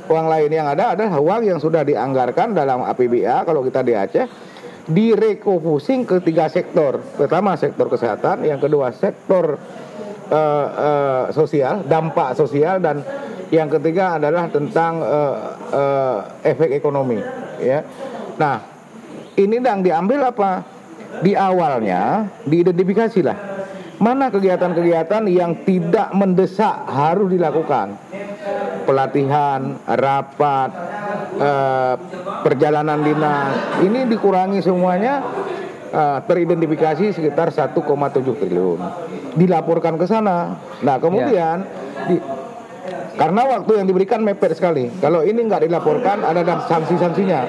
Uang 0.09 0.25
lain 0.25 0.49
yang 0.49 0.65
ada 0.65 0.97
adalah 0.97 1.21
uang 1.21 1.41
yang 1.45 1.59
sudah 1.61 1.85
dianggarkan 1.85 2.57
dalam 2.57 2.81
APBA 2.81 3.45
kalau 3.45 3.61
kita 3.61 3.85
di 3.85 3.93
Aceh 3.93 4.25
direkofusing 4.89 6.03
ke 6.03 6.17
tiga 6.25 6.49
sektor. 6.49 6.97
Pertama 7.13 7.53
sektor 7.53 7.85
kesehatan, 7.87 8.41
yang 8.41 8.57
kedua 8.57 8.89
sektor 8.89 9.61
eh, 10.33 10.67
eh, 10.73 11.23
sosial, 11.29 11.85
dampak 11.85 12.33
sosial 12.33 12.81
dan 12.81 13.05
yang 13.53 13.69
ketiga 13.69 14.17
adalah 14.17 14.49
tentang 14.49 15.01
eh, 15.05 15.37
eh, 15.77 16.17
efek 16.57 16.73
ekonomi. 16.73 17.21
Ya, 17.61 17.85
nah 18.41 18.65
ini 19.37 19.61
yang 19.61 19.85
diambil 19.85 20.33
apa? 20.33 20.78
Di 21.19 21.33
awalnya 21.35 22.29
diidentifikasi 22.47 23.19
lah 23.25 23.37
mana 23.99 24.31
kegiatan-kegiatan 24.31 25.27
yang 25.27 25.67
tidak 25.67 26.15
mendesak 26.15 26.87
harus 26.87 27.27
dilakukan 27.27 27.99
pelatihan, 28.87 29.75
rapat, 29.85 30.71
eh, 31.35 31.95
perjalanan 32.41 33.03
dinas 33.03 33.51
ini 33.83 34.07
dikurangi 34.07 34.63
semuanya 34.63 35.19
eh, 35.91 36.19
teridentifikasi 36.23 37.11
sekitar 37.11 37.51
1,7 37.51 37.75
triliun 38.39 38.79
dilaporkan 39.35 39.99
ke 39.99 40.07
sana. 40.07 40.55
Nah 40.79 40.95
kemudian 40.97 41.67
di- 42.07 42.23
karena 43.19 43.41
waktu 43.51 43.83
yang 43.83 43.87
diberikan 43.89 44.23
mepet 44.23 44.55
sekali. 44.55 44.87
Kalau 45.03 45.27
ini 45.27 45.43
nggak 45.43 45.67
dilaporkan 45.67 46.23
ada 46.23 46.39
sanksi-sanksinya. 46.71 47.41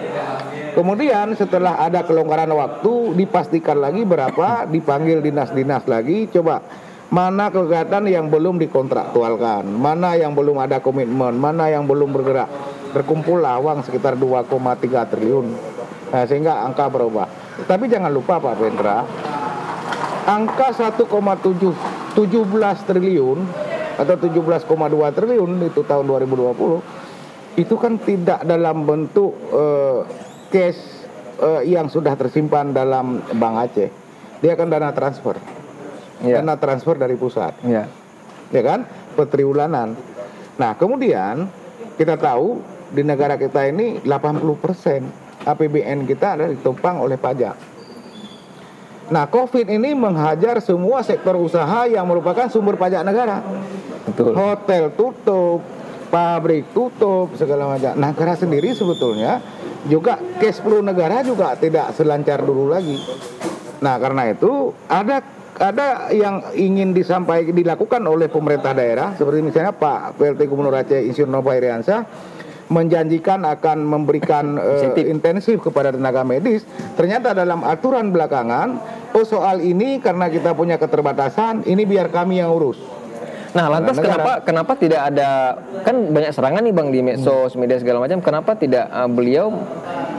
Kemudian 0.70 1.34
setelah 1.34 1.82
ada 1.82 2.06
kelonggaran 2.06 2.50
waktu 2.54 3.18
dipastikan 3.18 3.82
lagi 3.82 4.06
berapa, 4.06 4.70
dipanggil 4.70 5.18
dinas-dinas 5.18 5.84
lagi, 5.90 6.30
coba 6.30 6.62
mana 7.10 7.50
kegiatan 7.50 8.06
yang 8.06 8.30
belum 8.30 8.62
dikontraktualkan, 8.62 9.66
mana 9.66 10.14
yang 10.14 10.30
belum 10.32 10.62
ada 10.62 10.78
komitmen, 10.78 11.34
mana 11.34 11.66
yang 11.66 11.90
belum 11.90 12.14
bergerak. 12.14 12.48
Terkumpul 12.90 13.42
uang 13.42 13.86
sekitar 13.86 14.18
2,3 14.18 15.10
triliun. 15.10 15.46
Nah, 16.10 16.26
sehingga 16.26 16.66
angka 16.66 16.90
berubah. 16.90 17.26
Tapi 17.66 17.86
jangan 17.86 18.10
lupa 18.10 18.42
Pak 18.42 18.54
Pendra, 18.58 19.06
angka 20.26 20.74
1,7 20.74 21.06
17 22.14 22.88
triliun 22.90 23.38
atau 23.98 24.16
17,2 24.16 24.66
triliun 25.14 25.50
itu 25.66 25.80
tahun 25.86 26.04
2020 26.08 27.58
itu 27.58 27.74
kan 27.76 27.98
tidak 28.00 28.40
dalam 28.46 28.86
bentuk 28.86 29.34
eh, 29.52 30.00
cash 30.50 30.78
eh, 31.40 31.62
yang 31.70 31.88
sudah 31.88 32.14
tersimpan 32.18 32.74
dalam 32.74 33.22
Bank 33.38 33.56
Aceh. 33.70 33.90
Dia 34.42 34.52
kan 34.58 34.68
dana 34.68 34.90
transfer. 34.92 35.38
Iya. 36.20 36.44
Dana 36.44 36.60
transfer 36.60 37.00
dari 37.00 37.16
pusat 37.16 37.56
Iya. 37.64 37.88
ya 38.52 38.62
kan 38.66 38.84
petriwulanan. 39.16 39.96
Nah 40.60 40.76
kemudian 40.76 41.48
kita 41.96 42.20
tahu 42.20 42.60
di 42.90 43.06
negara 43.06 43.38
kita 43.38 43.70
ini 43.70 44.02
80% 44.04 45.46
APBN 45.46 46.04
kita 46.04 46.36
adalah 46.36 46.50
ditopang 46.52 47.00
oleh 47.00 47.16
pajak. 47.16 47.56
Nah, 49.10 49.26
COVID 49.26 49.66
ini 49.66 49.90
menghajar 49.90 50.62
semua 50.62 51.02
sektor 51.02 51.34
usaha 51.34 51.82
yang 51.90 52.06
merupakan 52.06 52.46
sumber 52.46 52.78
pajak 52.78 53.02
negara. 53.02 53.42
Betul. 54.06 54.38
Hotel 54.38 54.94
tutup, 54.94 55.66
pabrik 56.14 56.70
tutup, 56.70 57.34
segala 57.34 57.74
macam. 57.74 57.98
Nah, 57.98 58.14
negara 58.14 58.38
sendiri 58.38 58.70
sebetulnya 58.70 59.42
juga 59.88 60.20
cash 60.36 60.60
flow 60.60 60.84
negara 60.84 61.24
juga 61.24 61.56
tidak 61.56 61.96
selancar 61.96 62.44
dulu 62.44 62.68
lagi. 62.68 63.00
Nah, 63.80 63.96
karena 63.96 64.32
itu 64.32 64.76
ada 64.90 65.24
ada 65.60 66.08
yang 66.12 66.40
ingin 66.56 66.92
disampaikan 66.96 67.52
dilakukan 67.52 68.00
oleh 68.04 68.28
pemerintah 68.28 68.72
daerah. 68.76 69.16
Seperti 69.16 69.40
misalnya 69.40 69.72
Pak 69.72 70.20
PLT 70.20 70.40
Gubernur 70.48 70.76
Aceh 70.76 71.00
Insinyur 71.00 71.32
Nova 71.32 71.52
Iriansyah 71.56 72.00
menjanjikan 72.70 73.42
akan 73.42 73.82
memberikan 73.82 74.54
uh, 74.54 74.94
intensif 75.02 75.58
kepada 75.58 75.90
tenaga 75.90 76.22
medis. 76.22 76.62
Ternyata 76.94 77.34
dalam 77.34 77.66
aturan 77.66 78.14
belakangan 78.14 78.78
oh 79.10 79.26
soal 79.26 79.58
ini 79.58 79.98
karena 79.98 80.30
kita 80.30 80.54
punya 80.54 80.78
keterbatasan 80.78 81.66
ini 81.66 81.82
biar 81.82 82.14
kami 82.14 82.38
yang 82.38 82.54
urus 82.54 82.99
Nah, 83.50 83.66
lantas 83.66 83.98
nah, 83.98 84.02
kenapa 84.06 84.32
kenapa 84.46 84.72
tidak 84.78 85.10
ada 85.10 85.58
kan 85.82 85.96
banyak 86.14 86.30
serangan 86.30 86.62
nih 86.62 86.74
Bang 86.74 86.88
di 86.94 87.02
medsos, 87.02 87.58
media 87.58 87.82
segala 87.82 87.98
macam. 87.98 88.22
Kenapa 88.22 88.54
tidak 88.54 88.86
uh, 88.86 89.10
beliau 89.10 89.50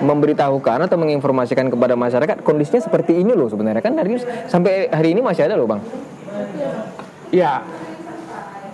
memberitahukan 0.03 0.91
atau 0.91 0.97
menginformasikan 0.99 1.71
kepada 1.71 1.95
masyarakat 1.95 2.43
kondisinya 2.43 2.83
seperti 2.83 3.23
ini 3.23 3.31
loh 3.31 3.47
sebenarnya 3.47 3.79
kan 3.79 3.95
hari 3.95 4.19
sampai 4.51 4.91
hari 4.91 5.15
ini 5.15 5.23
masih 5.23 5.47
ada 5.47 5.55
loh, 5.55 5.67
Bang. 5.69 5.81
Ya. 7.31 7.63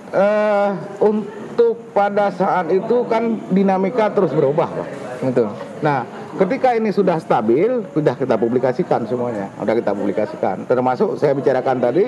Uh, 0.07 0.71
untuk 1.03 1.91
pada 1.91 2.31
saat 2.33 2.71
itu 2.71 3.05
kan 3.05 3.37
dinamika 3.53 4.09
terus 4.09 4.33
berubah, 4.33 4.71
Pak. 4.73 4.89
Betul. 5.21 5.49
Nah, 5.85 6.05
ketika 6.37 6.77
ini 6.77 6.93
sudah 6.93 7.17
stabil, 7.17 7.81
sudah 7.91 8.13
kita 8.13 8.37
publikasikan 8.37 9.09
semuanya, 9.09 9.49
sudah 9.57 9.75
kita 9.75 9.91
publikasikan. 9.91 10.69
Termasuk 10.69 11.17
saya 11.17 11.33
bicarakan 11.33 11.77
tadi 11.81 12.05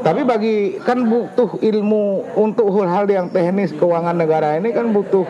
tapi 0.00 0.24
bagi 0.24 0.80
kan 0.80 1.04
butuh 1.04 1.60
ilmu 1.60 2.32
untuk 2.40 2.72
hal-hal 2.72 3.04
yang 3.04 3.26
teknis 3.28 3.76
keuangan 3.76 4.16
negara 4.16 4.56
ini 4.56 4.72
kan 4.72 4.96
butuh 4.96 5.28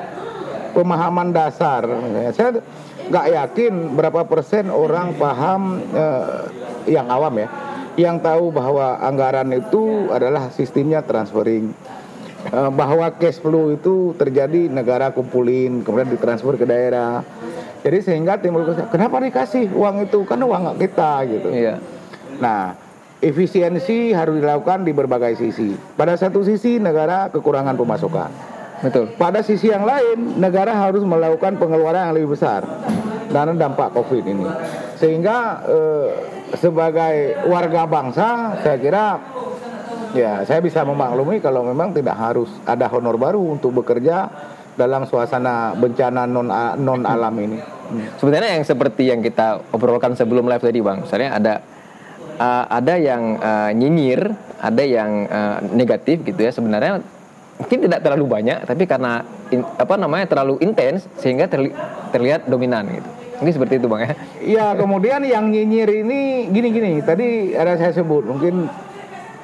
pemahaman 0.79 1.35
dasar. 1.35 1.83
Saya 2.31 2.63
nggak 3.11 3.27
yakin 3.35 3.99
berapa 3.99 4.23
persen 4.31 4.71
orang 4.71 5.19
paham 5.19 5.83
eh, 5.91 6.47
yang 6.87 7.11
awam 7.11 7.35
ya, 7.43 7.49
yang 7.99 8.17
tahu 8.23 8.55
bahwa 8.55 9.03
anggaran 9.03 9.51
itu 9.51 10.07
adalah 10.15 10.55
sistemnya 10.55 11.03
transferring. 11.03 11.75
Eh, 12.41 12.71
bahwa 12.73 13.11
cash 13.19 13.43
flow 13.43 13.75
itu 13.75 14.17
terjadi 14.17 14.71
negara 14.71 15.11
kumpulin 15.11 15.83
kemudian 15.83 16.15
ditransfer 16.15 16.55
ke 16.55 16.65
daerah. 16.65 17.27
Jadi 17.81 17.99
sehingga 18.05 18.37
timbul 18.37 18.69
kenapa 18.93 19.25
dikasih 19.25 19.73
uang 19.73 20.05
itu 20.05 20.21
kan 20.29 20.37
uang 20.37 20.77
kita 20.77 21.25
gitu. 21.25 21.49
Iya. 21.49 21.81
Nah, 22.37 22.77
efisiensi 23.25 24.13
harus 24.13 24.41
dilakukan 24.41 24.85
di 24.85 24.93
berbagai 24.93 25.37
sisi. 25.41 25.73
Pada 25.97 26.17
satu 26.17 26.45
sisi 26.45 26.77
negara 26.77 27.33
kekurangan 27.33 27.77
pemasukan. 27.77 28.31
Betul. 28.81 29.13
Pada 29.17 29.45
sisi 29.45 29.69
yang 29.69 29.85
lain 29.85 30.41
negara 30.41 30.73
harus 30.73 31.05
melakukan 31.05 31.61
pengeluaran 31.61 32.11
yang 32.11 32.15
lebih 32.17 32.37
besar 32.37 32.65
karena 33.29 33.53
dampak 33.57 33.93
Covid 33.93 34.25
ini. 34.25 34.49
Sehingga 34.97 35.65
eh, 35.69 36.09
sebagai 36.57 37.45
warga 37.47 37.85
bangsa 37.87 38.59
saya 38.65 38.77
kira 38.81 39.07
ya 40.17 40.43
saya 40.43 40.59
bisa 40.59 40.83
memaklumi 40.83 41.39
kalau 41.39 41.63
memang 41.63 41.95
tidak 41.95 42.19
harus 42.19 42.51
ada 42.67 42.91
honor 42.91 43.15
baru 43.15 43.39
untuk 43.39 43.71
bekerja 43.71 44.27
dalam 44.81 45.05
suasana 45.05 45.77
bencana 45.77 46.25
non 46.25 46.49
non 46.81 47.05
alam 47.05 47.37
ini. 47.37 47.61
Sebenarnya 48.17 48.57
yang 48.57 48.65
seperti 48.65 49.13
yang 49.13 49.21
kita 49.21 49.61
obrolkan 49.77 50.17
sebelum 50.17 50.49
live 50.49 50.65
tadi 50.65 50.81
bang, 50.81 51.05
misalnya 51.05 51.31
ada 51.37 51.55
uh, 52.41 52.65
ada 52.73 52.95
yang 52.97 53.37
uh, 53.37 53.71
nyinyir, 53.77 54.33
ada 54.57 54.81
yang 54.81 55.29
uh, 55.29 55.59
negatif 55.77 56.25
gitu 56.25 56.41
ya. 56.41 56.55
Sebenarnya 56.55 57.05
mungkin 57.61 57.79
tidak 57.85 58.01
terlalu 58.01 58.25
banyak, 58.31 58.65
tapi 58.65 58.89
karena 58.89 59.21
in, 59.53 59.61
apa 59.77 60.01
namanya 60.01 60.31
terlalu 60.31 60.57
intens 60.65 61.05
sehingga 61.21 61.45
terli, 61.51 61.75
terlihat 62.15 62.49
dominan 62.49 62.89
gitu. 62.89 63.11
Mungkin 63.43 63.53
seperti 63.57 63.75
itu 63.83 63.87
bang 63.91 64.01
ya. 64.01 64.13
Iya, 64.41 64.67
kemudian 64.79 65.21
yang 65.27 65.51
nyinyir 65.51 65.91
ini 66.07 66.47
gini-gini. 66.49 67.03
Tadi 67.03 67.59
ada 67.59 67.75
saya 67.75 67.91
sebut, 67.91 68.23
mungkin 68.23 68.71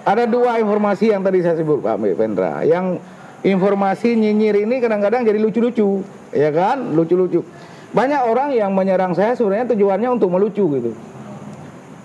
ada 0.07 0.23
dua 0.23 0.63
informasi 0.63 1.11
yang 1.11 1.27
tadi 1.27 1.43
saya 1.43 1.59
sebut 1.59 1.83
Pak 1.83 1.99
Pendra. 2.15 2.63
Yang 2.63 3.03
informasi 3.47 4.19
nyinyir 4.19 4.67
ini 4.67 4.83
kadang-kadang 4.83 5.23
jadi 5.23 5.39
lucu-lucu, 5.39 6.03
ya 6.35 6.51
kan? 6.51 6.91
Lucu-lucu. 6.99 7.47
Banyak 7.95 8.21
orang 8.27 8.51
yang 8.51 8.75
menyerang 8.75 9.15
saya 9.15 9.39
sebenarnya 9.39 9.71
tujuannya 9.71 10.09
untuk 10.11 10.29
melucu 10.35 10.67
gitu 10.67 10.91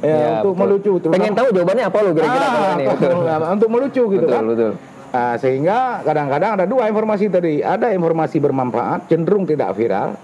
ya, 0.02 0.16
ya 0.18 0.30
untuk 0.42 0.54
betul. 0.58 0.62
melucu. 0.62 0.92
Terutama. 1.00 1.16
Pengen 1.18 1.34
tahu 1.38 1.48
jawabannya 1.54 1.86
apa 1.86 1.98
lo 2.02 2.10
kira-kira 2.14 2.48
ah? 2.48 2.76
Betul. 2.78 3.16
untuk 3.58 3.70
melucu 3.70 4.04
gitu 4.10 4.26
betul, 4.26 4.34
kan. 4.34 4.44
Betul. 4.46 4.72
Nah, 5.12 5.34
sehingga 5.36 5.78
kadang-kadang 6.08 6.52
ada 6.56 6.66
dua 6.66 6.88
informasi 6.88 7.26
tadi. 7.28 7.60
Ada 7.60 7.92
informasi 7.92 8.38
bermanfaat, 8.39 9.12
cenderung 9.12 9.44
tidak 9.44 9.76
viral. 9.76 10.16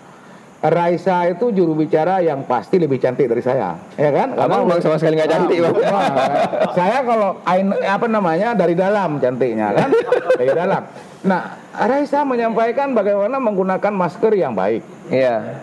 Raisa 0.58 1.30
itu 1.30 1.54
juru 1.54 1.78
bicara 1.78 2.18
yang 2.18 2.42
pasti 2.50 2.82
lebih 2.82 2.98
cantik 2.98 3.30
dari 3.30 3.46
saya, 3.46 3.78
ya 3.94 4.10
kan? 4.10 4.34
Abang 4.34 4.66
bang 4.66 4.82
sama 4.82 4.98
sekali 4.98 5.22
nggak 5.22 5.30
cantik, 5.30 5.58
bang. 5.62 5.76
Nah, 5.86 6.74
saya 6.74 6.98
kalau 7.06 7.38
apa 7.86 8.08
namanya 8.10 8.58
dari 8.58 8.74
dalam 8.74 9.22
cantiknya 9.22 9.70
kan, 9.78 9.94
dari 10.34 10.52
dalam. 10.58 10.82
Nah, 11.26 11.58
Raisa 11.74 12.22
menyampaikan 12.22 12.94
bagaimana 12.94 13.42
menggunakan 13.42 13.94
masker 13.94 14.34
yang 14.38 14.54
baik. 14.54 14.86
Iya. 15.10 15.62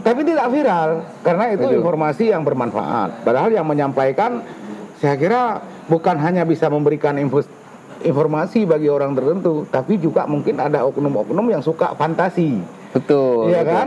Tapi 0.00 0.20
tidak 0.24 0.48
viral 0.52 0.90
karena 1.24 1.44
itu 1.52 1.64
Betul. 1.68 1.78
informasi 1.80 2.24
yang 2.32 2.42
bermanfaat. 2.44 3.24
Padahal 3.24 3.52
yang 3.52 3.64
menyampaikan 3.64 4.44
saya 5.00 5.16
kira 5.20 5.60
bukan 5.88 6.16
hanya 6.20 6.44
bisa 6.48 6.68
memberikan 6.72 7.16
info, 7.20 7.44
informasi 8.04 8.64
bagi 8.68 8.88
orang 8.88 9.16
tertentu, 9.16 9.64
tapi 9.68 9.96
juga 10.00 10.28
mungkin 10.28 10.60
ada 10.60 10.84
oknum-oknum 10.84 11.48
yang 11.48 11.62
suka 11.64 11.96
fantasi. 11.96 12.60
Betul. 12.92 13.52
Iya 13.52 13.62
kan? 13.64 13.86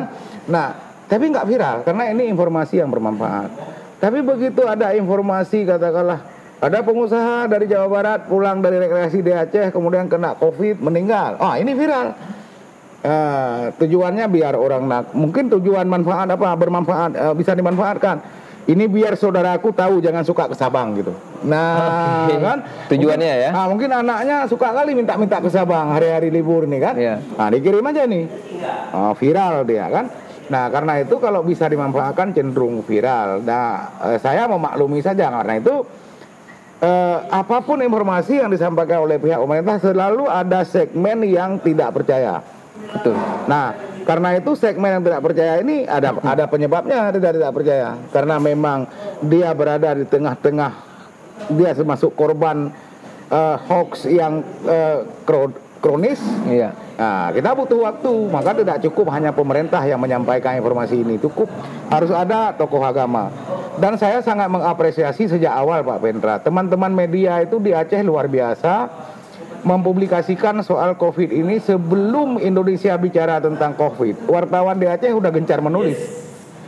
Nah, 0.49 0.68
tapi 1.07 1.32
nggak 1.32 1.47
viral 1.47 1.78
karena 1.86 2.03
ini 2.11 2.30
informasi 2.30 2.82
yang 2.82 2.89
bermanfaat. 2.89 3.49
Tapi 3.97 4.22
begitu 4.22 4.61
ada 4.65 4.93
informasi 4.93 5.65
katakanlah 5.65 6.36
ada 6.58 6.82
pengusaha 6.82 7.45
dari 7.45 7.70
Jawa 7.70 7.88
Barat 7.89 8.20
pulang 8.26 8.66
dari 8.66 8.82
rekreasi 8.82 9.22
di 9.22 9.30
Aceh 9.30 9.70
kemudian 9.70 10.10
kena 10.10 10.34
COVID 10.41 10.82
meninggal. 10.82 11.38
Oh, 11.38 11.53
ini 11.53 11.78
viral. 11.78 12.18
Uh, 12.97 13.70
tujuannya 13.78 14.26
biar 14.26 14.58
orang 14.58 14.89
nak 14.89 15.14
mungkin 15.14 15.53
tujuan 15.53 15.86
manfaat 15.86 16.34
apa 16.34 16.58
bermanfaat 16.58 17.14
uh, 17.14 17.34
bisa 17.38 17.53
dimanfaatkan 17.53 18.20
ini 18.68 18.89
biar 18.89 19.16
saudaraku 19.16 19.72
tahu 19.72 20.01
jangan 20.03 20.26
suka 20.26 20.49
ke 20.49 20.55
Sabang 20.58 20.97
gitu 20.97 21.14
nah 21.45 22.26
okay. 22.26 22.41
kan 22.41 22.60
tujuannya 22.89 23.32
mungkin, 23.32 23.45
ya 23.47 23.49
nah, 23.53 23.68
mungkin 23.70 23.89
anaknya 23.93 24.38
suka 24.49 24.74
kali 24.74 24.97
minta-minta 24.97 25.39
ke 25.39 25.47
Sabang 25.47 25.93
hari-hari 25.93 26.34
libur 26.34 26.66
nih 26.66 26.80
kan 26.82 26.95
yeah. 26.97 27.18
nah 27.38 27.47
dikirim 27.53 27.86
aja 27.86 28.03
nih 28.10 28.26
uh, 28.91 29.14
viral 29.14 29.64
dia 29.64 29.86
kan 29.88 30.05
nah 30.49 30.66
karena 30.74 30.93
itu 30.99 31.16
kalau 31.22 31.45
bisa 31.45 31.70
dimanfaatkan 31.70 32.34
cenderung 32.34 32.82
viral 32.82 33.45
nah 33.45 33.93
uh, 34.03 34.18
saya 34.18 34.49
memaklumi 34.49 35.05
saja 35.05 35.32
karena 35.32 35.53
itu 35.62 35.86
uh, 36.82 37.17
apa 37.30 37.63
pun 37.63 37.80
informasi 37.82 38.41
yang 38.41 38.49
disampaikan 38.51 39.03
oleh 39.05 39.17
pihak 39.21 39.38
pemerintah 39.38 39.78
selalu 39.80 40.25
ada 40.30 40.65
segmen 40.65 41.23
yang 41.25 41.57
tidak 41.61 41.93
percaya 41.93 42.43
Betul. 42.88 43.15
Nah, 43.49 43.75
karena 44.07 44.38
itu 44.39 44.55
segmen 44.55 44.99
yang 44.99 45.03
tidak 45.03 45.21
percaya 45.25 45.59
ini 45.59 45.84
ada 45.84 46.15
ada 46.23 46.45
penyebabnya 46.47 47.11
tidak 47.11 47.32
tidak 47.36 47.51
percaya. 47.51 47.89
Karena 48.13 48.36
memang 48.39 48.88
dia 49.25 49.51
berada 49.51 49.97
di 49.97 50.05
tengah-tengah 50.07 50.71
dia 51.53 51.75
termasuk 51.75 52.15
korban 52.15 52.71
uh, 53.30 53.57
hoax 53.67 54.07
yang 54.07 54.41
uh, 54.65 55.03
kronis. 55.80 56.19
Iya. 56.45 56.73
Nah, 56.97 57.30
kita 57.30 57.53
butuh 57.53 57.80
waktu, 57.86 58.13
maka 58.34 58.57
tidak 58.57 58.82
cukup 58.89 59.13
hanya 59.13 59.30
pemerintah 59.30 59.82
yang 59.86 60.01
menyampaikan 60.01 60.57
informasi 60.57 61.01
ini, 61.01 61.21
cukup 61.21 61.45
harus 61.93 62.09
ada 62.09 62.53
tokoh 62.57 62.82
agama. 62.82 63.30
Dan 63.78 63.93
saya 64.01 64.25
sangat 64.25 64.49
mengapresiasi 64.49 65.30
sejak 65.30 65.53
awal 65.53 65.86
Pak 65.86 66.01
Pendra, 66.01 66.36
teman-teman 66.41 66.89
media 66.89 67.38
itu 67.45 67.61
di 67.61 67.78
Aceh 67.78 68.01
luar 68.01 68.25
biasa 68.25 68.89
mempublikasikan 69.61 70.63
soal 70.65 70.97
COVID 70.97 71.30
ini 71.30 71.61
sebelum 71.61 72.41
Indonesia 72.41 72.97
bicara 72.97 73.38
tentang 73.38 73.78
COVID. 73.78 74.25
Wartawan 74.25 74.82
di 74.82 74.89
Aceh 74.89 75.13
udah 75.13 75.30
gencar 75.30 75.61
menulis. 75.61 75.97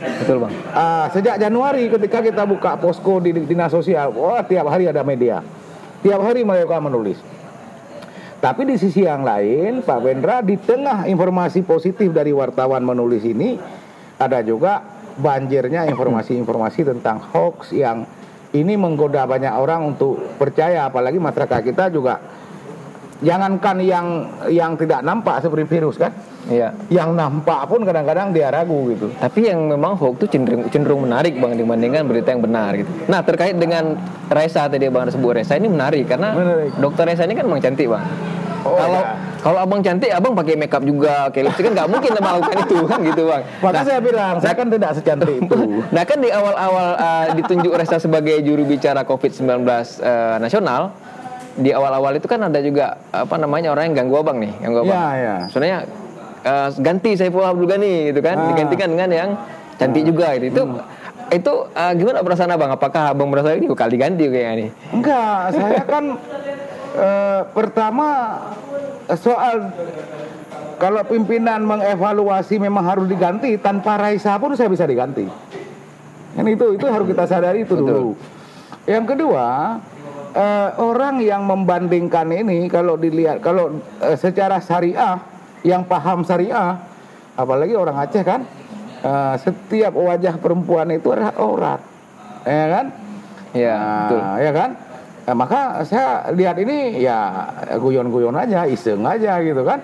Betul 0.00 0.46
bang. 0.46 0.52
Uh, 0.72 1.06
sejak 1.12 1.36
Januari 1.36 1.90
ketika 1.92 2.24
kita 2.24 2.42
buka 2.48 2.78
posko 2.80 3.20
di 3.20 3.36
dinas 3.36 3.68
sosial, 3.68 4.14
wah 4.16 4.40
tiap 4.40 4.64
hari 4.72 4.88
ada 4.88 5.04
media, 5.04 5.44
tiap 6.00 6.24
hari 6.24 6.40
mereka 6.40 6.80
menulis. 6.80 7.20
Tapi 8.40 8.64
di 8.64 8.80
sisi 8.80 9.04
yang 9.04 9.20
lain, 9.20 9.84
Pak 9.84 10.00
Wendra 10.00 10.40
di 10.40 10.56
tengah 10.56 11.04
informasi 11.04 11.60
positif 11.60 12.08
dari 12.08 12.32
wartawan 12.32 12.80
menulis 12.80 13.20
ini, 13.20 13.60
ada 14.16 14.40
juga 14.40 14.80
banjirnya 15.20 15.84
informasi-informasi 15.92 16.88
tentang 16.88 17.20
hoax 17.20 17.76
yang 17.76 18.08
ini 18.56 18.80
menggoda 18.80 19.28
banyak 19.28 19.52
orang 19.52 19.92
untuk 19.92 20.16
percaya, 20.40 20.88
apalagi 20.88 21.20
masyarakat 21.20 21.60
kita 21.68 21.92
juga 21.92 22.16
jangankan 23.20 23.76
yang 23.84 24.06
yang 24.48 24.72
tidak 24.80 25.04
nampak 25.04 25.44
seperti 25.44 25.68
virus 25.68 26.00
kan 26.00 26.08
Iya. 26.48 26.72
Yang 26.88 27.10
nampak 27.12 27.68
pun 27.68 27.84
kadang-kadang 27.84 28.32
dia 28.32 28.48
ragu 28.48 28.88
gitu. 28.88 29.12
Tapi 29.20 29.52
yang 29.52 29.68
memang 29.68 29.92
hoax 29.98 30.24
itu 30.24 30.26
cenderung 30.38 30.64
cenderung 30.72 31.00
menarik 31.04 31.36
bang 31.36 31.52
dibandingkan 31.52 32.08
berita 32.08 32.32
yang 32.32 32.40
benar 32.40 32.72
gitu. 32.80 32.88
Nah 33.12 33.20
terkait 33.20 33.60
dengan 33.60 33.98
Reza 34.32 34.64
tadi 34.70 34.88
bang 34.88 35.12
sebut 35.12 35.36
Reza 35.36 35.60
ini 35.60 35.68
menarik 35.68 36.08
karena 36.08 36.32
Menarik. 36.32 36.72
dokter 36.80 37.04
Reza 37.04 37.28
ini 37.28 37.36
kan 37.36 37.44
memang 37.44 37.60
cantik 37.60 37.92
bang. 37.92 38.04
Oh, 38.60 38.76
kalau 38.76 39.00
ya. 39.00 39.16
kalau 39.40 39.58
abang 39.64 39.80
cantik 39.80 40.12
abang 40.12 40.36
pakai 40.36 40.52
makeup 40.52 40.84
juga, 40.84 41.32
pakai 41.32 41.48
lipstick 41.48 41.64
kan 41.64 41.72
nggak 41.80 41.88
mungkin 41.88 42.10
abang 42.12 42.32
lakukan 42.40 42.58
itu 42.68 42.78
kan 42.84 42.98
gitu 43.00 43.22
bang. 43.24 43.42
Maka 43.64 43.80
saya 43.88 44.00
bilang, 44.04 44.34
saya 44.36 44.54
kan 44.56 44.66
tidak 44.68 44.90
secantik 44.96 45.36
itu. 45.44 45.56
Nah 45.96 46.02
kan 46.04 46.18
di 46.20 46.28
awal-awal 46.28 46.88
uh, 46.96 47.26
ditunjuk 47.36 47.72
Reza 47.72 47.96
sebagai 47.96 48.36
juru 48.44 48.68
bicara 48.68 49.00
COVID-19 49.08 49.48
uh, 49.48 50.36
nasional, 50.36 50.92
di 51.56 51.72
awal-awal 51.72 52.20
itu 52.20 52.28
kan 52.28 52.52
ada 52.52 52.60
juga 52.60 53.00
apa 53.10 53.40
namanya 53.40 53.72
orang 53.72 53.92
yang 53.92 54.04
ganggu 54.04 54.20
abang 54.20 54.38
nih, 54.44 54.52
ganggu 54.60 54.78
abang. 54.84 54.92
Ya, 54.92 55.06
ya. 55.16 55.36
Sebenarnya 55.48 55.78
uh, 56.42 56.68
ganti 56.78 57.14
Saifullah 57.14 57.52
Abdul 57.52 57.68
Ghani 57.68 58.12
gitu 58.12 58.20
kan, 58.20 58.36
Ah. 58.36 58.46
digantikan 58.52 58.88
dengan 58.92 59.10
yang 59.10 59.30
cantik 59.76 60.02
juga 60.04 60.36
gitu. 60.36 60.48
Itu 60.52 60.62
itu 61.30 61.52
uh, 61.72 61.92
gimana 61.94 62.26
perasaan 62.26 62.50
abang? 62.50 62.70
Apakah 62.74 63.14
abang 63.14 63.30
merasa 63.30 63.54
ini 63.54 63.70
kali 63.70 63.96
ganti 63.96 64.26
kayaknya 64.26 64.52
nih? 64.66 64.68
Enggak, 64.90 65.38
saya 65.54 65.80
kan 65.86 66.04
eh, 66.90 67.40
pertama 67.54 68.08
soal 69.14 69.70
kalau 70.74 71.02
pimpinan 71.06 71.62
mengevaluasi 71.62 72.58
memang 72.58 72.82
harus 72.82 73.06
diganti 73.06 73.54
tanpa 73.60 73.94
Raisa 73.94 74.34
pun 74.42 74.58
saya 74.58 74.66
bisa 74.66 74.90
diganti. 74.90 75.28
Kan 76.34 76.46
itu 76.50 76.74
itu 76.74 76.86
harus 76.88 77.06
kita 77.06 77.24
sadari 77.30 77.62
itu 77.62 77.78
Betul. 77.78 77.86
dulu. 77.86 78.10
Yang 78.90 79.04
kedua, 79.14 79.46
eh, 80.34 80.68
orang 80.82 81.22
yang 81.22 81.46
membandingkan 81.46 82.26
ini 82.32 82.66
kalau 82.66 82.98
dilihat 82.98 83.38
kalau 83.38 83.78
eh, 84.02 84.16
secara 84.18 84.58
syariah 84.58 85.20
yang 85.66 85.84
paham 85.84 86.24
syariah, 86.24 86.80
apalagi 87.36 87.74
orang 87.76 87.96
Aceh 88.00 88.24
kan, 88.24 88.44
eh, 89.04 89.34
setiap 89.40 89.92
wajah 89.96 90.36
perempuan 90.40 90.88
itu 90.92 91.12
adalah 91.12 91.34
aurat, 91.36 91.80
ya 92.44 92.66
kan? 92.68 92.86
Ya, 93.50 93.78
betul. 94.06 94.18
Nah, 94.18 94.36
ya 94.38 94.52
kan? 94.54 94.70
Nah, 95.30 95.34
maka 95.36 95.60
saya 95.86 96.26
lihat 96.34 96.58
ini 96.58 96.98
ya 97.02 97.46
guyon-guyon 97.78 98.34
aja, 98.34 98.66
iseng 98.66 99.04
aja 99.04 99.38
gitu 99.44 99.62
kan. 99.62 99.78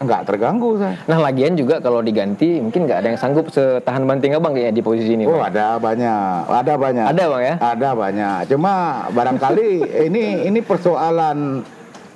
Nggak 0.00 0.32
terganggu 0.32 0.80
saya. 0.80 0.96
Nah 1.12 1.20
lagian 1.20 1.60
juga 1.60 1.76
kalau 1.76 2.00
diganti 2.00 2.56
mungkin 2.56 2.88
nggak 2.88 3.04
ada 3.04 3.08
yang 3.12 3.20
sanggup 3.20 3.52
setahan 3.52 4.08
banting 4.08 4.32
abang 4.32 4.56
kayaknya 4.56 4.80
di 4.80 4.84
posisi 4.84 5.12
ini. 5.12 5.28
Oh, 5.28 5.44
ada 5.44 5.76
banyak, 5.76 6.48
ada 6.48 6.72
banyak. 6.80 7.06
Ada 7.12 7.24
bang 7.28 7.42
ya? 7.44 7.54
Ada 7.60 7.88
banyak. 7.92 8.36
Cuma 8.48 8.72
barangkali 9.12 9.68
ini 10.08 10.48
ini 10.48 10.60
persoalan 10.64 11.60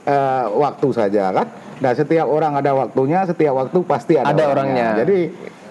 eh, 0.08 0.44
waktu 0.48 0.88
saja 0.96 1.28
kan. 1.36 1.46
Nah, 1.82 1.92
setiap 1.94 2.26
orang 2.30 2.58
ada 2.58 2.70
waktunya, 2.74 3.26
setiap 3.26 3.54
waktu 3.58 3.78
pasti 3.82 4.14
ada, 4.14 4.30
Ada 4.30 4.44
orangnya. 4.50 4.88
Jadi 5.02 5.18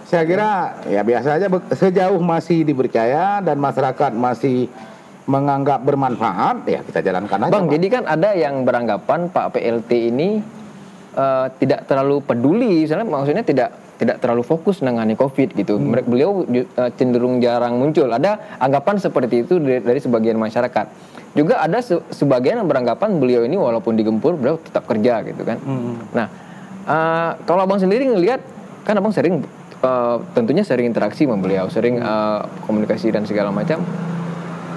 saya 0.04 0.24
kira 0.30 0.50
ya 0.92 1.02
biasa 1.02 1.42
aja 1.42 1.48
sejauh 1.74 2.22
masih 2.22 2.62
dipercaya 2.68 3.42
dan 3.42 3.58
masyarakat 3.58 4.12
masih 4.14 4.70
menganggap 5.24 5.80
bermanfaat 5.82 6.68
ya 6.68 6.80
kita 6.84 7.00
jalankan 7.00 7.48
aja. 7.48 7.52
Bang, 7.52 7.66
Pak. 7.66 7.74
jadi 7.80 7.88
kan 7.88 8.04
ada 8.06 8.30
yang 8.36 8.68
beranggapan 8.68 9.32
Pak 9.32 9.56
PLT 9.56 9.92
ini 10.12 10.44
eh, 11.16 11.46
tidak 11.58 11.88
terlalu 11.88 12.20
peduli, 12.20 12.84
misalnya 12.84 13.08
maksudnya 13.08 13.42
tidak 13.48 13.70
tidak 14.04 14.20
terlalu 14.20 14.44
fokus 14.44 14.84
menangani 14.84 15.16
COVID 15.16 15.56
gitu. 15.56 15.80
Hmm. 15.80 15.96
Mereka 15.96 16.08
beliau 16.12 16.44
eh, 16.52 16.92
cenderung 17.00 17.40
jarang 17.40 17.80
muncul. 17.80 18.12
Ada 18.12 18.60
anggapan 18.60 19.00
seperti 19.00 19.48
itu 19.48 19.64
dari, 19.64 19.80
dari 19.80 20.00
sebagian 20.04 20.36
masyarakat. 20.36 20.86
Juga 21.34 21.64
ada 21.64 21.80
se- 21.80 22.04
sebagian 22.12 22.62
yang 22.62 22.68
beranggapan 22.68 23.18
beliau 23.18 23.48
ini 23.48 23.56
walaupun 23.56 23.96
digempur 23.96 24.36
beliau 24.36 24.60
tetap 24.60 24.86
kerja 24.86 25.24
gitu 25.24 25.42
kan. 25.48 25.58
Hmm. 25.64 26.04
Nah, 26.12 26.28
eh, 26.86 27.32
kalau 27.48 27.64
abang 27.64 27.80
sendiri 27.80 28.06
ngelihat 28.12 28.44
kan 28.84 29.00
abang 29.00 29.16
sering 29.16 29.42
eh, 29.80 30.18
tentunya 30.36 30.68
sering 30.68 30.92
interaksi 30.92 31.24
sama 31.24 31.40
beliau, 31.40 31.72
sering 31.72 32.04
eh, 32.04 32.40
komunikasi 32.68 33.10
dan 33.16 33.24
segala 33.24 33.50
macam 33.50 33.82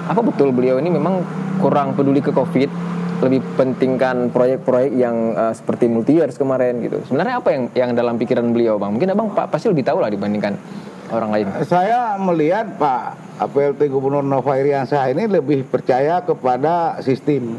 apa 0.07 0.23
betul 0.23 0.55
beliau 0.55 0.79
ini 0.79 0.87
memang 0.87 1.19
kurang 1.59 1.91
peduli 1.91 2.23
ke 2.23 2.31
COVID, 2.31 2.71
lebih 3.17 3.41
pentingkan 3.57 4.29
proyek-proyek 4.29 4.93
yang 4.93 5.33
uh, 5.33 5.53
seperti 5.53 5.89
multi 5.89 6.21
years 6.21 6.37
kemarin 6.37 6.77
gitu. 6.85 7.01
Sebenarnya 7.09 7.41
apa 7.41 7.49
yang 7.49 7.63
yang 7.73 7.91
dalam 7.97 8.15
pikiran 8.21 8.53
beliau, 8.53 8.77
Bang? 8.77 8.93
Mungkin 8.93 9.09
Abang 9.09 9.33
Pak 9.33 9.49
pasti 9.49 9.73
lebih 9.73 9.81
tahu 9.81 9.97
lah 10.05 10.13
dibandingkan 10.13 10.53
orang 11.09 11.29
lain. 11.33 11.45
Saya 11.65 12.19
melihat 12.19 12.77
Pak 12.77 13.17
PLT 13.49 13.89
Gubernur 13.89 14.21
Nova 14.21 14.53
Iriansyah 14.59 15.13
ini 15.13 15.25
lebih 15.25 15.65
percaya 15.65 16.21
kepada 16.21 17.01
sistem. 17.01 17.57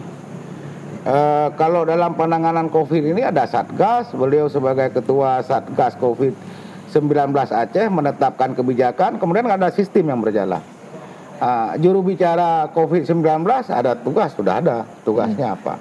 Eh, 1.09 1.48
kalau 1.56 1.88
dalam 1.88 2.12
penanganan 2.12 2.68
COVID 2.68 3.16
ini 3.16 3.24
ada 3.24 3.48
Satgas, 3.48 4.12
beliau 4.12 4.50
sebagai 4.52 4.92
ketua 4.92 5.40
Satgas 5.40 5.96
COVID-19 5.96 7.32
Aceh 7.32 7.86
menetapkan 7.88 8.52
kebijakan, 8.52 9.16
kemudian 9.16 9.48
ada 9.48 9.72
sistem 9.72 10.12
yang 10.12 10.20
berjalan. 10.20 10.61
Ah, 11.39 11.78
juru 11.78 12.03
bicara 12.03 12.66
COVID-19 12.74 13.47
ada 13.70 13.95
tugas, 13.95 14.34
sudah 14.34 14.59
ada 14.59 14.82
tugasnya 15.07 15.55
apa. 15.55 15.78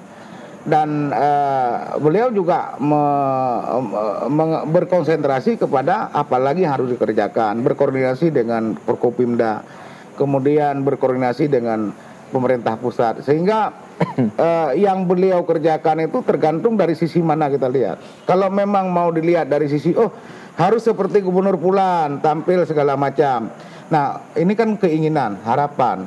Dan 0.62 1.10
eh, 1.10 1.98
beliau 1.98 2.30
juga 2.30 2.78
me- 2.78 3.82
me- 4.30 4.64
berkonsentrasi 4.70 5.58
kepada 5.58 6.14
apa 6.14 6.38
lagi 6.38 6.62
yang 6.62 6.78
harus 6.78 6.94
dikerjakan, 6.94 7.66
berkoordinasi 7.66 8.30
dengan 8.30 8.78
Forkopimda, 8.78 9.66
kemudian 10.14 10.86
berkoordinasi 10.86 11.50
dengan 11.50 11.90
pemerintah 12.30 12.78
pusat, 12.78 13.26
sehingga 13.26 13.74
eh, 14.46 14.70
yang 14.78 15.10
beliau 15.10 15.42
kerjakan 15.42 16.06
itu 16.06 16.22
tergantung 16.22 16.78
dari 16.78 16.94
sisi 16.94 17.18
mana 17.18 17.50
kita 17.50 17.66
lihat. 17.66 17.98
Kalau 18.30 18.46
memang 18.46 18.94
mau 18.94 19.10
dilihat 19.10 19.50
dari 19.50 19.66
sisi 19.66 19.90
oh 19.98 20.14
harus 20.54 20.86
seperti 20.86 21.18
gubernur 21.18 21.58
Pulan 21.58 22.22
tampil 22.22 22.62
segala 22.62 22.94
macam. 22.94 23.50
Nah 23.88 24.20
ini 24.36 24.52
kan 24.52 24.76
keinginan, 24.76 25.40
harapan 25.44 26.04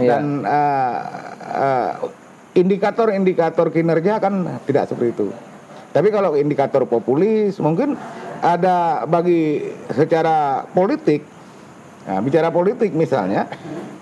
Iya. 0.00 0.08
dan 0.16 0.24
eh, 0.40 0.96
eh, 1.52 1.90
indikator-indikator 2.56 3.68
kinerja 3.68 4.20
kan 4.20 4.60
tidak 4.64 4.88
seperti 4.88 5.12
itu. 5.12 5.28
Tapi 5.92 6.08
kalau 6.08 6.32
indikator 6.32 6.88
populis 6.88 7.60
mungkin 7.60 8.00
ada 8.40 9.04
bagi 9.04 9.60
secara 9.92 10.64
politik, 10.72 11.20
nah, 12.08 12.24
bicara 12.24 12.48
politik 12.48 12.96
misalnya, 12.96 13.44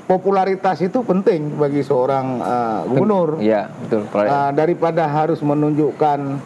popularitas 0.06 0.78
itu 0.78 1.02
penting 1.02 1.58
bagi 1.58 1.82
seorang 1.82 2.26
eh, 2.38 2.80
gubernur. 2.86 3.42
Iya, 3.42 3.66
betul. 3.82 4.06
Ah, 4.14 4.54
daripada 4.54 5.10
harus 5.10 5.42
menunjukkan 5.42 6.38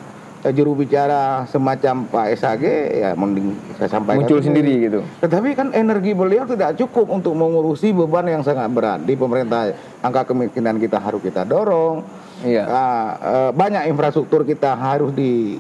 juru 0.53 0.77
bicara 0.77 1.49
semacam 1.49 2.05
Pak 2.05 2.27
SAG, 2.37 2.65
ya 2.93 3.17
mending 3.17 3.57
saya 3.81 3.89
sampaikan 3.89 4.21
muncul 4.21 4.43
ini. 4.43 4.47
sendiri 4.51 4.75
gitu. 4.91 5.01
Tetapi 5.25 5.49
kan 5.57 5.73
energi 5.73 6.13
beliau 6.13 6.45
tidak 6.45 6.77
cukup 6.77 7.09
untuk 7.09 7.33
mengurusi 7.33 7.97
beban 7.97 8.29
yang 8.29 8.43
sangat 8.45 8.69
berat 8.69 9.01
di 9.09 9.17
pemerintah. 9.17 9.73
Angka 10.05 10.29
kemiskinan 10.29 10.77
kita 10.77 11.01
harus 11.01 11.25
kita 11.25 11.49
dorong. 11.49 12.05
Iya. 12.45 12.65
Ah, 12.69 13.09
eh, 13.17 13.51
banyak 13.57 13.89
infrastruktur 13.89 14.45
kita 14.45 14.77
harus 14.77 15.17
di 15.17 15.57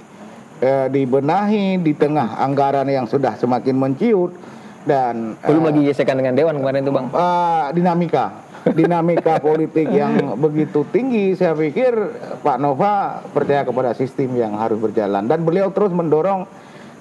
eh, 0.61 0.87
dibenahi 0.93 1.81
di 1.81 1.93
tengah 1.97 2.37
anggaran 2.45 2.85
yang 2.85 3.09
sudah 3.09 3.41
semakin 3.41 3.81
menciut 3.81 4.37
dan 4.85 5.33
Belum 5.41 5.65
eh, 5.65 5.69
lagi 5.73 5.81
gesekan 5.89 6.21
dengan 6.21 6.37
dewan 6.37 6.61
kemarin 6.61 6.85
tuh, 6.85 6.93
Bang. 6.93 7.07
eh, 7.09 7.67
dinamika 7.73 8.44
dinamika 8.73 9.37
politik 9.37 9.93
yang 9.93 10.41
begitu 10.41 10.89
tinggi 10.89 11.37
saya 11.37 11.53
pikir 11.53 11.93
Pak 12.41 12.57
Nova 12.57 13.21
percaya 13.29 13.61
kepada 13.69 13.93
sistem 13.93 14.33
yang 14.41 14.57
harus 14.57 14.81
berjalan. 14.81 15.29
Dan 15.29 15.45
beliau 15.45 15.69
terus 15.69 15.93
mendorong 15.93 16.49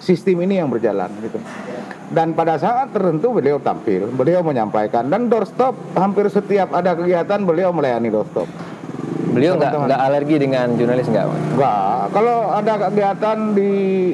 sistem 0.03 0.43
ini 0.43 0.59
yang 0.59 0.67
berjalan 0.67 1.07
gitu. 1.23 1.39
Dan 2.11 2.35
pada 2.35 2.59
saat 2.59 2.91
tertentu 2.91 3.31
beliau 3.31 3.63
tampil 3.63 4.11
beliau 4.11 4.43
menyampaikan. 4.43 5.07
Dan 5.07 5.31
doorstop 5.31 5.79
hampir 5.95 6.27
setiap 6.27 6.75
ada 6.75 6.91
kegiatan 6.99 7.39
beliau 7.47 7.71
melayani 7.71 8.11
doorstop. 8.11 8.51
Beliau 9.33 9.57
nggak 9.57 9.73
nggak 9.89 10.01
alergi 10.03 10.35
dengan 10.37 10.67
jurnalis 10.77 11.07
nggak, 11.09 11.25
Bang? 11.25 11.41
Enggak, 11.57 12.03
kalau 12.13 12.37
ada 12.53 12.73
kegiatan 12.85 13.37
di 13.57 13.71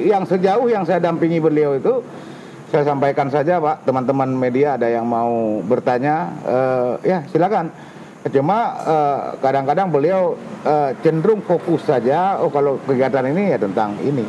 yang 0.08 0.24
sejauh 0.24 0.64
yang 0.70 0.86
saya 0.88 1.02
dampingi 1.02 1.42
beliau 1.42 1.76
itu 1.76 2.00
saya 2.70 2.86
sampaikan 2.86 3.26
saja 3.28 3.58
Pak, 3.58 3.82
teman-teman 3.82 4.30
media 4.30 4.78
ada 4.78 4.86
yang 4.86 5.04
mau 5.04 5.58
bertanya, 5.60 6.30
eh, 6.46 6.92
ya 7.04 7.18
silakan. 7.26 7.70
Cuma 8.22 8.58
eh, 8.78 9.18
kadang-kadang 9.38 9.90
beliau 9.90 10.34
eh, 10.62 10.94
cenderung 11.00 11.42
fokus 11.42 11.82
saja, 11.82 12.38
oh 12.38 12.48
kalau 12.48 12.78
kegiatan 12.84 13.26
ini 13.26 13.50
ya 13.50 13.58
tentang 13.58 13.98
ini. 14.00 14.22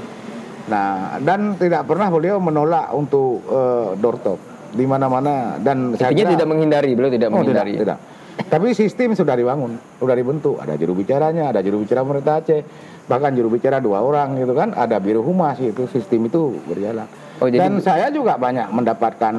Nah, 0.61 1.17
dan 1.19 1.57
tidak 1.57 1.85
pernah 1.85 2.07
beliau 2.07 2.41
menolak 2.41 2.89
untuk 2.91 3.45
eh, 3.45 3.87
doorstop 3.95 4.39
di 4.71 4.87
mana-mana 4.87 5.59
dan 5.59 5.93
saya 5.93 6.09
kira- 6.09 6.33
tidak 6.33 6.47
menghindari, 6.47 6.95
beliau 6.95 7.11
tidak 7.11 7.29
Oh, 7.29 7.43
menghindari. 7.43 7.75
tidak, 7.77 7.83
tidak. 7.85 7.99
Tapi 8.41 8.71
sistem 8.73 9.11
sudah 9.13 9.35
dibangun, 9.35 9.75
sudah 9.99 10.15
dibentuk. 10.15 10.55
Ada 10.57 10.79
juru 10.79 10.97
bicaranya, 10.97 11.51
ada 11.51 11.59
juru 11.59 11.83
bicara 11.83 12.01
pemerintah 12.01 12.41
Aceh, 12.41 12.63
bahkan 13.05 13.35
juru 13.35 13.51
bicara 13.51 13.77
dua 13.77 14.01
orang 14.01 14.39
gitu 14.39 14.55
kan. 14.55 14.71
Ada 14.71 14.97
biro 14.97 15.19
humas 15.21 15.59
itu 15.59 15.85
sistem 15.85 16.25
itu 16.25 16.55
berjalan. 16.65 17.05
Oh, 17.41 17.49
jadi- 17.49 17.61
Dan 17.65 17.81
saya 17.81 18.13
juga 18.13 18.37
banyak 18.37 18.69
mendapatkan 18.69 19.33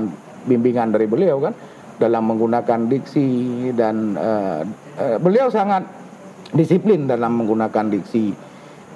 bimbingan 0.51 0.91
dari 0.91 1.07
beliau 1.07 1.39
kan 1.39 1.55
dalam 2.03 2.27
menggunakan 2.27 2.91
diksi 2.91 3.71
dan 3.79 4.19
eh, 4.19 4.61
eh, 4.99 5.17
beliau 5.23 5.47
sangat 5.47 5.87
disiplin 6.51 7.07
dalam 7.07 7.39
menggunakan 7.39 7.87
diksi 7.89 8.35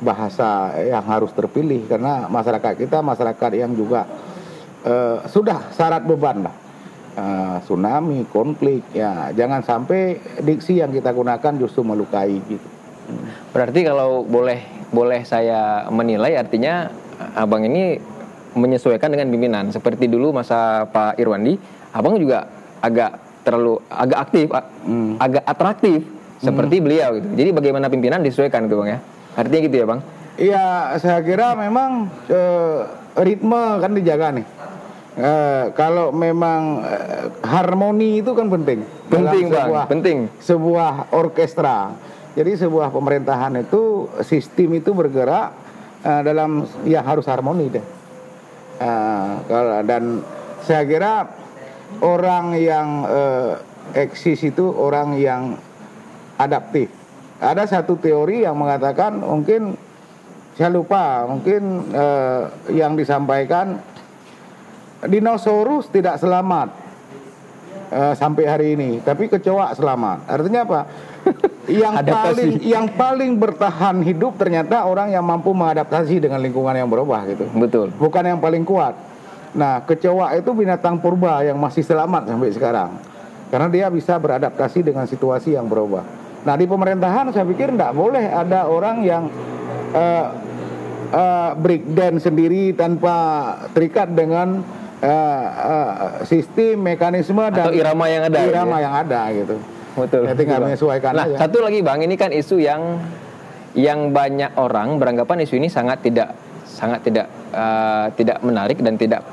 bahasa 0.03 0.77
yang 0.83 1.07
harus 1.07 1.33
terpilih. 1.33 1.87
Karena 1.89 2.27
masyarakat 2.29 2.77
kita 2.85 3.01
masyarakat 3.01 3.51
yang 3.57 3.73
juga 3.73 4.05
uh, 4.85 5.25
sudah 5.25 5.73
syarat 5.73 6.05
beban 6.05 6.45
lah. 6.45 6.57
Uh, 7.17 7.57
tsunami 7.65 8.29
konflik 8.29 8.85
ya 8.93 9.33
jangan 9.33 9.65
sampai 9.65 10.21
diksi 10.45 10.85
yang 10.85 10.93
kita 10.93 11.17
gunakan 11.17 11.57
justru 11.57 11.81
melukai 11.81 12.37
gitu. 12.45 12.69
Berarti 13.57 13.81
kalau 13.89 14.21
boleh 14.21 14.61
boleh 14.93 15.25
saya 15.25 15.89
menilai 15.89 16.37
artinya 16.37 16.93
abang 17.33 17.65
ini 17.65 17.97
menyesuaikan 18.57 19.13
dengan 19.13 19.29
pimpinan 19.29 19.69
seperti 19.69 20.09
dulu 20.09 20.33
masa 20.33 20.89
Pak 20.89 21.21
Irwandi 21.21 21.61
abang 21.93 22.17
juga 22.17 22.49
agak 22.81 23.45
terlalu 23.45 23.79
agak 23.93 24.19
aktif 24.27 24.47
hmm. 24.51 25.21
agak 25.21 25.45
atraktif 25.45 26.01
seperti 26.41 26.81
hmm. 26.81 26.85
beliau 26.85 27.09
gitu 27.21 27.29
jadi 27.37 27.51
bagaimana 27.53 27.87
pimpinan 27.93 28.25
disesuaikan 28.25 28.67
gitu 28.67 28.83
bang 28.83 28.97
ya 28.97 28.99
artinya 29.37 29.61
gitu 29.69 29.77
ya 29.77 29.87
bang 29.87 30.01
iya 30.41 30.65
saya 30.99 31.21
kira 31.21 31.55
memang 31.55 32.11
eh, 32.33 32.81
ritme 33.21 33.63
kan 33.79 33.93
dijaga 33.93 34.29
nih 34.35 34.47
Uh, 35.17 35.73
kalau 35.73 36.13
memang 36.13 36.85
uh, 36.85 37.33
harmoni 37.41 38.21
itu 38.21 38.37
kan 38.37 38.53
penting. 38.53 38.85
Penting 39.09 39.49
sebuah, 39.49 39.65
bang, 39.65 39.89
penting. 39.89 40.19
Sebuah 40.45 40.93
orkestra. 41.09 41.97
Jadi 42.37 42.53
sebuah 42.61 42.93
pemerintahan 42.93 43.65
itu 43.65 44.13
sistem 44.21 44.77
itu 44.77 44.93
bergerak 44.93 45.57
dalam 46.05 46.69
ya 46.85 47.01
harus 47.01 47.25
harmoni 47.33 47.73
deh. 47.73 47.81
Uh, 48.77 49.41
kalau 49.49 49.81
dan 49.89 50.21
saya 50.61 50.85
kira 50.85 51.33
orang 52.05 52.53
yang 52.61 53.09
uh, 53.09 53.57
eksis 53.97 54.45
itu 54.45 54.69
orang 54.69 55.17
yang 55.17 55.57
adaptif. 56.37 56.93
Ada 57.41 57.69
satu 57.69 57.97
teori 57.97 58.45
yang 58.45 58.57
mengatakan 58.57 59.21
mungkin 59.21 59.77
saya 60.57 60.73
lupa 60.73 61.29
mungkin 61.29 61.93
uh, 61.93 62.49
yang 62.73 62.97
disampaikan 62.97 63.81
dinosaurus 65.05 65.93
tidak 65.93 66.17
selamat 66.17 66.86
uh, 67.91 68.15
sampai 68.15 68.45
hari 68.47 68.67
ini, 68.75 68.99
tapi 69.03 69.31
kecoa 69.31 69.75
selamat. 69.75 70.27
Artinya 70.27 70.61
apa? 70.65 70.81
yang 71.67 71.95
paling 72.07 72.51
yang 72.63 72.87
paling 72.95 73.35
bertahan 73.35 73.99
hidup 74.07 74.39
ternyata 74.39 74.87
orang 74.87 75.11
yang 75.11 75.27
mampu 75.27 75.51
mengadaptasi 75.51 76.23
dengan 76.23 76.39
lingkungan 76.39 76.75
yang 76.75 76.87
berubah 76.87 77.27
gitu. 77.27 77.47
Betul. 77.59 77.91
Bukan 77.99 78.23
yang 78.23 78.39
paling 78.39 78.63
kuat. 78.63 78.95
Nah, 79.57 79.83
kecoa 79.83 80.37
itu 80.37 80.53
binatang 80.53 81.01
purba 81.01 81.43
yang 81.43 81.57
masih 81.57 81.83
selamat 81.83 82.29
sampai 82.29 82.53
sekarang. 82.53 82.91
Karena 83.49 83.69
dia 83.73 83.87
bisa 83.89 84.19
beradaptasi 84.19 84.85
dengan 84.85 85.07
situasi 85.09 85.55
yang 85.57 85.67
berubah. 85.67 86.05
Nah, 86.47 86.55
di 86.55 86.67
pemerintahan 86.69 87.35
saya 87.35 87.43
pikir 87.43 87.75
tidak 87.75 87.95
boleh 87.97 88.23
ada 88.31 88.71
orang 88.71 89.03
yang 89.03 89.27
uh, 89.97 90.27
uh, 91.11 92.19
sendiri 92.21 92.75
tanpa 92.77 93.17
terikat 93.75 94.13
dengan 94.15 94.63
uh, 95.03 95.47
uh, 95.51 96.11
sistem 96.25 96.81
mekanisme 96.81 97.43
dan 97.53 97.69
Atau 97.69 97.73
irama 97.77 98.07
yang 98.09 98.23
ada 98.29 98.39
irama 98.45 98.77
gitu 98.77 98.81
ya? 98.81 98.85
yang 98.85 98.95
ada 98.95 99.21
gitu. 99.33 99.57
Betul 99.97 100.23
ya, 100.29 100.35
tinggal 100.37 100.61
menyesuaikan 100.61 101.13
nah 101.17 101.25
aja. 101.25 101.37
satu 101.41 101.59
lagi 101.65 101.81
bang. 101.81 102.05
Ini 102.05 102.15
kan 102.21 102.31
isu 102.33 102.57
yang 102.61 103.01
yang 103.77 104.13
banyak 104.13 104.57
orang 104.57 104.97
beranggapan 105.01 105.45
isu 105.45 105.57
ini 105.57 105.69
sangat 105.69 106.05
tidak 106.05 106.37
sangat 106.65 107.01
tidak 107.05 107.27
uh, 107.57 108.13
tidak 108.17 108.41
menarik 108.45 108.77
dan 108.85 109.01
tidak 109.01 109.25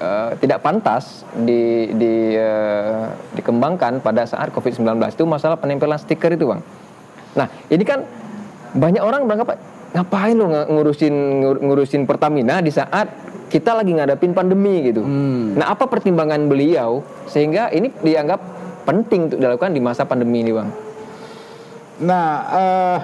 uh, 0.00 0.36
tidak 0.36 0.60
pantas 0.60 1.24
di, 1.32 1.88
di 1.96 2.36
uh, 2.36 3.08
dikembangkan 3.32 4.04
pada 4.04 4.28
saat 4.28 4.52
COVID-19 4.52 5.00
itu 5.08 5.24
masalah 5.24 5.56
penempelan 5.56 5.96
stiker 5.96 6.36
itu 6.36 6.48
bang. 6.48 6.60
Nah 7.36 7.46
ini 7.72 7.84
kan 7.84 8.04
banyak 8.76 9.00
orang 9.00 9.24
beranggapan 9.24 9.56
ngapain 9.90 10.36
lo 10.38 10.46
ngurusin 10.46 11.14
ngurusin 11.42 12.02
Pertamina 12.06 12.62
di 12.62 12.70
saat 12.70 13.10
kita 13.50 13.74
lagi 13.74 13.90
ngadapin 13.92 14.30
pandemi 14.30 14.86
gitu. 14.86 15.02
Hmm. 15.02 15.58
Nah, 15.58 15.74
apa 15.74 15.90
pertimbangan 15.90 16.46
beliau 16.46 17.02
sehingga 17.26 17.74
ini 17.74 17.90
dianggap 17.98 18.38
penting 18.86 19.26
untuk 19.26 19.38
dilakukan 19.42 19.74
di 19.74 19.82
masa 19.82 20.06
pandemi 20.06 20.46
ini, 20.46 20.54
Bang? 20.54 20.70
Nah, 22.00 22.28
uh, 22.48 22.98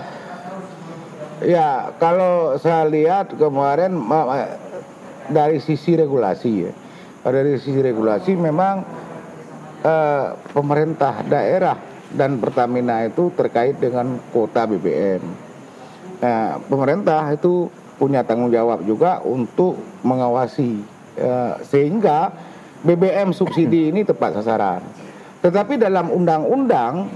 ya 1.44 1.92
kalau 1.98 2.56
saya 2.56 2.86
lihat 2.88 3.34
kemarin 3.34 3.98
dari 5.28 5.58
sisi 5.58 5.98
regulasi 5.98 6.50
ya, 6.64 6.72
dari 7.26 7.58
sisi 7.58 7.82
regulasi 7.82 8.38
memang 8.38 8.86
uh, 9.82 10.26
pemerintah 10.54 11.26
daerah 11.26 11.76
dan 12.14 12.38
Pertamina 12.38 13.04
itu 13.04 13.34
terkait 13.34 13.76
dengan 13.82 14.16
kota 14.30 14.64
BBM. 14.64 15.22
Nah, 16.22 16.56
pemerintah 16.64 17.28
itu 17.34 17.68
punya 17.96 18.22
tanggung 18.22 18.52
jawab 18.52 18.84
juga 18.84 19.24
untuk 19.24 19.80
mengawasi 20.04 20.84
uh, 21.20 21.56
sehingga 21.64 22.32
BBM 22.84 23.32
subsidi 23.32 23.90
ini 23.90 24.04
tepat 24.04 24.40
sasaran. 24.40 24.84
Tetapi 25.40 25.80
dalam 25.80 26.12
undang-undang 26.12 27.08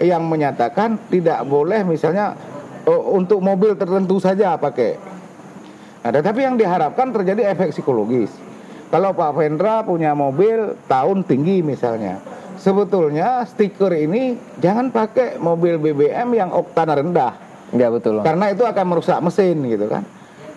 yang 0.00 0.24
menyatakan 0.28 1.00
tidak 1.08 1.42
boleh 1.48 1.82
misalnya 1.84 2.36
uh, 2.84 3.02
untuk 3.12 3.40
mobil 3.40 3.72
tertentu 3.74 4.20
saja 4.20 4.54
pakai. 4.60 5.00
Nah, 6.02 6.10
tetapi 6.10 6.40
yang 6.42 6.56
diharapkan 6.58 7.14
terjadi 7.14 7.54
efek 7.54 7.70
psikologis. 7.70 8.30
Kalau 8.92 9.16
Pak 9.16 9.32
Vendra 9.32 9.80
punya 9.80 10.12
mobil 10.12 10.76
tahun 10.84 11.24
tinggi 11.24 11.64
misalnya, 11.64 12.20
sebetulnya 12.60 13.48
stiker 13.48 13.88
ini 13.88 14.36
jangan 14.60 14.92
pakai 14.92 15.40
mobil 15.40 15.80
BBM 15.80 16.36
yang 16.36 16.50
oktan 16.52 16.92
rendah 16.92 17.51
Ya 17.72 17.88
betul. 17.88 18.20
Karena 18.20 18.52
itu 18.52 18.62
akan 18.64 18.84
merusak 18.84 19.18
mesin 19.24 19.56
gitu 19.64 19.88
kan. 19.88 20.04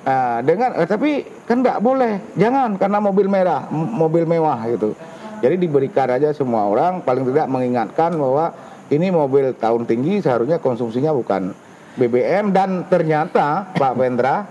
Nah, 0.05 0.37
dengan 0.45 0.69
eh, 0.77 0.85
tapi 0.85 1.25
kan 1.49 1.65
tidak 1.65 1.81
boleh, 1.81 2.21
jangan 2.37 2.77
karena 2.77 3.01
mobil 3.01 3.25
merah, 3.25 3.65
mobil 3.73 4.27
mewah 4.29 4.61
gitu. 4.69 4.93
Jadi 5.41 5.55
diberikan 5.57 6.07
aja 6.13 6.31
semua 6.31 6.69
orang 6.69 7.01
paling 7.01 7.25
tidak 7.27 7.47
mengingatkan 7.49 8.13
bahwa 8.15 8.53
ini 8.93 9.09
mobil 9.09 9.51
tahun 9.57 9.89
tinggi 9.89 10.21
seharusnya 10.21 10.61
konsumsinya 10.61 11.09
bukan 11.11 11.51
BBM 11.97 12.53
dan 12.53 12.85
ternyata 12.85 13.73
Pak 13.73 13.93
Vendra 13.97 14.45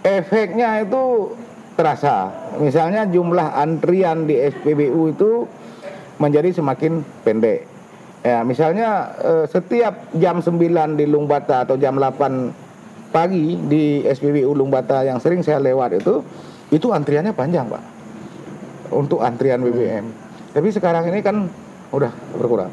efeknya 0.00 0.80
itu 0.80 1.34
terasa. 1.76 2.32
Misalnya 2.58 3.06
jumlah 3.06 3.52
antrian 3.56 4.24
di 4.24 4.36
SPBU 4.40 5.14
itu 5.14 5.44
menjadi 6.20 6.52
semakin 6.56 7.04
pendek. 7.24 7.69
Ya, 8.20 8.44
misalnya 8.44 9.16
eh, 9.16 9.44
setiap 9.48 10.12
jam 10.12 10.44
9 10.44 10.60
di 11.00 11.08
Lungbata 11.08 11.64
atau 11.64 11.80
jam 11.80 11.96
8 11.96 13.12
pagi 13.14 13.56
di 13.64 14.04
SPBU 14.04 14.52
Lungbata 14.52 15.02
yang 15.02 15.16
sering 15.18 15.40
saya 15.40 15.56
lewat 15.56 16.04
itu 16.04 16.20
itu 16.68 16.92
antriannya 16.92 17.32
panjang, 17.32 17.66
Pak. 17.66 17.82
Untuk 18.92 19.24
antrian 19.24 19.64
BBM. 19.64 20.04
Tapi 20.52 20.68
sekarang 20.68 21.08
ini 21.08 21.24
kan 21.24 21.46
udah 21.94 22.12
berkurang. 22.36 22.70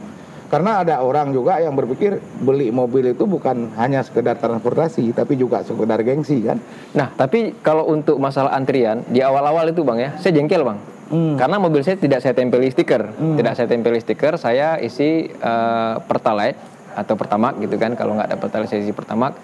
Karena 0.48 0.80
ada 0.80 1.04
orang 1.04 1.36
juga 1.36 1.60
yang 1.60 1.76
berpikir 1.76 2.24
beli 2.40 2.72
mobil 2.72 3.12
itu 3.12 3.28
bukan 3.28 3.76
hanya 3.76 4.00
sekedar 4.00 4.40
transportasi, 4.40 5.12
tapi 5.12 5.36
juga 5.36 5.60
sekedar 5.60 6.00
gengsi 6.08 6.40
kan. 6.40 6.56
Nah, 6.96 7.12
tapi 7.12 7.52
kalau 7.60 7.84
untuk 7.92 8.16
masalah 8.16 8.56
antrian 8.56 9.04
di 9.12 9.20
awal-awal 9.20 9.68
itu 9.68 9.84
bang 9.84 10.00
ya, 10.08 10.10
saya 10.16 10.40
jengkel 10.40 10.64
bang. 10.64 10.80
Hmm. 11.08 11.36
Karena 11.40 11.58
mobil 11.60 11.82
saya 11.84 11.96
tidak 11.96 12.20
saya 12.20 12.36
tempeli 12.36 12.68
stiker, 12.68 13.16
hmm. 13.16 13.36
tidak 13.40 13.54
saya 13.56 13.68
tempeli 13.72 14.00
stiker, 14.00 14.36
saya 14.36 14.76
isi 14.80 15.32
uh, 15.40 16.04
pertalite 16.04 16.60
atau 16.96 17.16
pertamak 17.16 17.56
gitu 17.64 17.80
kan. 17.80 17.96
Kalau 17.96 18.16
nggak 18.16 18.28
ada 18.34 18.38
pertalite 18.38 18.70
saya 18.72 18.84
isi 18.84 18.92
pertamak, 18.92 19.36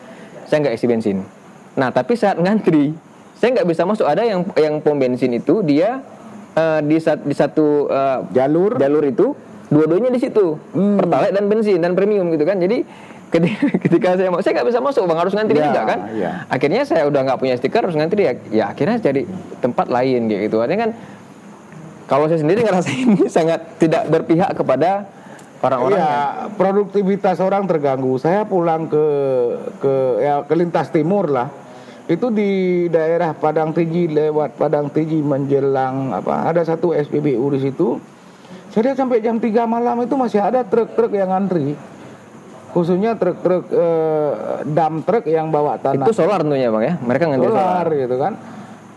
saya 0.47 0.67
nggak 0.67 0.75
isi 0.75 0.85
bensin. 0.87 1.17
Nah 1.79 1.89
tapi 1.89 2.19
saat 2.19 2.35
ngantri, 2.35 2.91
saya 3.39 3.59
nggak 3.59 3.67
bisa 3.67 3.87
masuk. 3.87 4.03
Ada 4.03 4.27
yang 4.27 4.41
yang 4.59 4.75
pom 4.83 4.99
bensin 4.99 5.31
itu 5.35 5.63
dia 5.63 6.03
uh, 6.59 6.79
di, 6.83 6.99
sat, 6.99 7.23
di 7.23 7.35
satu 7.35 7.87
uh, 7.87 8.27
jalur 8.35 8.75
jalur 8.75 9.03
itu 9.07 9.31
dua-duanya 9.71 10.11
di 10.11 10.19
situ, 10.19 10.59
hmm. 10.75 10.99
pertalite 10.99 11.33
dan 11.33 11.45
bensin 11.47 11.79
dan 11.79 11.95
premium 11.95 12.27
gitu 12.35 12.43
kan. 12.43 12.59
Jadi 12.59 12.83
ketika, 13.83 14.13
saya 14.13 14.29
mau 14.29 14.45
saya 14.45 14.61
nggak 14.61 14.69
bisa 14.69 14.77
masuk 14.77 15.09
bang 15.09 15.17
harus 15.17 15.33
ngantri 15.33 15.57
ya, 15.57 15.65
juga 15.73 15.81
kan. 15.89 15.99
Ya. 16.13 16.31
Akhirnya 16.45 16.85
saya 16.85 17.09
udah 17.09 17.21
nggak 17.25 17.39
punya 17.41 17.55
stiker 17.57 17.81
harus 17.81 17.97
ngantri 17.97 18.29
ya. 18.29 18.33
Ya 18.53 18.65
akhirnya 18.69 19.01
jadi 19.01 19.25
tempat 19.57 19.89
lain 19.89 20.29
gitu. 20.29 20.61
Artinya 20.61 20.89
kan 20.89 20.91
kalau 22.13 22.29
saya 22.29 22.45
sendiri 22.45 22.61
ngerasa 22.61 22.89
ini 22.93 23.25
sangat 23.25 23.81
tidak 23.81 24.05
berpihak 24.05 24.53
kepada 24.53 25.09
orang-orang. 25.65 25.97
Ya, 25.97 26.45
produktivitas 26.53 27.41
orang 27.41 27.65
terganggu. 27.65 28.21
Saya 28.21 28.45
pulang 28.45 28.85
ke 28.85 29.05
ke 29.81 29.93
ya 30.21 30.45
ke 30.45 30.53
lintas 30.53 30.93
timur 30.93 31.25
lah. 31.25 31.49
Itu 32.05 32.29
di 32.29 32.85
daerah 32.93 33.33
Padang 33.33 33.73
Tiji 33.73 34.13
lewat 34.13 34.61
Padang 34.61 34.93
Tiji 34.93 35.25
menjelang 35.25 36.13
apa? 36.13 36.53
Ada 36.53 36.77
satu 36.77 36.93
SPBU 36.93 37.49
di 37.57 37.59
situ. 37.65 37.97
Saya 38.69 38.93
lihat 38.93 38.97
sampai 39.01 39.17
jam 39.17 39.41
3 39.41 39.65
malam 39.65 40.05
itu 40.05 40.13
masih 40.13 40.37
ada 40.37 40.61
truk-truk 40.61 41.17
yang 41.17 41.33
antri. 41.33 41.73
Khususnya 42.77 43.17
truk-truk 43.17 43.73
eh, 43.73 44.31
dam 44.69 45.01
truk 45.01 45.25
yang 45.25 45.49
bawa 45.49 45.81
tanah. 45.81 46.05
Itu 46.05 46.13
solar 46.13 46.45
tentunya 46.45 46.69
Bang 46.69 46.85
ya. 46.85 46.93
Mereka 47.01 47.25
ngantri 47.25 47.49
solar, 47.49 47.65
solar 47.65 47.87
gitu 47.97 48.15
kan 48.21 48.33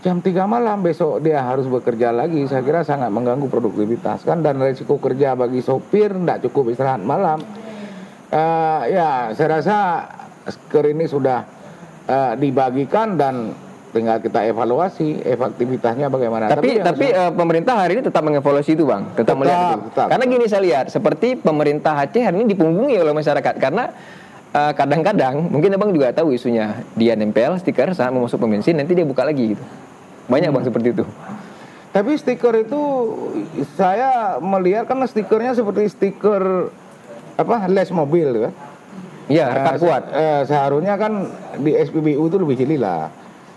jam 0.07 0.23
3 0.23 0.47
malam 0.47 0.87
besok 0.87 1.19
dia 1.19 1.43
harus 1.43 1.67
bekerja 1.67 2.15
lagi 2.15 2.47
saya 2.47 2.63
kira 2.63 2.87
sangat 2.87 3.11
mengganggu 3.11 3.51
produktivitas 3.51 4.23
kan 4.23 4.39
dan 4.39 4.63
resiko 4.63 5.03
kerja 5.03 5.35
bagi 5.35 5.59
sopir 5.59 6.15
tidak 6.15 6.47
cukup 6.47 6.71
istirahat 6.71 7.03
malam 7.03 7.43
uh, 8.31 8.87
ya 8.87 9.35
saya 9.35 9.59
rasa 9.59 9.79
sker 10.47 10.95
ini 10.95 11.11
sudah 11.11 11.43
eh, 12.07 12.33
dibagikan 12.39 13.19
dan 13.19 13.51
tinggal 13.91 14.23
kita 14.23 14.47
evaluasi 14.47 15.27
efektivitasnya 15.27 16.07
bagaimana. 16.07 16.47
Tapi 16.47 16.79
yang 16.79 16.87
tapi 16.87 17.11
eh, 17.11 17.33
pemerintah 17.35 17.75
hari 17.75 17.99
ini 17.99 18.03
tetap 18.07 18.23
mengevaluasi 18.23 18.79
itu 18.79 18.87
bang, 18.87 19.11
tetap, 19.19 19.35
Tetap, 19.35 19.37
melihat 19.43 19.67
itu. 19.75 19.81
tetap. 19.91 20.07
Karena 20.07 20.25
gini 20.31 20.47
saya 20.47 20.63
lihat, 20.63 20.87
seperti 20.93 21.29
pemerintah 21.35 21.99
Aceh 21.99 22.23
hari 22.23 22.47
ini 22.47 22.55
dipunggungi 22.55 22.95
oleh 22.95 23.11
masyarakat 23.11 23.55
karena 23.59 23.91
kadang-kadang 24.57 25.53
mungkin 25.53 25.69
abang 25.77 25.93
juga 25.93 26.17
tahu 26.17 26.33
isunya 26.33 26.81
dia 26.97 27.13
nempel 27.13 27.61
stiker 27.61 27.93
saat 27.93 28.09
mau 28.09 28.25
masuk 28.25 28.41
pom 28.41 28.49
bensin 28.49 28.73
nanti 28.73 28.97
dia 28.97 29.05
buka 29.05 29.21
lagi 29.21 29.53
gitu. 29.53 29.65
Banyak 30.27 30.51
bang 30.51 30.65
seperti 30.65 30.89
itu. 30.93 31.05
Tapi 31.91 32.13
stiker 32.15 32.55
itu 32.61 32.81
saya 33.73 34.37
melihat 34.37 34.85
kan 34.85 35.01
stikernya 35.07 35.57
seperti 35.57 35.89
stiker 35.89 36.69
apa 37.35 37.71
les 37.71 37.89
mobil 37.89 38.49
kan. 38.49 38.53
Iya, 39.27 39.45
rekat 39.51 39.75
Eh, 39.75 39.81
kuat. 39.83 40.03
se- 40.07 40.15
eh, 40.15 40.41
seharusnya 40.47 40.95
kan 40.95 41.13
di 41.59 41.75
SPBU 41.75 42.31
itu 42.31 42.37
lebih 42.39 42.55
jeli 42.55 42.77
lah. 42.79 43.11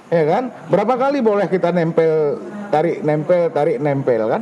Ya 0.10 0.26
kan? 0.26 0.50
Berapa 0.66 0.98
kali 0.98 1.22
boleh 1.22 1.46
kita 1.46 1.70
nempel, 1.70 2.42
tarik 2.74 3.06
nempel, 3.06 3.54
tarik 3.54 3.78
nempel 3.78 4.26
kan? 4.26 4.42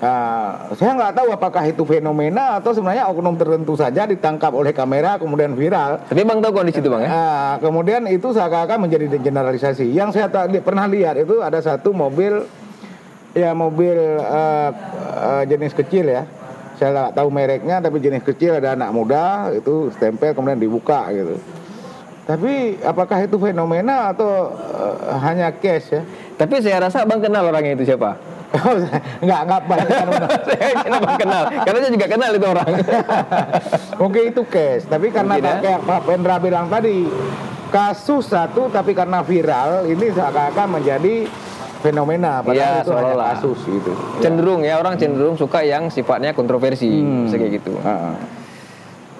Nah, 0.00 0.72
saya 0.80 0.96
nggak 0.96 1.12
tahu 1.12 1.28
apakah 1.28 1.60
itu 1.68 1.84
fenomena 1.84 2.56
atau 2.56 2.72
sebenarnya 2.72 3.04
oknum 3.12 3.36
tertentu 3.36 3.76
saja 3.76 4.08
ditangkap 4.08 4.48
oleh 4.56 4.72
kamera 4.72 5.20
kemudian 5.20 5.52
viral. 5.52 6.00
Tapi 6.08 6.24
bang 6.24 6.40
tahu 6.40 6.52
kondisi 6.56 6.80
itu 6.80 6.88
bang 6.88 7.04
ya? 7.04 7.10
Nah, 7.12 7.52
kemudian 7.60 8.08
itu 8.08 8.32
seakan-akan 8.32 8.88
menjadi 8.88 9.20
generalisasi. 9.20 9.92
Yang 9.92 10.16
saya 10.16 10.32
tak, 10.32 10.56
pernah 10.64 10.88
lihat 10.88 11.20
itu 11.20 11.44
ada 11.44 11.60
satu 11.60 11.92
mobil, 11.92 12.48
ya 13.36 13.52
mobil 13.52 13.92
eh, 14.24 14.70
eh, 15.20 15.42
jenis 15.52 15.76
kecil 15.76 16.08
ya. 16.08 16.24
Saya 16.80 16.96
nggak 16.96 17.20
tahu 17.20 17.28
mereknya, 17.28 17.76
tapi 17.84 18.00
jenis 18.00 18.24
kecil 18.24 18.56
ada 18.56 18.72
anak 18.72 18.96
muda 18.96 19.52
itu 19.52 19.92
stempel 19.92 20.32
kemudian 20.32 20.56
dibuka 20.56 21.12
gitu. 21.12 21.36
Tapi 22.24 22.80
apakah 22.80 23.20
itu 23.20 23.36
fenomena 23.36 24.16
atau 24.16 24.48
eh, 24.64 25.12
hanya 25.28 25.52
cash 25.52 25.92
ya? 25.92 26.00
Tapi 26.40 26.64
saya 26.64 26.88
rasa 26.88 27.04
bang 27.04 27.20
kenal 27.20 27.52
orangnya 27.52 27.76
itu 27.76 27.84
siapa? 27.84 28.39
nggak 29.24 29.40
nggak 29.46 29.60
banyak 29.62 29.88
saya 29.94 30.98
bang 30.98 31.16
kenal, 31.16 31.44
karena 31.62 31.78
saya 31.78 31.92
juga 31.92 32.06
kenal 32.10 32.30
itu 32.32 32.46
orang. 32.46 32.68
Mungkin 34.02 34.22
itu 34.26 34.42
cash, 34.44 34.84
tapi 34.84 35.06
karena 35.08 35.34
Mungkin 35.36 35.50
ya. 35.50 35.62
kayak 35.62 35.80
Pak 35.84 36.00
Pendra 36.02 36.36
bilang 36.36 36.66
tadi 36.66 37.06
kasus 37.70 38.26
satu 38.26 38.66
tapi 38.66 38.90
karena 38.90 39.22
viral 39.22 39.86
ini 39.86 40.10
seakan-akan 40.10 40.66
menjadi 40.76 41.14
fenomena 41.80 42.42
padahal 42.42 42.58
Iya, 42.58 42.82
itu 42.82 42.92
hanya 42.92 43.14
kasus 43.32 43.58
gitu. 43.62 43.92
cenderung 44.18 44.60
ya 44.60 44.76
orang 44.76 44.98
cenderung 44.98 45.38
suka 45.38 45.62
yang 45.62 45.86
sifatnya 45.86 46.34
kontroversi, 46.34 46.90
Hmm. 46.90 47.30
kayak 47.30 47.50
gitu. 47.56 47.72
Heeh. 47.78 48.14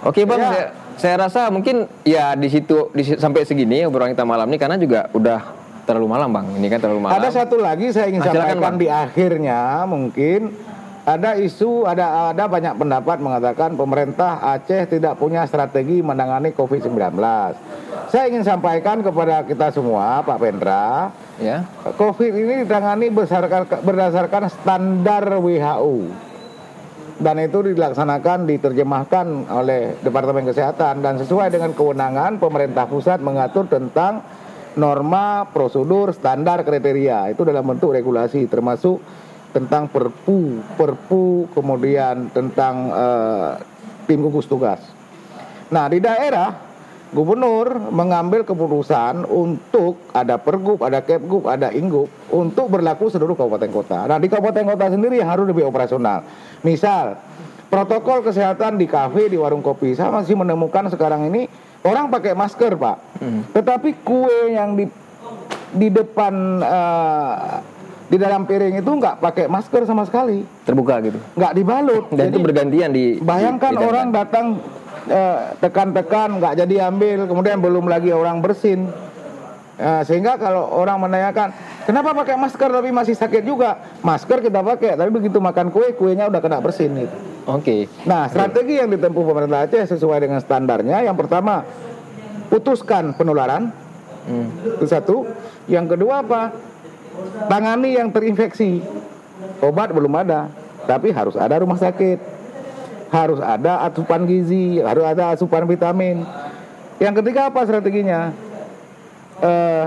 Oke 0.03 0.25
bang, 0.25 0.41
Ya. 0.41 0.49
saya, 0.49 0.65
saya 0.97 1.17
rasa 1.21 1.41
mungkin 1.49 1.85
ya 2.03 2.33
di 2.35 2.49
situ 2.49 2.89
di, 2.91 3.05
sampai 3.05 3.45
segini 3.45 3.85
obrolan 3.85 4.11
kita 4.11 4.25
malam 4.25 4.45
ini 4.45 4.57
karena 4.57 4.75
juga 4.75 5.09
udah 5.11 5.60
terlalu 5.87 6.07
malam 6.09 6.29
bang. 6.31 6.47
Ini 6.57 6.67
kan 6.69 6.79
terlalu 6.81 7.01
malam. 7.05 7.15
Ada 7.17 7.29
satu 7.33 7.57
lagi 7.61 7.91
saya 7.91 8.09
ingin 8.11 8.21
Ah, 8.21 8.33
silakan, 8.33 8.49
sampaikan 8.49 8.75
Bang. 8.75 8.83
di 8.83 8.89
akhirnya 8.89 9.61
mungkin 9.85 10.41
ada 11.01 11.31
isu 11.35 11.89
ada 11.89 12.31
ada 12.31 12.45
banyak 12.45 12.77
pendapat 12.77 13.17
mengatakan 13.19 13.73
pemerintah 13.75 14.39
Aceh 14.45 14.85
tidak 14.87 15.17
punya 15.17 15.49
strategi 15.49 16.05
menangani 16.05 16.53
Covid-19. 16.53 17.17
Saya 18.11 18.25
ingin 18.29 18.43
sampaikan 18.43 19.01
kepada 19.01 19.47
kita 19.47 19.71
semua 19.71 20.21
Pak 20.23 20.39
Pendra, 20.39 21.11
Ya. 21.41 21.65
Covid 21.97 22.37
ini 22.37 22.69
ditangani 22.69 23.09
berdasarkan, 23.09 23.81
berdasarkan 23.81 24.43
standar 24.53 25.25
WHO 25.41 25.95
dan 27.21 27.37
itu 27.37 27.61
dilaksanakan 27.61 28.49
diterjemahkan 28.49 29.49
oleh 29.53 29.97
Departemen 30.01 30.49
Kesehatan 30.49 31.05
dan 31.05 31.21
sesuai 31.21 31.53
dengan 31.53 31.73
kewenangan 31.73 32.41
pemerintah 32.41 32.89
pusat 32.89 33.21
mengatur 33.21 33.69
tentang 33.69 34.25
norma, 34.79 35.49
prosedur, 35.51 36.15
standar, 36.15 36.63
kriteria 36.63 37.35
itu 37.35 37.43
dalam 37.43 37.67
bentuk 37.67 37.91
regulasi 37.91 38.47
termasuk 38.47 39.03
tentang 39.51 39.91
perpu, 39.91 40.63
perpu 40.79 41.51
kemudian 41.51 42.31
tentang 42.31 42.75
eh, 42.95 43.51
tim 44.07 44.23
gugus 44.23 44.47
tugas. 44.47 44.79
Nah 45.71 45.91
di 45.91 45.99
daerah 45.99 46.55
gubernur 47.11 47.91
mengambil 47.91 48.47
keputusan 48.47 49.27
untuk 49.27 49.99
ada 50.15 50.39
pergub, 50.39 50.79
ada 50.87 51.03
kepgub, 51.03 51.51
ada 51.51 51.75
inggup 51.75 52.07
untuk 52.31 52.71
berlaku 52.71 53.11
seluruh 53.11 53.35
kabupaten 53.35 53.71
kota. 53.75 53.99
Nah 54.07 54.23
di 54.23 54.31
kabupaten 54.31 54.67
kota 54.71 54.95
sendiri 54.95 55.19
yang 55.19 55.31
harus 55.31 55.51
lebih 55.51 55.67
operasional. 55.67 56.23
Misal 56.63 57.19
protokol 57.67 58.23
kesehatan 58.23 58.79
di 58.79 58.87
kafe, 58.87 59.27
di 59.27 59.39
warung 59.39 59.63
kopi, 59.63 59.99
saya 59.99 60.15
masih 60.15 60.39
menemukan 60.39 60.87
sekarang 60.91 61.27
ini 61.27 61.51
orang 61.83 62.07
pakai 62.09 62.33
masker 62.33 62.73
pak, 62.75 62.97
tetapi 63.51 64.01
kue 64.01 64.51
yang 64.51 64.75
di 64.75 64.85
di 65.71 65.89
depan 65.89 66.35
eh, 66.59 67.35
di 68.07 68.19
dalam 68.19 68.43
piring 68.43 68.75
itu 68.77 68.91
nggak 68.91 69.17
pakai 69.19 69.47
masker 69.47 69.85
sama 69.85 70.03
sekali, 70.03 70.43
Terbuka 70.65 70.99
gitu. 71.01 71.19
nggak 71.33 71.53
dibalut. 71.55 72.05
Dan 72.11 72.29
itu 72.29 72.37
Jadi- 72.37 72.45
bergantian 72.45 72.91
di 72.91 73.05
Bayangkan 73.19 73.71
di- 73.71 73.79
di- 73.79 73.87
orang 73.87 74.09
datang 74.11 74.47
eh, 75.07 75.39
tekan-tekan 75.57 76.29
nggak 76.37 76.55
jadi 76.59 76.77
ambil, 76.87 77.25
kemudian 77.25 77.59
belum 77.59 77.87
lagi 77.87 78.11
orang 78.11 78.41
bersin. 78.41 78.91
Eh, 79.81 80.03
sehingga 80.05 80.37
kalau 80.37 80.69
orang 80.77 81.01
menanyakan 81.01 81.57
kenapa 81.87 82.13
pakai 82.13 82.37
masker 82.37 82.69
tapi 82.69 82.93
masih 82.93 83.17
sakit 83.17 83.41
juga, 83.41 83.81
masker 84.01 84.43
kita 84.43 84.61
pakai, 84.61 84.93
tapi 84.93 85.09
begitu 85.09 85.41
makan 85.41 85.71
kue 85.71 85.95
kuenya 85.95 86.29
udah 86.29 86.37
kena 86.37 86.61
bersin 86.61 86.93
gitu. 86.99 87.17
Oke. 87.49 87.89
Nah 88.05 88.29
strategi 88.29 88.77
yang 88.77 88.93
ditempuh 88.93 89.25
pemerintah 89.25 89.65
Aceh 89.65 89.97
sesuai 89.97 90.19
dengan 90.21 90.41
standarnya, 90.43 91.05
yang 91.05 91.17
pertama 91.17 91.65
putuskan 92.51 93.15
penularan, 93.15 93.73
Hmm. 94.21 94.53
itu 94.77 94.87
satu. 94.87 95.25
Yang 95.65 95.97
kedua 95.97 96.21
apa? 96.21 96.53
Tangani 97.49 97.97
yang 97.97 98.13
terinfeksi. 98.13 98.85
Obat 99.65 99.93
belum 99.93 100.13
ada, 100.17 100.53
tapi 100.85 101.13
harus 101.13 101.37
ada 101.37 101.61
rumah 101.61 101.81
sakit. 101.81 102.19
Harus 103.11 103.43
ada 103.43 103.83
asupan 103.91 104.23
gizi, 104.23 104.79
harus 104.79 105.03
ada 105.03 105.35
asupan 105.35 105.67
vitamin. 105.67 106.23
Yang 107.03 107.25
ketiga 107.25 107.51
apa 107.51 107.67
strateginya? 107.67 108.31
Eh, 109.41 109.85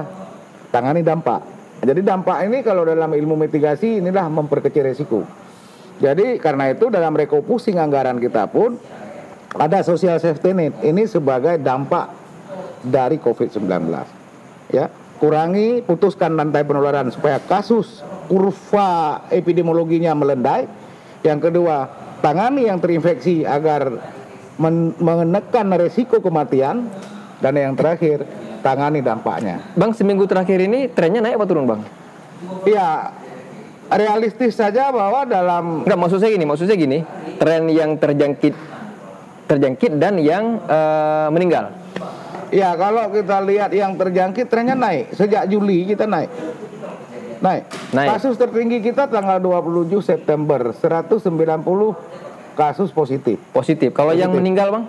tangani 0.73 1.05
dampak. 1.05 1.39
Jadi 1.83 2.03
dampak 2.03 2.47
ini 2.47 2.59
kalau 2.65 2.83
dalam 2.83 3.11
ilmu 3.11 3.39
mitigasi 3.39 4.03
inilah 4.03 4.27
memperkecil 4.27 4.83
resiko. 4.91 5.23
Jadi 6.01 6.41
karena 6.41 6.73
itu 6.73 6.89
dalam 6.89 7.13
refocusing 7.13 7.77
anggaran 7.77 8.17
kita 8.17 8.49
pun 8.49 8.77
ada 9.57 9.85
social 9.85 10.17
safety 10.17 10.51
net. 10.53 10.73
Ini 10.81 11.05
sebagai 11.05 11.61
dampak 11.61 12.09
dari 12.81 13.21
COVID-19. 13.21 13.69
Ya, 14.73 14.89
kurangi, 15.21 15.85
putuskan 15.85 16.33
rantai 16.33 16.65
penularan 16.65 17.13
supaya 17.13 17.37
kasus 17.37 18.01
kurva 18.25 19.21
epidemiologinya 19.29 20.17
melandai. 20.17 20.65
Yang 21.21 21.51
kedua, 21.51 21.87
tangani 22.19 22.67
yang 22.67 22.81
terinfeksi 22.81 23.45
agar 23.45 23.93
men- 24.57 24.97
menekan 24.97 25.69
resiko 25.77 26.19
kematian. 26.19 26.89
Dan 27.43 27.59
yang 27.59 27.75
terakhir, 27.75 28.23
tangani 28.63 29.03
dampaknya. 29.03 29.59
Bang 29.75 29.91
seminggu 29.91 30.23
terakhir 30.23 30.63
ini 30.63 30.87
trennya 30.87 31.19
naik 31.19 31.35
apa 31.35 31.45
turun 31.45 31.67
bang? 31.67 31.81
Ya, 32.63 33.11
realistis 33.95 34.57
saja 34.57 34.89
bahwa 34.89 35.25
dalam 35.25 35.85
Enggak 35.85 35.99
maksud 35.99 36.19
saya 36.21 36.31
gini, 36.33 36.45
maksud 36.45 36.65
saya 36.65 36.77
gini, 36.77 36.99
tren 37.37 37.69
yang 37.69 37.95
terjangkit 37.97 38.55
terjangkit 39.45 39.99
dan 39.99 40.17
yang 40.17 40.57
eh, 40.65 41.27
meninggal. 41.29 41.69
Ya 42.53 42.77
kalau 42.77 43.09
kita 43.09 43.41
lihat 43.41 43.73
yang 43.73 43.97
terjangkit 43.97 44.45
trennya 44.45 44.77
naik 44.77 45.09
Sejak 45.17 45.49
Juli 45.49 45.89
kita 45.89 46.05
naik 46.05 46.29
Naik, 47.41 47.65
Naik. 47.91 48.07
Kasus 48.13 48.39
tertinggi 48.39 48.79
kita 48.79 49.09
tanggal 49.09 49.41
27 49.41 49.89
September 49.99 50.71
190 50.71 51.27
kasus 52.55 52.93
positif 52.93 53.41
Positif. 53.51 53.89
Kalau 53.91 54.13
yang 54.15 54.31
Positif. 54.31 54.39
meninggal 54.39 54.67
bang, 54.69 54.85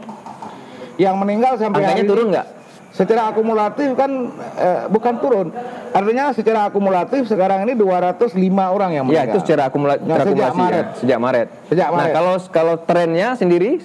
Yang 1.01 1.17
meninggal 1.19 1.53
sampai 1.59 1.83
angkanya 1.83 2.05
hari 2.05 2.07
turun 2.07 2.27
nggak? 2.31 2.47
Secara 2.95 3.27
akumulatif 3.29 3.93
kan 3.93 4.11
eh, 4.55 4.87
bukan 4.87 5.15
turun 5.19 5.51
Artinya 5.91 6.31
secara 6.31 6.67
akumulatif 6.67 7.27
sekarang 7.27 7.63
ini 7.63 7.75
205 7.75 8.39
orang 8.69 8.91
yang 8.93 9.05
Ya 9.05 9.27
meninggal 9.27 9.27
itu 9.29 9.39
secara 9.43 9.63
akumula- 9.67 9.99
Nah, 9.99 10.23
sejak 10.23 10.39
ya. 10.45 10.55
Maret. 10.55 10.87
Sejak 10.99 11.19
Maret. 11.19 11.49
Sejak 11.67 11.89
Nah 11.89 11.97
Maret. 11.97 12.15
kalau 12.15 12.35
kalau 12.49 12.75
trennya 12.79 13.29
sendiri, 13.35 13.79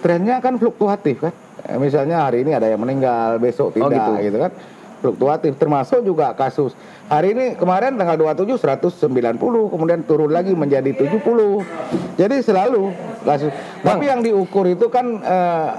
trennya 0.00 0.38
kan 0.38 0.54
fluktuatif 0.54 1.18
kan. 1.20 1.34
Eh, 1.64 1.76
Misalnya 1.76 2.22
hari 2.22 2.42
ini 2.42 2.54
ada 2.54 2.66
yang 2.66 2.78
meninggal, 2.78 3.38
besok 3.38 3.70
Oh, 3.72 3.86
tidak 3.86 4.18
gitu. 4.18 4.22
gitu. 4.24 4.38
kan. 4.40 4.50
Fluktuatif 4.98 5.54
termasuk 5.54 6.02
juga 6.02 6.34
kasus. 6.34 6.74
Hari 7.06 7.32
ini 7.32 7.46
kemarin 7.54 7.94
tanggal 7.94 8.18
27 8.18 8.58
190, 8.58 9.38
kemudian 9.70 10.02
turun 10.02 10.34
lagi 10.34 10.52
menjadi 10.52 10.90
70. 10.90 11.22
Jadi 12.18 12.36
selalu 12.42 12.90
kasus. 13.22 13.54
Bang. 13.86 14.02
Tapi 14.02 14.04
yang 14.10 14.20
diukur 14.26 14.66
itu 14.66 14.90
kan 14.90 15.22
eh, 15.22 15.70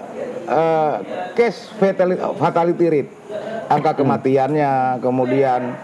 eh, 0.48 0.94
case 1.36 1.70
fatality, 1.76 2.22
fatality 2.40 2.86
rate. 2.88 3.12
Angka 3.70 4.02
kematiannya, 4.02 5.04
kemudian 5.04 5.78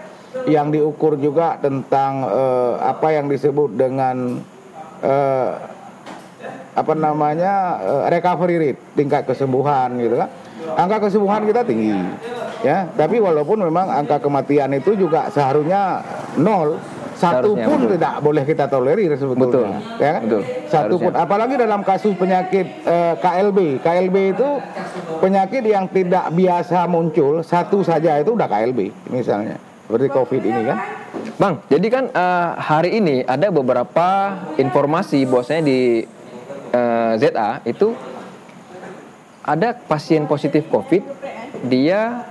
yang 0.44 0.72
diukur 0.72 1.20
juga 1.20 1.60
tentang 1.60 2.24
eh, 2.24 2.74
apa 2.80 3.08
yang 3.12 3.28
disebut 3.28 3.76
dengan 3.76 4.40
eh, 5.00 5.50
apa 6.76 6.92
namanya 6.92 7.80
eh, 7.80 8.04
recovery 8.12 8.56
rate 8.60 8.80
tingkat 8.92 9.24
kesembuhan 9.24 9.96
gitu 9.96 10.20
kan 10.20 10.28
angka 10.76 11.08
kesembuhan 11.08 11.48
kita 11.48 11.64
tinggi 11.64 11.96
Ya, 12.66 12.90
tapi 12.98 13.22
walaupun 13.22 13.62
memang 13.62 13.86
angka 13.86 14.18
kematian 14.18 14.74
itu 14.74 14.98
juga 14.98 15.30
seharusnya 15.30 16.02
nol, 16.34 16.82
satu 17.14 17.54
pun 17.54 17.78
betul. 17.86 17.92
tidak 17.94 18.14
boleh 18.20 18.42
kita 18.42 18.64
tolerir 18.66 19.10
sebetulnya. 19.14 19.78
Betul. 19.78 20.02
Ya 20.02 20.10
kan? 20.18 20.22
Betul. 20.26 20.42
Satu 20.66 20.94
pun 20.98 21.12
apalagi 21.14 21.54
dalam 21.54 21.80
kasus 21.86 22.18
penyakit 22.18 22.66
eh, 22.84 23.14
KLB. 23.22 23.80
KLB 23.80 24.16
itu 24.36 24.48
penyakit 25.22 25.62
yang 25.62 25.86
tidak 25.88 26.28
biasa 26.34 26.84
muncul, 26.90 27.40
satu 27.40 27.86
saja 27.86 28.18
itu 28.18 28.34
udah 28.34 28.50
KLB 28.50 28.92
misalnya. 29.14 29.56
Seperti 29.86 30.06
Covid 30.10 30.42
ini 30.42 30.62
kan. 30.66 30.78
Bang, 31.38 31.54
jadi 31.70 31.86
kan 31.86 32.04
eh, 32.10 32.50
hari 32.58 32.98
ini 32.98 33.22
ada 33.22 33.48
beberapa 33.48 34.08
informasi 34.58 35.22
bahwasanya 35.24 35.62
di 35.64 36.02
eh, 36.74 37.12
ZA 37.22 37.62
itu 37.62 37.96
ada 39.46 39.78
pasien 39.78 40.26
positif 40.26 40.66
COVID, 40.66 41.06
dia 41.70 42.26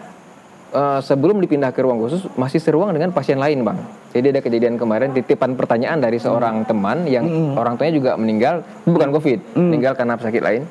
eh, 0.76 1.00
sebelum 1.00 1.40
dipindah 1.40 1.72
ke 1.72 1.80
ruang 1.80 2.04
khusus 2.04 2.28
masih 2.36 2.60
seruang 2.60 2.92
dengan 2.92 3.16
pasien 3.16 3.40
lain, 3.40 3.64
Bang. 3.64 3.80
Jadi 4.12 4.36
ada 4.36 4.42
kejadian 4.44 4.76
kemarin 4.76 5.16
titipan 5.16 5.56
pertanyaan 5.56 6.04
dari 6.04 6.20
seorang 6.20 6.68
teman 6.68 7.08
yang 7.08 7.56
orang 7.56 7.80
tuanya 7.80 7.96
juga 7.96 8.12
meninggal 8.20 8.68
bukan 8.84 9.16
COVID, 9.16 9.40
meninggal 9.56 9.94
karena 9.96 10.20
sakit 10.20 10.44
lain. 10.44 10.62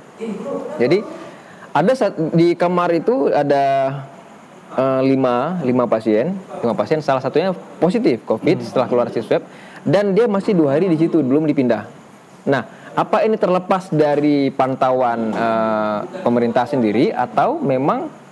Jadi 0.77 0.99
ada 1.75 1.93
saat 1.97 2.15
di 2.37 2.55
kamar 2.55 2.93
itu 2.95 3.33
ada 3.33 3.65
eh, 4.77 5.01
lima 5.09 5.61
lima 5.65 5.85
pasien, 5.89 6.37
lima 6.61 6.75
pasien 6.77 7.01
salah 7.01 7.25
satunya 7.25 7.57
positif 7.81 8.23
COVID 8.29 8.61
setelah 8.61 8.87
keluar 8.87 9.09
hasil 9.09 9.25
swab 9.25 9.43
dan 9.85 10.17
dia 10.17 10.25
masih 10.25 10.57
dua 10.57 10.77
hari 10.77 10.89
di 10.89 10.97
situ 10.97 11.21
belum 11.21 11.45
dipindah. 11.45 11.85
Nah, 12.49 12.65
apa 12.95 13.27
ini 13.27 13.35
terlepas 13.35 13.91
dari 13.91 14.49
pantauan 14.55 15.35
eh, 15.35 15.99
pemerintah 16.23 16.65
sendiri 16.65 17.11
atau 17.11 17.59
memang 17.59 18.24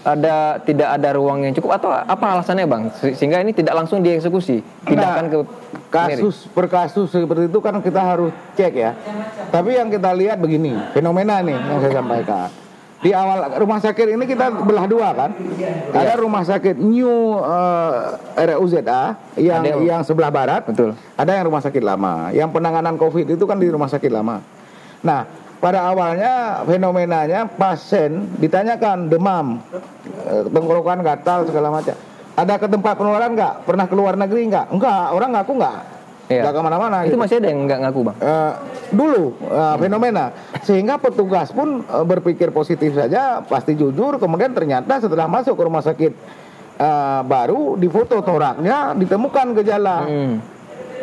ada 0.00 0.56
tidak 0.64 0.88
ada 0.96 1.12
ruang 1.12 1.44
yang 1.44 1.52
cukup 1.52 1.76
atau 1.76 1.92
apa 1.92 2.24
alasannya 2.24 2.64
bang 2.64 2.82
Se- 2.96 3.12
sehingga 3.12 3.44
ini 3.44 3.52
tidak 3.52 3.76
langsung 3.76 4.00
dieksekusi 4.00 4.64
pindahkan 4.88 5.28
ke 5.28 5.38
kasus 5.92 6.48
per 6.48 6.72
kasus 6.72 7.12
seperti 7.12 7.52
itu 7.52 7.58
kan 7.60 7.76
kita 7.84 8.00
harus 8.00 8.32
cek 8.56 8.72
ya. 8.72 8.96
Tapi 9.50 9.76
yang 9.76 9.90
kita 9.90 10.14
lihat 10.14 10.38
begini, 10.38 10.72
fenomena 10.94 11.42
nih 11.44 11.58
yang 11.58 11.78
saya 11.82 12.00
sampaikan. 12.00 12.48
Di 13.00 13.16
awal 13.16 13.56
rumah 13.56 13.80
sakit 13.80 14.12
ini 14.12 14.24
kita 14.28 14.52
belah 14.60 14.84
dua 14.84 15.08
kan. 15.16 15.30
Ada 15.90 16.20
rumah 16.20 16.44
sakit 16.44 16.76
New 16.76 17.40
eh, 17.40 18.44
RUZA 18.54 19.16
yang 19.40 19.64
Ada. 19.64 19.80
yang 19.80 20.00
sebelah 20.04 20.28
barat. 20.28 20.68
betul 20.68 20.92
Ada 21.16 21.40
yang 21.40 21.48
rumah 21.48 21.64
sakit 21.64 21.80
lama. 21.80 22.28
Yang 22.28 22.52
penanganan 22.52 23.00
COVID 23.00 23.24
itu 23.24 23.44
kan 23.48 23.56
di 23.56 23.72
rumah 23.72 23.88
sakit 23.88 24.12
lama. 24.12 24.44
Nah, 25.00 25.24
pada 25.60 25.92
awalnya 25.92 26.64
fenomenanya 26.64 27.44
pasien 27.46 28.26
ditanyakan 28.40 29.12
demam, 29.12 29.60
eh, 30.26 30.42
tenggorokan 30.48 31.04
gatal 31.04 31.44
segala 31.44 31.68
macam. 31.68 31.94
Ada 32.34 32.56
ke 32.56 32.66
tempat 32.72 32.96
penularan 32.96 33.36
nggak? 33.36 33.68
Pernah 33.68 33.86
keluar 33.86 34.16
negeri 34.16 34.48
nggak? 34.48 34.72
Enggak, 34.72 35.04
orang 35.12 35.30
ngaku 35.36 35.52
nggak. 35.60 35.78
Iya. 36.30 36.42
Nggak 36.46 36.54
ke 36.54 36.60
mana-mana. 36.62 36.96
itu 37.04 37.08
gitu. 37.12 37.18
masih 37.20 37.36
ada 37.42 37.48
yang 37.50 37.60
nggak 37.66 37.80
ngaku 37.84 38.00
bang 38.06 38.16
Eh, 38.22 38.52
dulu 38.94 39.24
eh, 39.50 39.76
fenomena 39.82 40.24
sehingga 40.62 40.94
petugas 40.96 41.50
pun 41.50 41.82
eh, 41.82 42.04
berpikir 42.06 42.54
positif 42.54 42.94
saja 42.94 43.42
pasti 43.42 43.74
jujur 43.74 44.16
kemudian 44.16 44.54
ternyata 44.54 45.02
setelah 45.02 45.26
masuk 45.26 45.58
ke 45.58 45.62
rumah 45.66 45.82
sakit 45.82 46.12
eh, 46.78 47.20
baru 47.26 47.74
di 47.74 47.90
foto 47.90 48.22
toraknya 48.22 48.94
ditemukan 48.94 49.46
gejala 49.58 49.96
Hmm. 50.06 50.34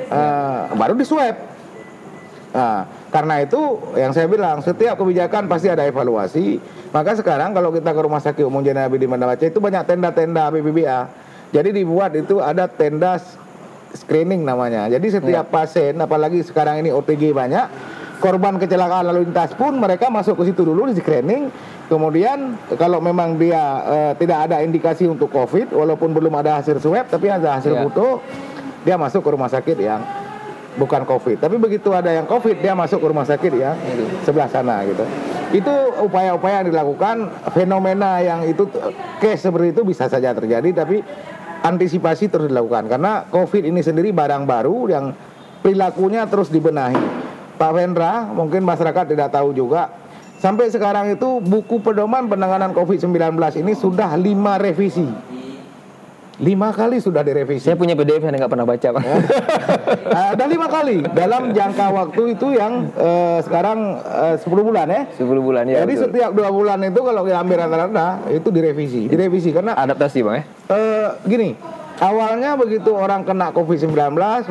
Eh, 0.08 0.62
baru 0.80 0.96
di 0.96 1.04
swab. 1.04 1.36
Nah, 2.48 2.88
karena 3.12 3.44
itu 3.44 3.60
yang 3.94 4.16
saya 4.16 4.26
bilang 4.26 4.64
setiap 4.64 4.98
kebijakan 4.98 5.46
pasti 5.46 5.68
ada 5.68 5.84
evaluasi. 5.84 6.58
Maka 6.90 7.14
sekarang 7.20 7.52
kalau 7.52 7.70
kita 7.70 7.92
ke 7.92 8.02
rumah 8.02 8.24
sakit 8.24 8.48
umum 8.48 8.64
Nabi 8.64 8.98
di 8.98 9.06
Mandawaca 9.06 9.44
itu 9.44 9.60
banyak 9.60 9.84
tenda-tenda 9.84 10.50
BPBA. 10.50 11.02
Jadi 11.52 11.70
dibuat 11.76 12.16
itu 12.16 12.40
ada 12.40 12.68
tenda 12.68 13.20
screening 13.94 14.44
namanya. 14.44 14.88
Jadi 14.88 15.08
setiap 15.12 15.48
pasien 15.48 15.96
apalagi 16.00 16.44
sekarang 16.44 16.84
ini 16.84 16.92
OTG 16.92 17.32
banyak 17.32 17.66
korban 18.18 18.58
kecelakaan 18.58 19.14
lalu 19.14 19.30
lintas 19.30 19.54
pun 19.54 19.78
mereka 19.78 20.10
masuk 20.10 20.42
ke 20.42 20.52
situ 20.52 20.66
dulu 20.66 20.90
di 20.90 20.98
screening. 20.98 21.52
Kemudian 21.88 22.60
kalau 22.76 23.00
memang 23.00 23.40
dia 23.40 23.64
eh, 23.88 24.12
tidak 24.20 24.52
ada 24.52 24.60
indikasi 24.60 25.08
untuk 25.08 25.32
COVID 25.32 25.72
walaupun 25.72 26.12
belum 26.12 26.36
ada 26.36 26.60
hasil 26.60 26.84
swab 26.84 27.08
tapi 27.08 27.32
ada 27.32 27.60
hasil 27.60 27.72
Ya. 27.72 27.84
foto 27.88 28.20
dia 28.84 29.00
masuk 29.00 29.24
ke 29.24 29.30
rumah 29.32 29.48
sakit 29.48 29.78
yang 29.80 30.04
bukan 30.78 31.04
COVID. 31.04 31.42
Tapi 31.42 31.58
begitu 31.58 31.92
ada 31.92 32.14
yang 32.14 32.30
COVID, 32.30 32.62
dia 32.62 32.78
masuk 32.78 33.02
ke 33.02 33.08
rumah 33.10 33.26
sakit 33.26 33.52
yang 33.58 33.76
sebelah 34.24 34.48
sana 34.48 34.86
gitu. 34.86 35.04
Itu 35.52 35.74
upaya-upaya 36.06 36.62
yang 36.64 36.70
dilakukan, 36.70 37.16
fenomena 37.52 38.22
yang 38.22 38.46
itu 38.46 38.70
case 39.20 39.50
seperti 39.50 39.74
itu 39.74 39.82
bisa 39.84 40.06
saja 40.08 40.32
terjadi, 40.32 40.70
tapi 40.72 41.02
antisipasi 41.66 42.30
terus 42.30 42.48
dilakukan 42.48 42.86
karena 42.88 43.26
COVID 43.34 43.66
ini 43.66 43.82
sendiri 43.82 44.14
barang 44.14 44.46
baru 44.46 44.88
yang 44.88 45.06
perilakunya 45.66 46.30
terus 46.30 46.54
dibenahi. 46.54 47.28
Pak 47.58 47.72
Vendra, 47.74 48.30
mungkin 48.30 48.62
masyarakat 48.62 49.18
tidak 49.18 49.34
tahu 49.34 49.50
juga. 49.52 49.90
Sampai 50.38 50.70
sekarang 50.70 51.10
itu 51.10 51.42
buku 51.42 51.82
pedoman 51.82 52.30
penanganan 52.30 52.70
COVID-19 52.70 53.34
ini 53.66 53.74
sudah 53.74 54.14
lima 54.14 54.62
revisi. 54.62 55.10
Lima 56.38 56.70
kali 56.70 57.02
sudah 57.02 57.26
direvisi. 57.26 57.66
saya 57.66 57.74
punya 57.74 57.98
PDF 57.98 58.22
yang 58.22 58.38
nggak 58.38 58.52
pernah 58.54 58.68
baca 58.70 58.88
bang 58.94 59.06
Ada 60.38 60.46
lima 60.46 60.70
kali 60.70 61.02
dalam 61.10 61.50
jangka 61.50 61.86
waktu 61.90 62.38
itu 62.38 62.54
yang 62.54 62.94
eh, 62.94 63.42
sekarang 63.42 63.98
eh, 64.06 64.36
10 64.38 64.46
bulan 64.62 64.86
ya. 64.86 65.02
10 65.18 65.26
bulan 65.42 65.66
ya 65.66 65.82
Jadi 65.82 65.94
betul. 65.98 66.04
setiap 66.06 66.32
dua 66.38 66.50
bulan 66.54 66.78
itu 66.86 67.02
kalau 67.02 67.26
kita 67.26 67.38
ambil 67.42 67.58
rata-rata 67.66 68.08
itu 68.30 68.54
direvisi, 68.54 69.10
direvisi 69.10 69.50
karena 69.50 69.74
adaptasi 69.74 70.20
bang 70.22 70.36
ya 70.38 70.44
eh, 70.78 71.10
gini. 71.26 71.50
Awalnya 71.98 72.54
begitu 72.54 72.94
orang 72.94 73.26
kena 73.26 73.50
COVID-19 73.50 73.98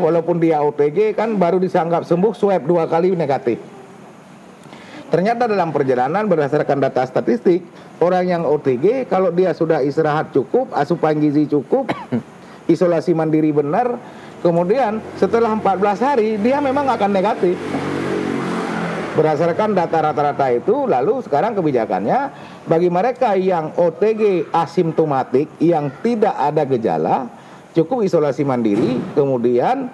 walaupun 0.02 0.42
dia 0.42 0.58
OTG 0.66 1.14
kan 1.14 1.38
baru 1.38 1.62
disanggap 1.62 2.02
sembuh 2.02 2.34
swab 2.34 2.66
dua 2.66 2.90
kali 2.90 3.14
negatif. 3.14 3.75
Ternyata 5.06 5.46
dalam 5.46 5.70
perjalanan 5.70 6.26
berdasarkan 6.26 6.82
data 6.82 7.06
statistik 7.06 7.62
orang 8.02 8.26
yang 8.26 8.42
OTG 8.42 9.06
kalau 9.06 9.30
dia 9.30 9.54
sudah 9.54 9.78
istirahat 9.78 10.34
cukup, 10.34 10.74
asupan 10.74 11.22
gizi 11.22 11.46
cukup, 11.46 11.86
isolasi 12.74 13.14
mandiri 13.14 13.54
benar, 13.54 14.02
kemudian 14.42 14.98
setelah 15.14 15.54
14 15.54 16.02
hari 16.02 16.28
dia 16.42 16.58
memang 16.58 16.90
akan 16.90 17.10
negatif. 17.14 17.54
Berdasarkan 19.16 19.72
data 19.72 20.12
rata-rata 20.12 20.52
itu, 20.52 20.84
lalu 20.84 21.24
sekarang 21.24 21.56
kebijakannya 21.56 22.28
bagi 22.68 22.92
mereka 22.92 23.32
yang 23.32 23.72
OTG 23.72 24.52
asimptomatik 24.52 25.48
yang 25.56 25.88
tidak 26.04 26.36
ada 26.36 26.68
gejala, 26.68 27.16
cukup 27.72 28.04
isolasi 28.04 28.44
mandiri, 28.44 29.00
kemudian 29.16 29.88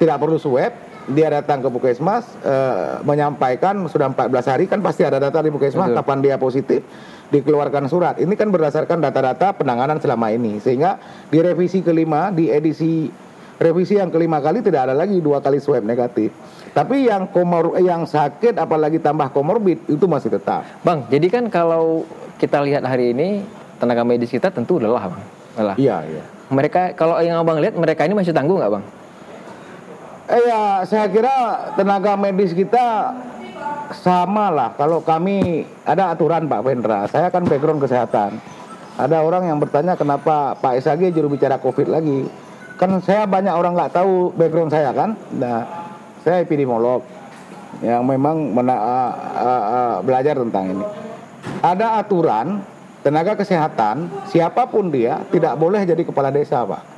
tidak 0.00 0.18
perlu 0.18 0.42
swab, 0.42 0.74
dia 1.10 1.28
datang 1.28 1.60
ke 1.60 1.68
puskesmas 1.68 2.24
eh, 2.40 3.00
menyampaikan 3.04 3.84
sudah 3.86 4.08
14 4.08 4.32
hari 4.50 4.64
kan 4.64 4.80
pasti 4.80 5.04
ada 5.04 5.20
data 5.20 5.44
di 5.44 5.52
puskesmas 5.52 5.92
Betul. 5.92 5.98
kapan 6.00 6.18
dia 6.24 6.36
positif 6.40 6.80
dikeluarkan 7.28 7.88
surat. 7.88 8.16
Ini 8.20 8.32
kan 8.36 8.48
berdasarkan 8.48 9.00
data-data 9.00 9.52
penanganan 9.52 10.00
selama 10.00 10.32
ini 10.32 10.60
sehingga 10.60 10.96
di 11.28 11.40
revisi 11.44 11.84
kelima 11.84 12.32
di 12.32 12.48
edisi 12.48 13.08
revisi 13.54 14.00
yang 14.00 14.10
kelima 14.10 14.40
kali 14.40 14.64
tidak 14.64 14.90
ada 14.90 14.94
lagi 14.94 15.20
dua 15.20 15.40
kali 15.44 15.60
swab 15.60 15.84
negatif. 15.84 16.32
Tapi 16.74 17.06
yang 17.06 17.30
komor 17.30 17.78
yang 17.78 18.02
sakit 18.02 18.58
apalagi 18.58 18.98
tambah 18.98 19.30
komorbid 19.30 19.86
itu 19.86 20.04
masih 20.10 20.32
tetap. 20.32 20.66
bang 20.82 21.06
jadi 21.06 21.26
kan 21.30 21.44
kalau 21.46 22.02
kita 22.38 22.58
lihat 22.64 22.82
hari 22.82 23.14
ini 23.14 23.46
tenaga 23.78 24.02
medis 24.02 24.30
kita 24.30 24.50
tentu 24.50 24.82
lelah 24.82 25.06
bang 25.06 25.22
lelah 25.54 25.76
Iya, 25.78 25.96
iya. 26.02 26.22
mereka 26.50 26.90
kalau 26.98 27.18
yang 27.22 27.38
abang 27.38 27.62
lihat 27.62 27.78
mereka 27.78 28.02
ini 28.06 28.14
masih 28.18 28.34
tangguh 28.34 28.58
nggak 28.58 28.72
bang 28.74 28.84
Eh 30.24 30.40
ya, 30.48 30.80
saya 30.88 31.04
kira 31.12 31.68
tenaga 31.76 32.16
medis 32.16 32.56
kita 32.56 33.12
sama 33.92 34.48
lah. 34.48 34.72
Kalau 34.72 35.04
kami 35.04 35.68
ada 35.84 36.16
aturan 36.16 36.48
Pak 36.48 36.64
Vendra, 36.64 37.04
saya 37.12 37.28
kan 37.28 37.44
background 37.44 37.84
kesehatan. 37.84 38.40
Ada 38.96 39.20
orang 39.20 39.52
yang 39.52 39.60
bertanya 39.60 39.98
kenapa 40.00 40.56
Pak 40.56 40.80
SAG 40.80 41.12
juru 41.12 41.28
bicara 41.28 41.60
COVID 41.60 41.92
lagi. 41.92 42.24
Kan 42.80 43.04
saya 43.04 43.28
banyak 43.28 43.52
orang 43.52 43.76
nggak 43.76 43.92
tahu 43.92 44.32
background 44.32 44.72
saya 44.72 44.96
kan. 44.96 45.12
Nah, 45.36 45.60
saya 46.24 46.40
epidemiolog 46.40 47.04
yang 47.84 48.06
memang 48.08 48.54
mena- 48.54 48.80
uh, 48.80 49.12
uh, 49.36 49.64
uh, 49.68 49.94
belajar 50.00 50.40
tentang 50.40 50.72
ini. 50.72 50.84
Ada 51.60 52.00
aturan 52.00 52.64
tenaga 53.04 53.36
kesehatan 53.36 54.08
siapa 54.32 54.64
pun 54.72 54.88
dia 54.88 55.20
tidak 55.28 55.60
boleh 55.60 55.84
jadi 55.84 56.00
kepala 56.00 56.32
desa 56.32 56.64
Pak. 56.64 56.93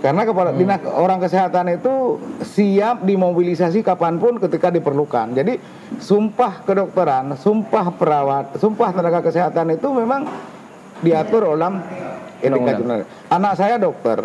Karena 0.00 0.24
kepala 0.24 0.56
dinas 0.56 0.80
orang 0.88 1.20
kesehatan 1.20 1.76
itu 1.76 2.16
siap 2.40 3.04
dimobilisasi 3.04 3.84
kapan 3.84 4.16
pun 4.16 4.40
ketika 4.40 4.72
diperlukan. 4.72 5.36
Jadi 5.36 5.60
sumpah 6.00 6.64
kedokteran, 6.64 7.36
sumpah 7.36 7.92
perawat, 7.92 8.56
sumpah 8.56 8.96
tenaga 8.96 9.20
kesehatan 9.20 9.76
itu 9.76 9.92
memang 9.92 10.24
diatur 11.04 11.52
oleh 11.52 11.72
etika 12.40 12.56
Undang-undang. 12.56 12.80
jurnal. 12.80 13.00
Anak 13.28 13.52
saya 13.60 13.76
dokter, 13.76 14.24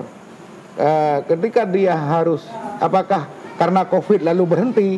eh, 0.80 1.18
ketika 1.28 1.68
dia 1.68 1.96
harus, 2.00 2.48
apakah 2.80 3.28
karena 3.60 3.84
COVID 3.84 4.24
lalu 4.24 4.44
berhenti? 4.48 4.90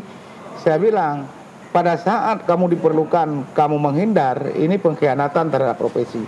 Saya 0.61 0.77
bilang 0.77 1.25
pada 1.73 1.97
saat 1.97 2.45
kamu 2.45 2.77
diperlukan, 2.77 3.53
kamu 3.57 3.77
menghindar, 3.81 4.53
ini 4.53 4.77
pengkhianatan 4.77 5.49
terhadap 5.49 5.77
profesi. 5.77 6.21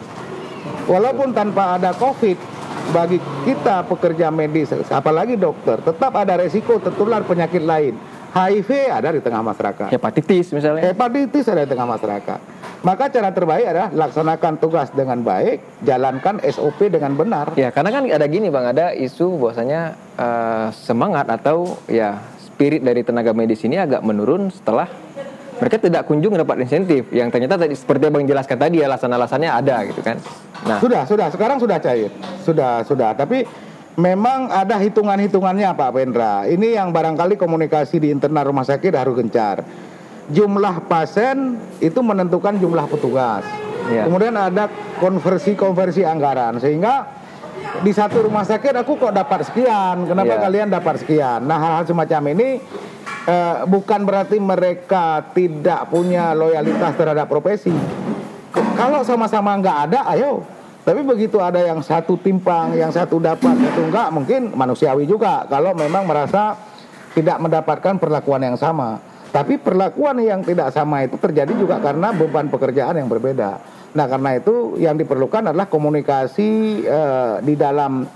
walaupun 0.90 1.34
tanpa 1.38 1.78
ada 1.78 1.94
COVID, 1.94 2.59
bagi 2.90 3.18
kita 3.46 3.86
pekerja 3.86 4.34
medis, 4.34 4.74
apalagi 4.90 5.38
dokter, 5.38 5.80
tetap 5.82 6.14
ada 6.18 6.42
resiko 6.42 6.82
tertular 6.82 7.22
penyakit 7.24 7.64
lain. 7.64 7.96
HIV 8.30 8.70
ada 8.94 9.10
di 9.10 9.22
tengah 9.26 9.42
masyarakat. 9.42 9.90
Hepatitis 9.90 10.54
misalnya. 10.54 10.94
Hepatitis 10.94 11.50
ada 11.50 11.66
di 11.66 11.70
tengah 11.74 11.90
masyarakat. 11.98 12.40
Maka 12.86 13.12
cara 13.12 13.34
terbaik 13.34 13.66
adalah 13.66 13.90
laksanakan 13.92 14.54
tugas 14.62 14.94
dengan 14.94 15.20
baik, 15.26 15.84
jalankan 15.84 16.40
SOP 16.46 16.94
dengan 16.94 17.18
benar. 17.18 17.58
Ya, 17.58 17.74
karena 17.74 17.90
kan 17.92 18.04
ada 18.08 18.24
gini 18.30 18.48
Bang, 18.54 18.70
ada 18.70 18.94
isu 18.94 19.36
bahwasanya 19.36 19.98
uh, 20.16 20.68
semangat 20.72 21.28
atau 21.28 21.76
ya 21.90 22.22
spirit 22.40 22.86
dari 22.86 23.02
tenaga 23.02 23.34
medis 23.36 23.66
ini 23.66 23.82
agak 23.82 24.06
menurun 24.06 24.54
setelah 24.54 24.88
mereka 25.60 25.78
tidak 25.78 26.08
kunjung 26.08 26.34
dapat 26.40 26.64
insentif 26.64 27.12
yang 27.12 27.28
ternyata 27.30 27.60
tadi 27.60 27.76
seperti 27.76 28.08
yang 28.08 28.14
Bang 28.16 28.28
jelaskan 28.28 28.58
tadi 28.58 28.78
alasan-alasannya 28.80 29.50
ada 29.52 29.76
gitu 29.88 30.02
kan. 30.02 30.18
Nah, 30.64 30.80
sudah, 30.80 31.04
sudah, 31.08 31.28
sekarang 31.32 31.60
sudah 31.60 31.78
cair. 31.80 32.12
Sudah, 32.44 32.84
sudah, 32.88 33.16
tapi 33.16 33.44
memang 34.00 34.52
ada 34.52 34.80
hitungan-hitungannya 34.80 35.76
Pak 35.76 35.90
Pendra. 35.92 36.48
Ini 36.48 36.80
yang 36.80 36.96
barangkali 36.96 37.36
komunikasi 37.36 38.00
di 38.00 38.08
internal 38.12 38.48
rumah 38.48 38.64
sakit 38.64 38.92
harus 38.96 39.16
gencar 39.20 39.64
jumlah 40.30 40.86
pasien 40.86 41.58
itu 41.82 42.00
menentukan 42.00 42.56
jumlah 42.62 42.86
petugas. 42.86 43.44
Ya. 43.90 44.06
Kemudian 44.06 44.38
ada 44.38 44.70
konversi-konversi 45.02 46.06
anggaran 46.06 46.62
sehingga 46.62 47.18
di 47.82 47.90
satu 47.90 48.30
rumah 48.30 48.46
sakit 48.46 48.86
aku 48.86 49.02
kok 49.02 49.14
dapat 49.14 49.50
sekian, 49.50 50.06
kenapa 50.06 50.38
ya. 50.38 50.40
kalian 50.40 50.68
dapat 50.70 51.02
sekian? 51.02 51.50
Nah 51.50 51.58
hal-hal 51.58 51.86
semacam 51.90 52.22
ini 52.38 52.62
eh, 53.28 53.58
bukan 53.68 54.06
berarti 54.06 54.38
mereka 54.40 55.34
tidak 55.34 55.90
punya 55.92 56.32
loyalitas 56.38 56.94
terhadap 56.96 57.28
profesi. 57.28 57.74
Kalau 58.80 59.04
sama-sama 59.04 59.60
nggak 59.60 59.78
ada, 59.90 60.00
ayo. 60.16 60.46
Tapi 60.88 61.06
begitu 61.06 61.38
ada 61.38 61.60
yang 61.60 61.84
satu 61.86 62.18
timpang, 62.18 62.74
yang 62.74 62.90
satu 62.90 63.22
dapat, 63.22 63.54
satu 63.62 63.82
enggak, 63.92 64.08
mungkin 64.10 64.42
manusiawi 64.56 65.06
juga. 65.06 65.46
Kalau 65.46 65.76
memang 65.76 66.08
merasa 66.08 66.58
tidak 67.14 67.38
mendapatkan 67.38 68.00
perlakuan 68.00 68.42
yang 68.42 68.58
sama. 68.58 68.98
Tapi 69.30 69.62
perlakuan 69.62 70.18
yang 70.18 70.42
tidak 70.42 70.74
sama 70.74 71.06
itu 71.06 71.14
terjadi 71.22 71.54
juga 71.54 71.78
karena 71.78 72.10
beban 72.10 72.50
pekerjaan 72.50 72.98
yang 72.98 73.06
berbeda. 73.06 73.62
Nah, 73.94 74.06
karena 74.10 74.42
itu 74.42 74.78
yang 74.82 74.98
diperlukan 74.98 75.54
adalah 75.54 75.70
komunikasi 75.70 76.82
uh, 76.90 77.38
di 77.42 77.54
dalam 77.54 78.10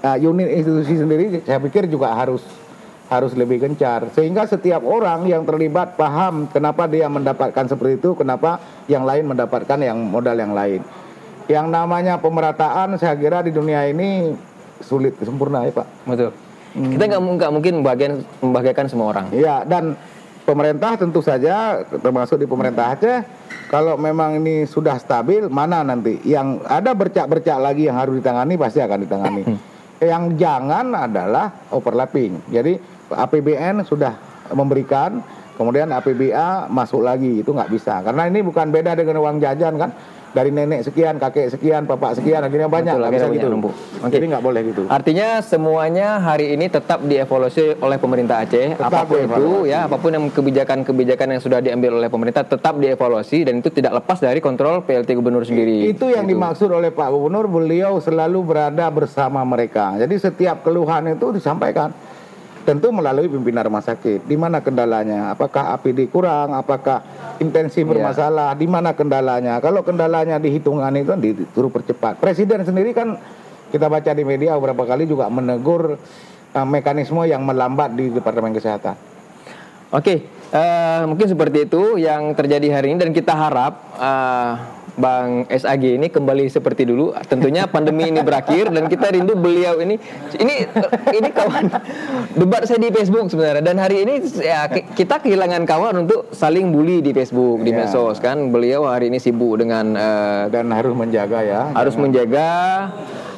uh, 0.00 0.18
unit 0.20 0.48
institusi 0.56 1.00
sendiri. 1.00 1.44
Saya 1.44 1.60
pikir 1.60 1.88
juga 1.92 2.16
harus 2.16 2.40
harus 3.14 3.32
lebih 3.38 3.62
gencar 3.62 4.10
sehingga 4.10 4.44
setiap 4.50 4.82
orang 4.82 5.30
yang 5.30 5.46
terlibat 5.46 5.94
paham 5.94 6.50
kenapa 6.50 6.90
dia 6.90 7.06
mendapatkan 7.06 7.70
seperti 7.70 8.02
itu, 8.02 8.18
kenapa 8.18 8.58
yang 8.90 9.06
lain 9.06 9.30
mendapatkan 9.30 9.78
yang 9.78 9.98
modal 10.02 10.34
yang 10.34 10.50
lain. 10.50 10.82
Yang 11.46 11.66
namanya 11.68 12.18
pemerataan 12.18 12.96
saya 12.96 13.14
kira 13.14 13.44
di 13.44 13.52
dunia 13.52 13.84
ini 13.86 14.32
sulit 14.80 15.14
sempurna 15.22 15.62
ya 15.68 15.72
Pak. 15.72 15.86
Betul. 16.08 16.30
Hmm. 16.74 16.90
Kita 16.90 17.04
nggak 17.06 17.52
mungkin 17.54 17.72
membagian 17.84 18.12
membagikan 18.42 18.90
semua 18.90 19.14
orang. 19.14 19.30
Iya 19.30 19.62
dan 19.62 19.94
pemerintah 20.44 21.00
tentu 21.00 21.24
saja 21.24 21.82
termasuk 21.88 22.36
di 22.36 22.46
pemerintah 22.46 22.92
Aceh 22.94 23.18
kalau 23.72 23.96
memang 23.96 24.38
ini 24.38 24.68
sudah 24.68 25.00
stabil 25.00 25.48
mana 25.48 25.80
nanti 25.80 26.20
yang 26.28 26.60
ada 26.68 26.92
bercak-bercak 26.92 27.58
lagi 27.58 27.88
yang 27.88 27.96
harus 27.96 28.20
ditangani 28.20 28.54
pasti 28.60 28.78
akan 28.84 28.98
ditangani 29.02 29.42
hmm. 29.48 29.58
yang 30.04 30.36
jangan 30.36 30.92
adalah 30.92 31.64
overlapping 31.72 32.44
jadi 32.52 32.76
APBN 33.10 33.84
sudah 33.84 34.16
memberikan 34.52 35.20
kemudian 35.54 35.90
APBA 35.92 36.68
masuk 36.68 37.04
lagi 37.04 37.40
itu 37.42 37.50
nggak 37.50 37.70
bisa 37.70 38.02
karena 38.02 38.26
ini 38.26 38.42
bukan 38.42 38.68
beda 38.74 38.98
dengan 38.98 39.22
uang 39.22 39.38
jajan 39.40 39.74
kan 39.78 39.90
dari 40.34 40.50
nenek 40.50 40.82
sekian, 40.82 41.22
kakek 41.22 41.54
sekian, 41.54 41.86
bapak 41.86 42.18
sekian, 42.18 42.42
akhirnya 42.42 42.66
banyak, 42.66 42.98
Betul, 42.98 43.06
akhirnya 43.06 43.30
bisa 43.30 43.38
gitu. 43.38 43.70
Okay. 44.02 44.14
Jadi 44.18 44.24
nggak 44.34 44.42
boleh 44.42 44.60
gitu. 44.66 44.82
Artinya 44.90 45.28
semuanya 45.38 46.18
hari 46.18 46.50
ini 46.58 46.66
tetap 46.66 47.06
dievaluasi 47.06 47.78
oleh 47.78 47.96
pemerintah 48.02 48.42
Aceh, 48.42 48.74
tetap 48.74 48.90
apa 48.90 49.06
pun 49.06 49.22
itu 49.22 49.70
ya, 49.70 49.86
apa 49.86 49.96
pun 49.96 50.10
yang 50.10 50.26
kebijakan-kebijakan 50.34 51.38
yang 51.38 51.40
sudah 51.40 51.62
diambil 51.62 52.02
oleh 52.02 52.10
pemerintah 52.10 52.42
tetap 52.42 52.74
dievaluasi 52.82 53.46
dan 53.46 53.62
itu 53.62 53.70
tidak 53.70 54.02
lepas 54.02 54.18
dari 54.18 54.42
kontrol 54.42 54.82
PLT 54.82 55.14
Gubernur 55.14 55.46
sendiri. 55.46 55.86
Itu 55.86 56.10
yang 56.10 56.26
gitu. 56.26 56.34
dimaksud 56.34 56.68
oleh 56.74 56.90
Pak 56.90 57.08
Gubernur, 57.14 57.46
beliau 57.46 58.02
selalu 58.02 58.42
berada 58.42 58.90
bersama 58.90 59.46
mereka. 59.46 59.94
Jadi 60.02 60.18
setiap 60.18 60.66
keluhan 60.66 61.14
itu 61.14 61.30
disampaikan 61.30 61.94
tentu 62.64 62.88
melalui 62.90 63.28
pimpinan 63.28 63.68
rumah 63.68 63.84
sakit. 63.84 64.24
Di 64.24 64.36
mana 64.40 64.64
kendalanya? 64.64 65.36
Apakah 65.36 65.76
APD 65.76 66.08
kurang? 66.08 66.56
Apakah 66.56 67.04
intensi 67.38 67.84
iya. 67.84 67.88
bermasalah? 67.88 68.56
Di 68.56 68.66
mana 68.66 68.96
kendalanya? 68.96 69.60
Kalau 69.60 69.84
kendalanya 69.84 70.40
dihitungan 70.40 70.90
itu 70.96 71.08
kan 71.12 71.20
disuruh 71.20 71.70
percepat. 71.70 72.18
Presiden 72.18 72.64
sendiri 72.64 72.96
kan 72.96 73.20
kita 73.70 73.86
baca 73.86 74.10
di 74.16 74.24
media 74.24 74.56
beberapa 74.56 74.88
kali 74.88 75.04
juga 75.04 75.28
menegur 75.28 76.00
uh, 76.56 76.66
mekanisme 76.66 77.22
yang 77.28 77.44
melambat 77.44 77.92
di 77.92 78.08
Departemen 78.10 78.56
Kesehatan. 78.56 78.96
Oke, 79.94 80.26
uh, 80.50 81.06
mungkin 81.06 81.30
seperti 81.30 81.70
itu 81.70 82.00
yang 82.02 82.34
terjadi 82.34 82.80
hari 82.80 82.94
ini 82.94 82.98
dan 82.98 83.10
kita 83.14 83.30
harap 83.30 83.94
uh, 83.94 84.52
Bang 84.94 85.42
SAG 85.50 85.98
ini 85.98 86.06
kembali 86.06 86.46
seperti 86.46 86.86
dulu. 86.86 87.10
Tentunya 87.26 87.66
pandemi 87.66 88.06
ini 88.06 88.22
berakhir 88.22 88.70
dan 88.70 88.86
kita 88.86 89.10
rindu 89.10 89.34
beliau 89.34 89.82
ini. 89.82 89.98
Ini 90.38 90.54
ini 91.18 91.28
kawan 91.34 91.66
debat 92.38 92.62
saya 92.62 92.78
di 92.78 92.94
Facebook 92.94 93.26
sebenarnya 93.26 93.62
dan 93.62 93.76
hari 93.82 94.06
ini 94.06 94.22
ya 94.38 94.70
kita 94.70 95.18
kehilangan 95.18 95.66
kawan 95.66 96.06
untuk 96.06 96.30
saling 96.30 96.70
bully 96.70 97.02
di 97.02 97.10
Facebook 97.10 97.66
di 97.66 97.74
ya. 97.74 97.82
medsos 97.82 98.22
kan. 98.22 98.54
Beliau 98.54 98.86
hari 98.86 99.10
ini 99.10 99.18
sibuk 99.18 99.58
dengan 99.58 99.98
uh, 99.98 100.46
dan 100.46 100.70
harus 100.70 100.94
menjaga 100.94 101.42
ya. 101.42 101.62
Harus 101.74 101.98
jangan. 101.98 102.04
menjaga 102.06 102.48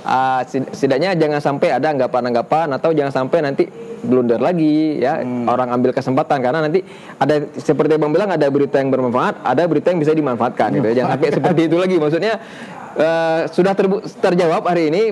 uh, 0.05 0.41
setidaknya 0.77 1.17
jangan 1.17 1.41
sampai 1.41 1.69
ada 1.73 1.89
anggapan-anggapan 1.89 2.77
atau 2.77 2.93
jangan 2.93 3.13
sampai 3.25 3.39
nanti 3.41 3.65
blunder 4.03 4.41
lagi 4.41 5.01
ya 5.01 5.21
hmm. 5.21 5.49
orang 5.49 5.69
ambil 5.73 5.91
kesempatan 5.97 6.39
karena 6.43 6.65
nanti 6.65 6.85
ada 7.17 7.49
seperti 7.57 7.97
bang 7.97 8.13
bilang 8.13 8.31
ada 8.33 8.47
berita 8.49 8.77
yang 8.81 8.93
bermanfaat 8.93 9.41
ada 9.41 9.63
berita 9.65 9.93
yang 9.93 10.01
bisa 10.01 10.13
dimanfaatkan 10.13 10.69
gitu 10.77 10.87
ya. 10.93 10.95
jangan 11.03 11.11
sampai 11.17 11.31
seperti 11.33 11.61
itu 11.69 11.77
lagi 11.81 11.97
maksudnya 11.97 12.35
uh, 12.97 13.41
sudah 13.49 13.73
terjawab 14.21 14.63
hari 14.69 14.93
ini 14.93 15.03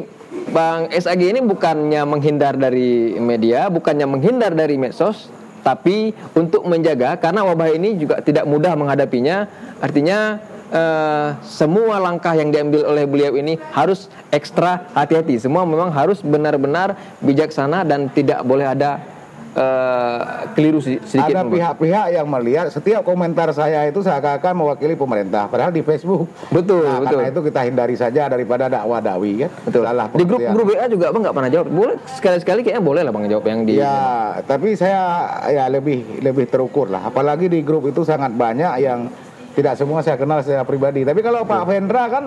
bang 0.51 0.90
SAG 0.93 1.23
ini 1.23 1.40
bukannya 1.40 2.02
menghindar 2.05 2.59
dari 2.59 3.16
media 3.16 3.70
bukannya 3.73 4.06
menghindar 4.06 4.52
dari 4.52 4.77
medsos 4.77 5.32
tapi 5.65 6.12
untuk 6.36 6.69
menjaga 6.69 7.16
karena 7.16 7.40
wabah 7.40 7.73
ini 7.73 7.97
juga 7.97 8.20
tidak 8.20 8.44
mudah 8.44 8.77
menghadapinya 8.77 9.48
artinya 9.81 10.36
uh, 10.75 11.39
semua 11.47 12.03
langkah 12.03 12.35
yang 12.35 12.51
diambil 12.51 12.85
oleh 12.85 13.07
beliau 13.07 13.33
ini 13.39 13.57
harus 13.71 14.11
ekstra 14.35 14.91
hati-hati. 14.93 15.39
Semua 15.39 15.63
memang 15.63 15.95
harus 15.95 16.21
benar-benar 16.21 16.99
bijaksana 17.23 17.87
dan 17.87 18.11
tidak 18.11 18.43
boleh 18.43 18.67
ada 18.67 19.15
uh, 19.55 20.51
keliru 20.53 20.83
sedikit. 20.83 21.31
Ada 21.31 21.47
pihak-pihak 21.47 22.07
yang 22.13 22.27
melihat 22.27 22.67
setiap 22.75 23.07
komentar 23.07 23.51
saya 23.55 23.87
itu 23.87 24.03
seakan-akan 24.03 24.53
mewakili 24.55 24.95
pemerintah, 24.99 25.47
padahal 25.47 25.71
di 25.71 25.81
Facebook. 25.87 26.29
Betul, 26.51 26.85
nah, 26.85 27.01
betul. 27.01 27.19
Karena 27.23 27.31
itu 27.31 27.41
kita 27.47 27.61
hindari 27.65 27.97
saja 27.97 28.23
daripada 28.27 28.67
dakwah 28.67 29.01
dawi 29.01 29.47
kan. 29.47 29.51
Betul. 29.65 29.83
Salah 29.87 30.07
di 30.11 30.25
grup 30.27 30.41
grup 30.43 30.67
WA 30.75 30.87
juga 30.91 31.05
abang 31.11 31.23
nggak 31.23 31.37
pernah 31.37 31.51
jawab. 31.51 31.67
Boleh 31.71 31.97
sekali-sekali 32.19 32.61
kayaknya 32.67 32.83
boleh 32.83 33.03
lah 33.07 33.13
bang 33.15 33.25
jawab 33.31 33.47
yang 33.47 33.61
di. 33.63 33.73
Ya, 33.79 33.99
tapi 34.45 34.75
saya 34.75 35.03
ya 35.49 35.65
lebih 35.71 36.21
lebih 36.21 36.51
terukur 36.51 36.91
lah. 36.91 37.09
Apalagi 37.09 37.47
di 37.47 37.63
grup 37.63 37.87
itu 37.87 38.03
sangat 38.03 38.35
banyak 38.35 38.73
yang 38.83 39.09
tidak 39.55 39.79
semua 39.79 40.03
saya 40.03 40.19
kenal 40.19 40.43
secara 40.43 40.67
pribadi. 40.67 41.07
Tapi 41.07 41.23
kalau 41.23 41.47
Pak 41.47 41.63
Vendra 41.71 42.11
kan 42.11 42.25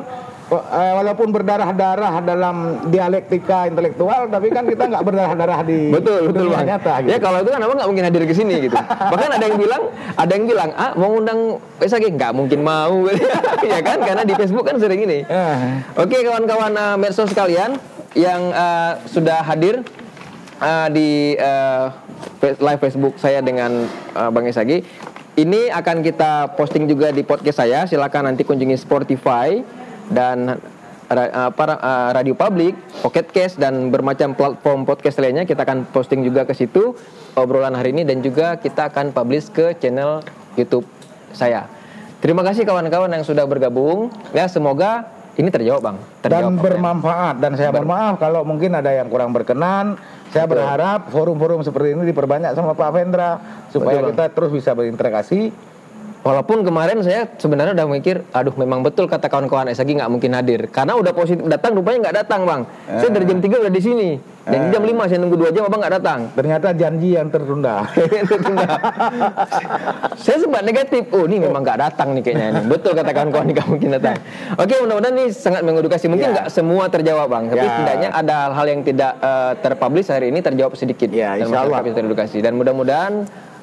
eh, 0.51 0.93
walaupun 0.95 1.27
berdarah-darah 1.35 2.23
dalam 2.23 2.87
dialektika 2.87 3.67
intelektual, 3.67 4.31
tapi 4.31 4.47
kan 4.47 4.63
kita 4.63 4.87
nggak 4.87 5.03
berdarah-darah 5.03 5.59
di 5.67 5.91
betul 5.91 6.31
betul 6.31 6.55
bang. 6.55 6.65
nyata. 6.71 6.93
Gitu. 7.03 7.11
Ya 7.11 7.17
kalau 7.19 7.43
itu 7.43 7.51
kan 7.51 7.59
abang 7.59 7.77
nggak 7.77 7.89
mungkin 7.91 8.05
hadir 8.07 8.23
ke 8.23 8.35
sini 8.35 8.55
gitu. 8.71 8.77
Bahkan 9.11 9.29
ada 9.35 9.45
yang 9.45 9.57
bilang, 9.59 9.83
ada 10.15 10.31
yang 10.31 10.45
bilang, 10.47 10.69
ah 10.79 10.91
mau 10.95 11.11
undang 11.13 11.59
Pesagi 11.77 12.09
nggak 12.09 12.33
mungkin 12.33 12.65
mau, 12.65 13.05
ya 13.69 13.79
kan? 13.85 14.01
Karena 14.01 14.23
di 14.25 14.33
Facebook 14.33 14.65
kan 14.65 14.81
sering 14.81 15.05
ini. 15.05 15.21
Uh. 15.29 15.77
Oke 16.01 16.25
kawan-kawan 16.25 16.73
uh, 16.73 16.97
medsos 16.97 17.29
sekalian 17.29 17.77
yang 18.17 18.49
uh, 18.49 18.97
sudah 19.05 19.45
hadir 19.45 19.85
uh, 20.57 20.87
di 20.89 21.37
uh, 21.37 21.93
live 22.41 22.81
Facebook 22.81 23.13
saya 23.21 23.45
dengan 23.45 23.85
uh, 24.17 24.29
Bang 24.33 24.49
Esagi. 24.49 24.81
Ini 25.37 25.69
akan 25.69 26.01
kita 26.01 26.57
posting 26.57 26.89
juga 26.89 27.13
di 27.13 27.21
podcast 27.21 27.61
saya. 27.61 27.85
Silakan 27.85 28.33
nanti 28.33 28.41
kunjungi 28.41 28.73
Spotify 28.73 29.61
dan 30.09 30.57
para 31.53 31.77
radio 32.09 32.33
publik, 32.33 32.73
Pocket 33.05 33.29
Cast 33.29 33.61
dan 33.61 33.93
bermacam 33.93 34.33
platform 34.33 34.89
podcast 34.89 35.21
lainnya 35.21 35.45
kita 35.45 35.61
akan 35.61 35.85
posting 35.93 36.25
juga 36.25 36.41
ke 36.41 36.57
situ 36.57 36.97
obrolan 37.37 37.77
hari 37.77 37.93
ini 37.93 38.01
dan 38.01 38.25
juga 38.25 38.57
kita 38.57 38.89
akan 38.89 39.13
publish 39.13 39.53
ke 39.53 39.77
channel 39.77 40.25
YouTube 40.57 40.89
saya. 41.37 41.69
Terima 42.17 42.41
kasih 42.41 42.65
kawan-kawan 42.65 43.13
yang 43.13 43.21
sudah 43.21 43.45
bergabung. 43.45 44.09
Ya 44.33 44.49
semoga 44.49 45.05
ini 45.37 45.53
terjawab 45.53 45.85
bang. 45.85 45.97
Terjawab, 46.25 46.49
dan 46.49 46.65
bermanfaat 46.65 47.35
dan 47.37 47.53
saya 47.53 47.69
mohon 47.77 47.93
maaf 47.93 48.17
kalau 48.17 48.41
mungkin 48.41 48.73
ada 48.73 48.89
yang 48.89 49.05
kurang 49.05 49.37
berkenan 49.37 50.01
saya 50.31 50.45
Betul. 50.45 50.59
berharap 50.59 51.01
forum-forum 51.07 51.59
seperti 51.63 51.95
ini 51.95 52.03
diperbanyak 52.11 52.51
sama 52.51 52.75
Pak 52.75 52.89
Vendra 52.91 53.39
supaya 53.71 54.03
Betul, 54.03 54.09
kita 54.11 54.25
terus 54.35 54.51
bisa 54.51 54.71
berinteraksi 54.75 55.51
Walaupun 56.17 56.59
kemarin 56.61 56.99
saya 56.99 57.29
sebenarnya 57.31 57.71
udah 57.73 57.87
mikir, 57.87 58.19
aduh 58.29 58.51
memang 58.53 58.81
betul 58.81 59.05
kata 59.05 59.25
kawan-kawan 59.25 59.69
SAG 59.69 59.87
nggak 59.89 60.07
mungkin 60.07 60.33
hadir. 60.33 60.67
Karena 60.67 60.93
udah 60.93 61.11
positif 61.11 61.45
datang, 61.45 61.71
rupanya 61.71 62.09
nggak 62.09 62.17
datang 62.21 62.41
bang. 62.43 62.61
Saya 62.89 63.09
dari 63.09 63.25
jam 63.25 63.39
3 63.39 63.63
udah 63.63 63.71
di 63.71 63.79
sini. 63.79 64.09
Dan 64.43 64.71
jam 64.71 64.79
5 64.81 64.95
saya 65.05 65.19
nunggu 65.19 65.37
2 65.41 65.51
jam 65.51 65.63
abang 65.65 65.79
nggak 65.79 65.95
datang. 65.99 66.19
Ternyata 66.33 66.67
janji 66.73 67.09
yang 67.13 67.27
tertunda. 67.33 67.83
saya 70.17 70.37
sempat 70.37 70.63
negatif. 70.63 71.07
Oh 71.11 71.23
ini 71.23 71.39
memang 71.39 71.61
nggak 71.61 71.79
datang 71.81 72.11
nih 72.11 72.21
kayaknya 72.21 72.45
ini. 72.49 72.61
Betul 72.65 72.91
kata 72.93 73.11
kawan-kawan 73.13 73.47
nggak 73.47 73.67
mungkin 73.67 73.89
datang. 73.93 74.15
Oke 74.53 74.73
mudah-mudahan 74.77 75.15
ini 75.15 75.25
sangat 75.29 75.61
mengedukasi. 75.61 76.05
Mungkin 76.07 76.27
Ya. 76.27 76.33
nggak 76.33 76.47
semua 76.49 76.87
terjawab 76.87 77.27
bang. 77.29 77.43
Tapi 77.47 77.59
Ya. 77.59 77.69
setidaknya 77.69 78.09
ada 78.11 78.35
hal-hal 78.47 78.67
yang 78.67 78.81
tidak 78.81 79.11
eh, 79.17 79.51
terpublish 79.61 80.07
hari 80.07 80.27
ini 80.27 80.39
terjawab 80.39 80.73
sedikit. 80.73 81.07
Ya, 81.07 81.35
Dan 81.35 81.47
insya 81.47 81.63
Allah. 81.63 81.79
teredukasi. 81.83 82.37
Dan 82.39 82.55
mudah-mudahan 82.55 83.13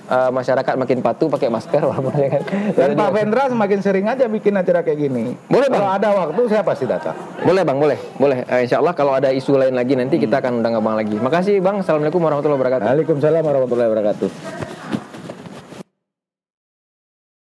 eh, 0.08 0.30
masyarakat 0.30 0.74
makin 0.76 0.98
patuh 1.00 1.28
pakai 1.28 1.48
masker 1.48 1.82
walaupun 1.90 2.14
ya 2.16 2.28
kan. 2.38 2.42
Dan 2.74 2.90
Pak 2.96 3.10
Vendra 3.14 3.44
semakin 3.48 3.78
sering 3.80 4.06
aja 4.08 4.24
bikin 4.28 4.54
acara 4.56 4.80
kayak 4.84 4.98
gini. 4.98 5.34
Boleh, 5.48 5.68
Bang. 5.68 5.80
Kalau 5.80 5.90
ada 5.92 6.08
waktu 6.12 6.40
saya 6.50 6.62
pasti 6.64 6.84
datang. 6.84 7.16
Boleh 7.44 7.62
bang, 7.62 7.78
boleh, 7.78 7.98
boleh. 8.16 8.38
Eh, 8.48 8.64
insya 8.68 8.80
Allah 8.80 8.94
kalau 8.96 9.12
ada 9.16 9.28
isu 9.30 9.56
lain 9.56 9.74
lagi 9.76 9.94
nanti 9.94 10.16
kita 10.16 10.40
akan 10.40 10.64
undang 10.64 10.76
abang 10.76 10.96
lagi. 10.96 11.16
Makasih 11.16 11.60
bang. 11.60 11.80
Assalamualaikum 11.80 12.20
warahmatullahi 12.20 12.58
wabarakatuh. 12.60 12.86
Waalaikumsalam 12.88 13.42
warahmatullahi 13.44 13.88
wabarakatuh. 13.92 14.73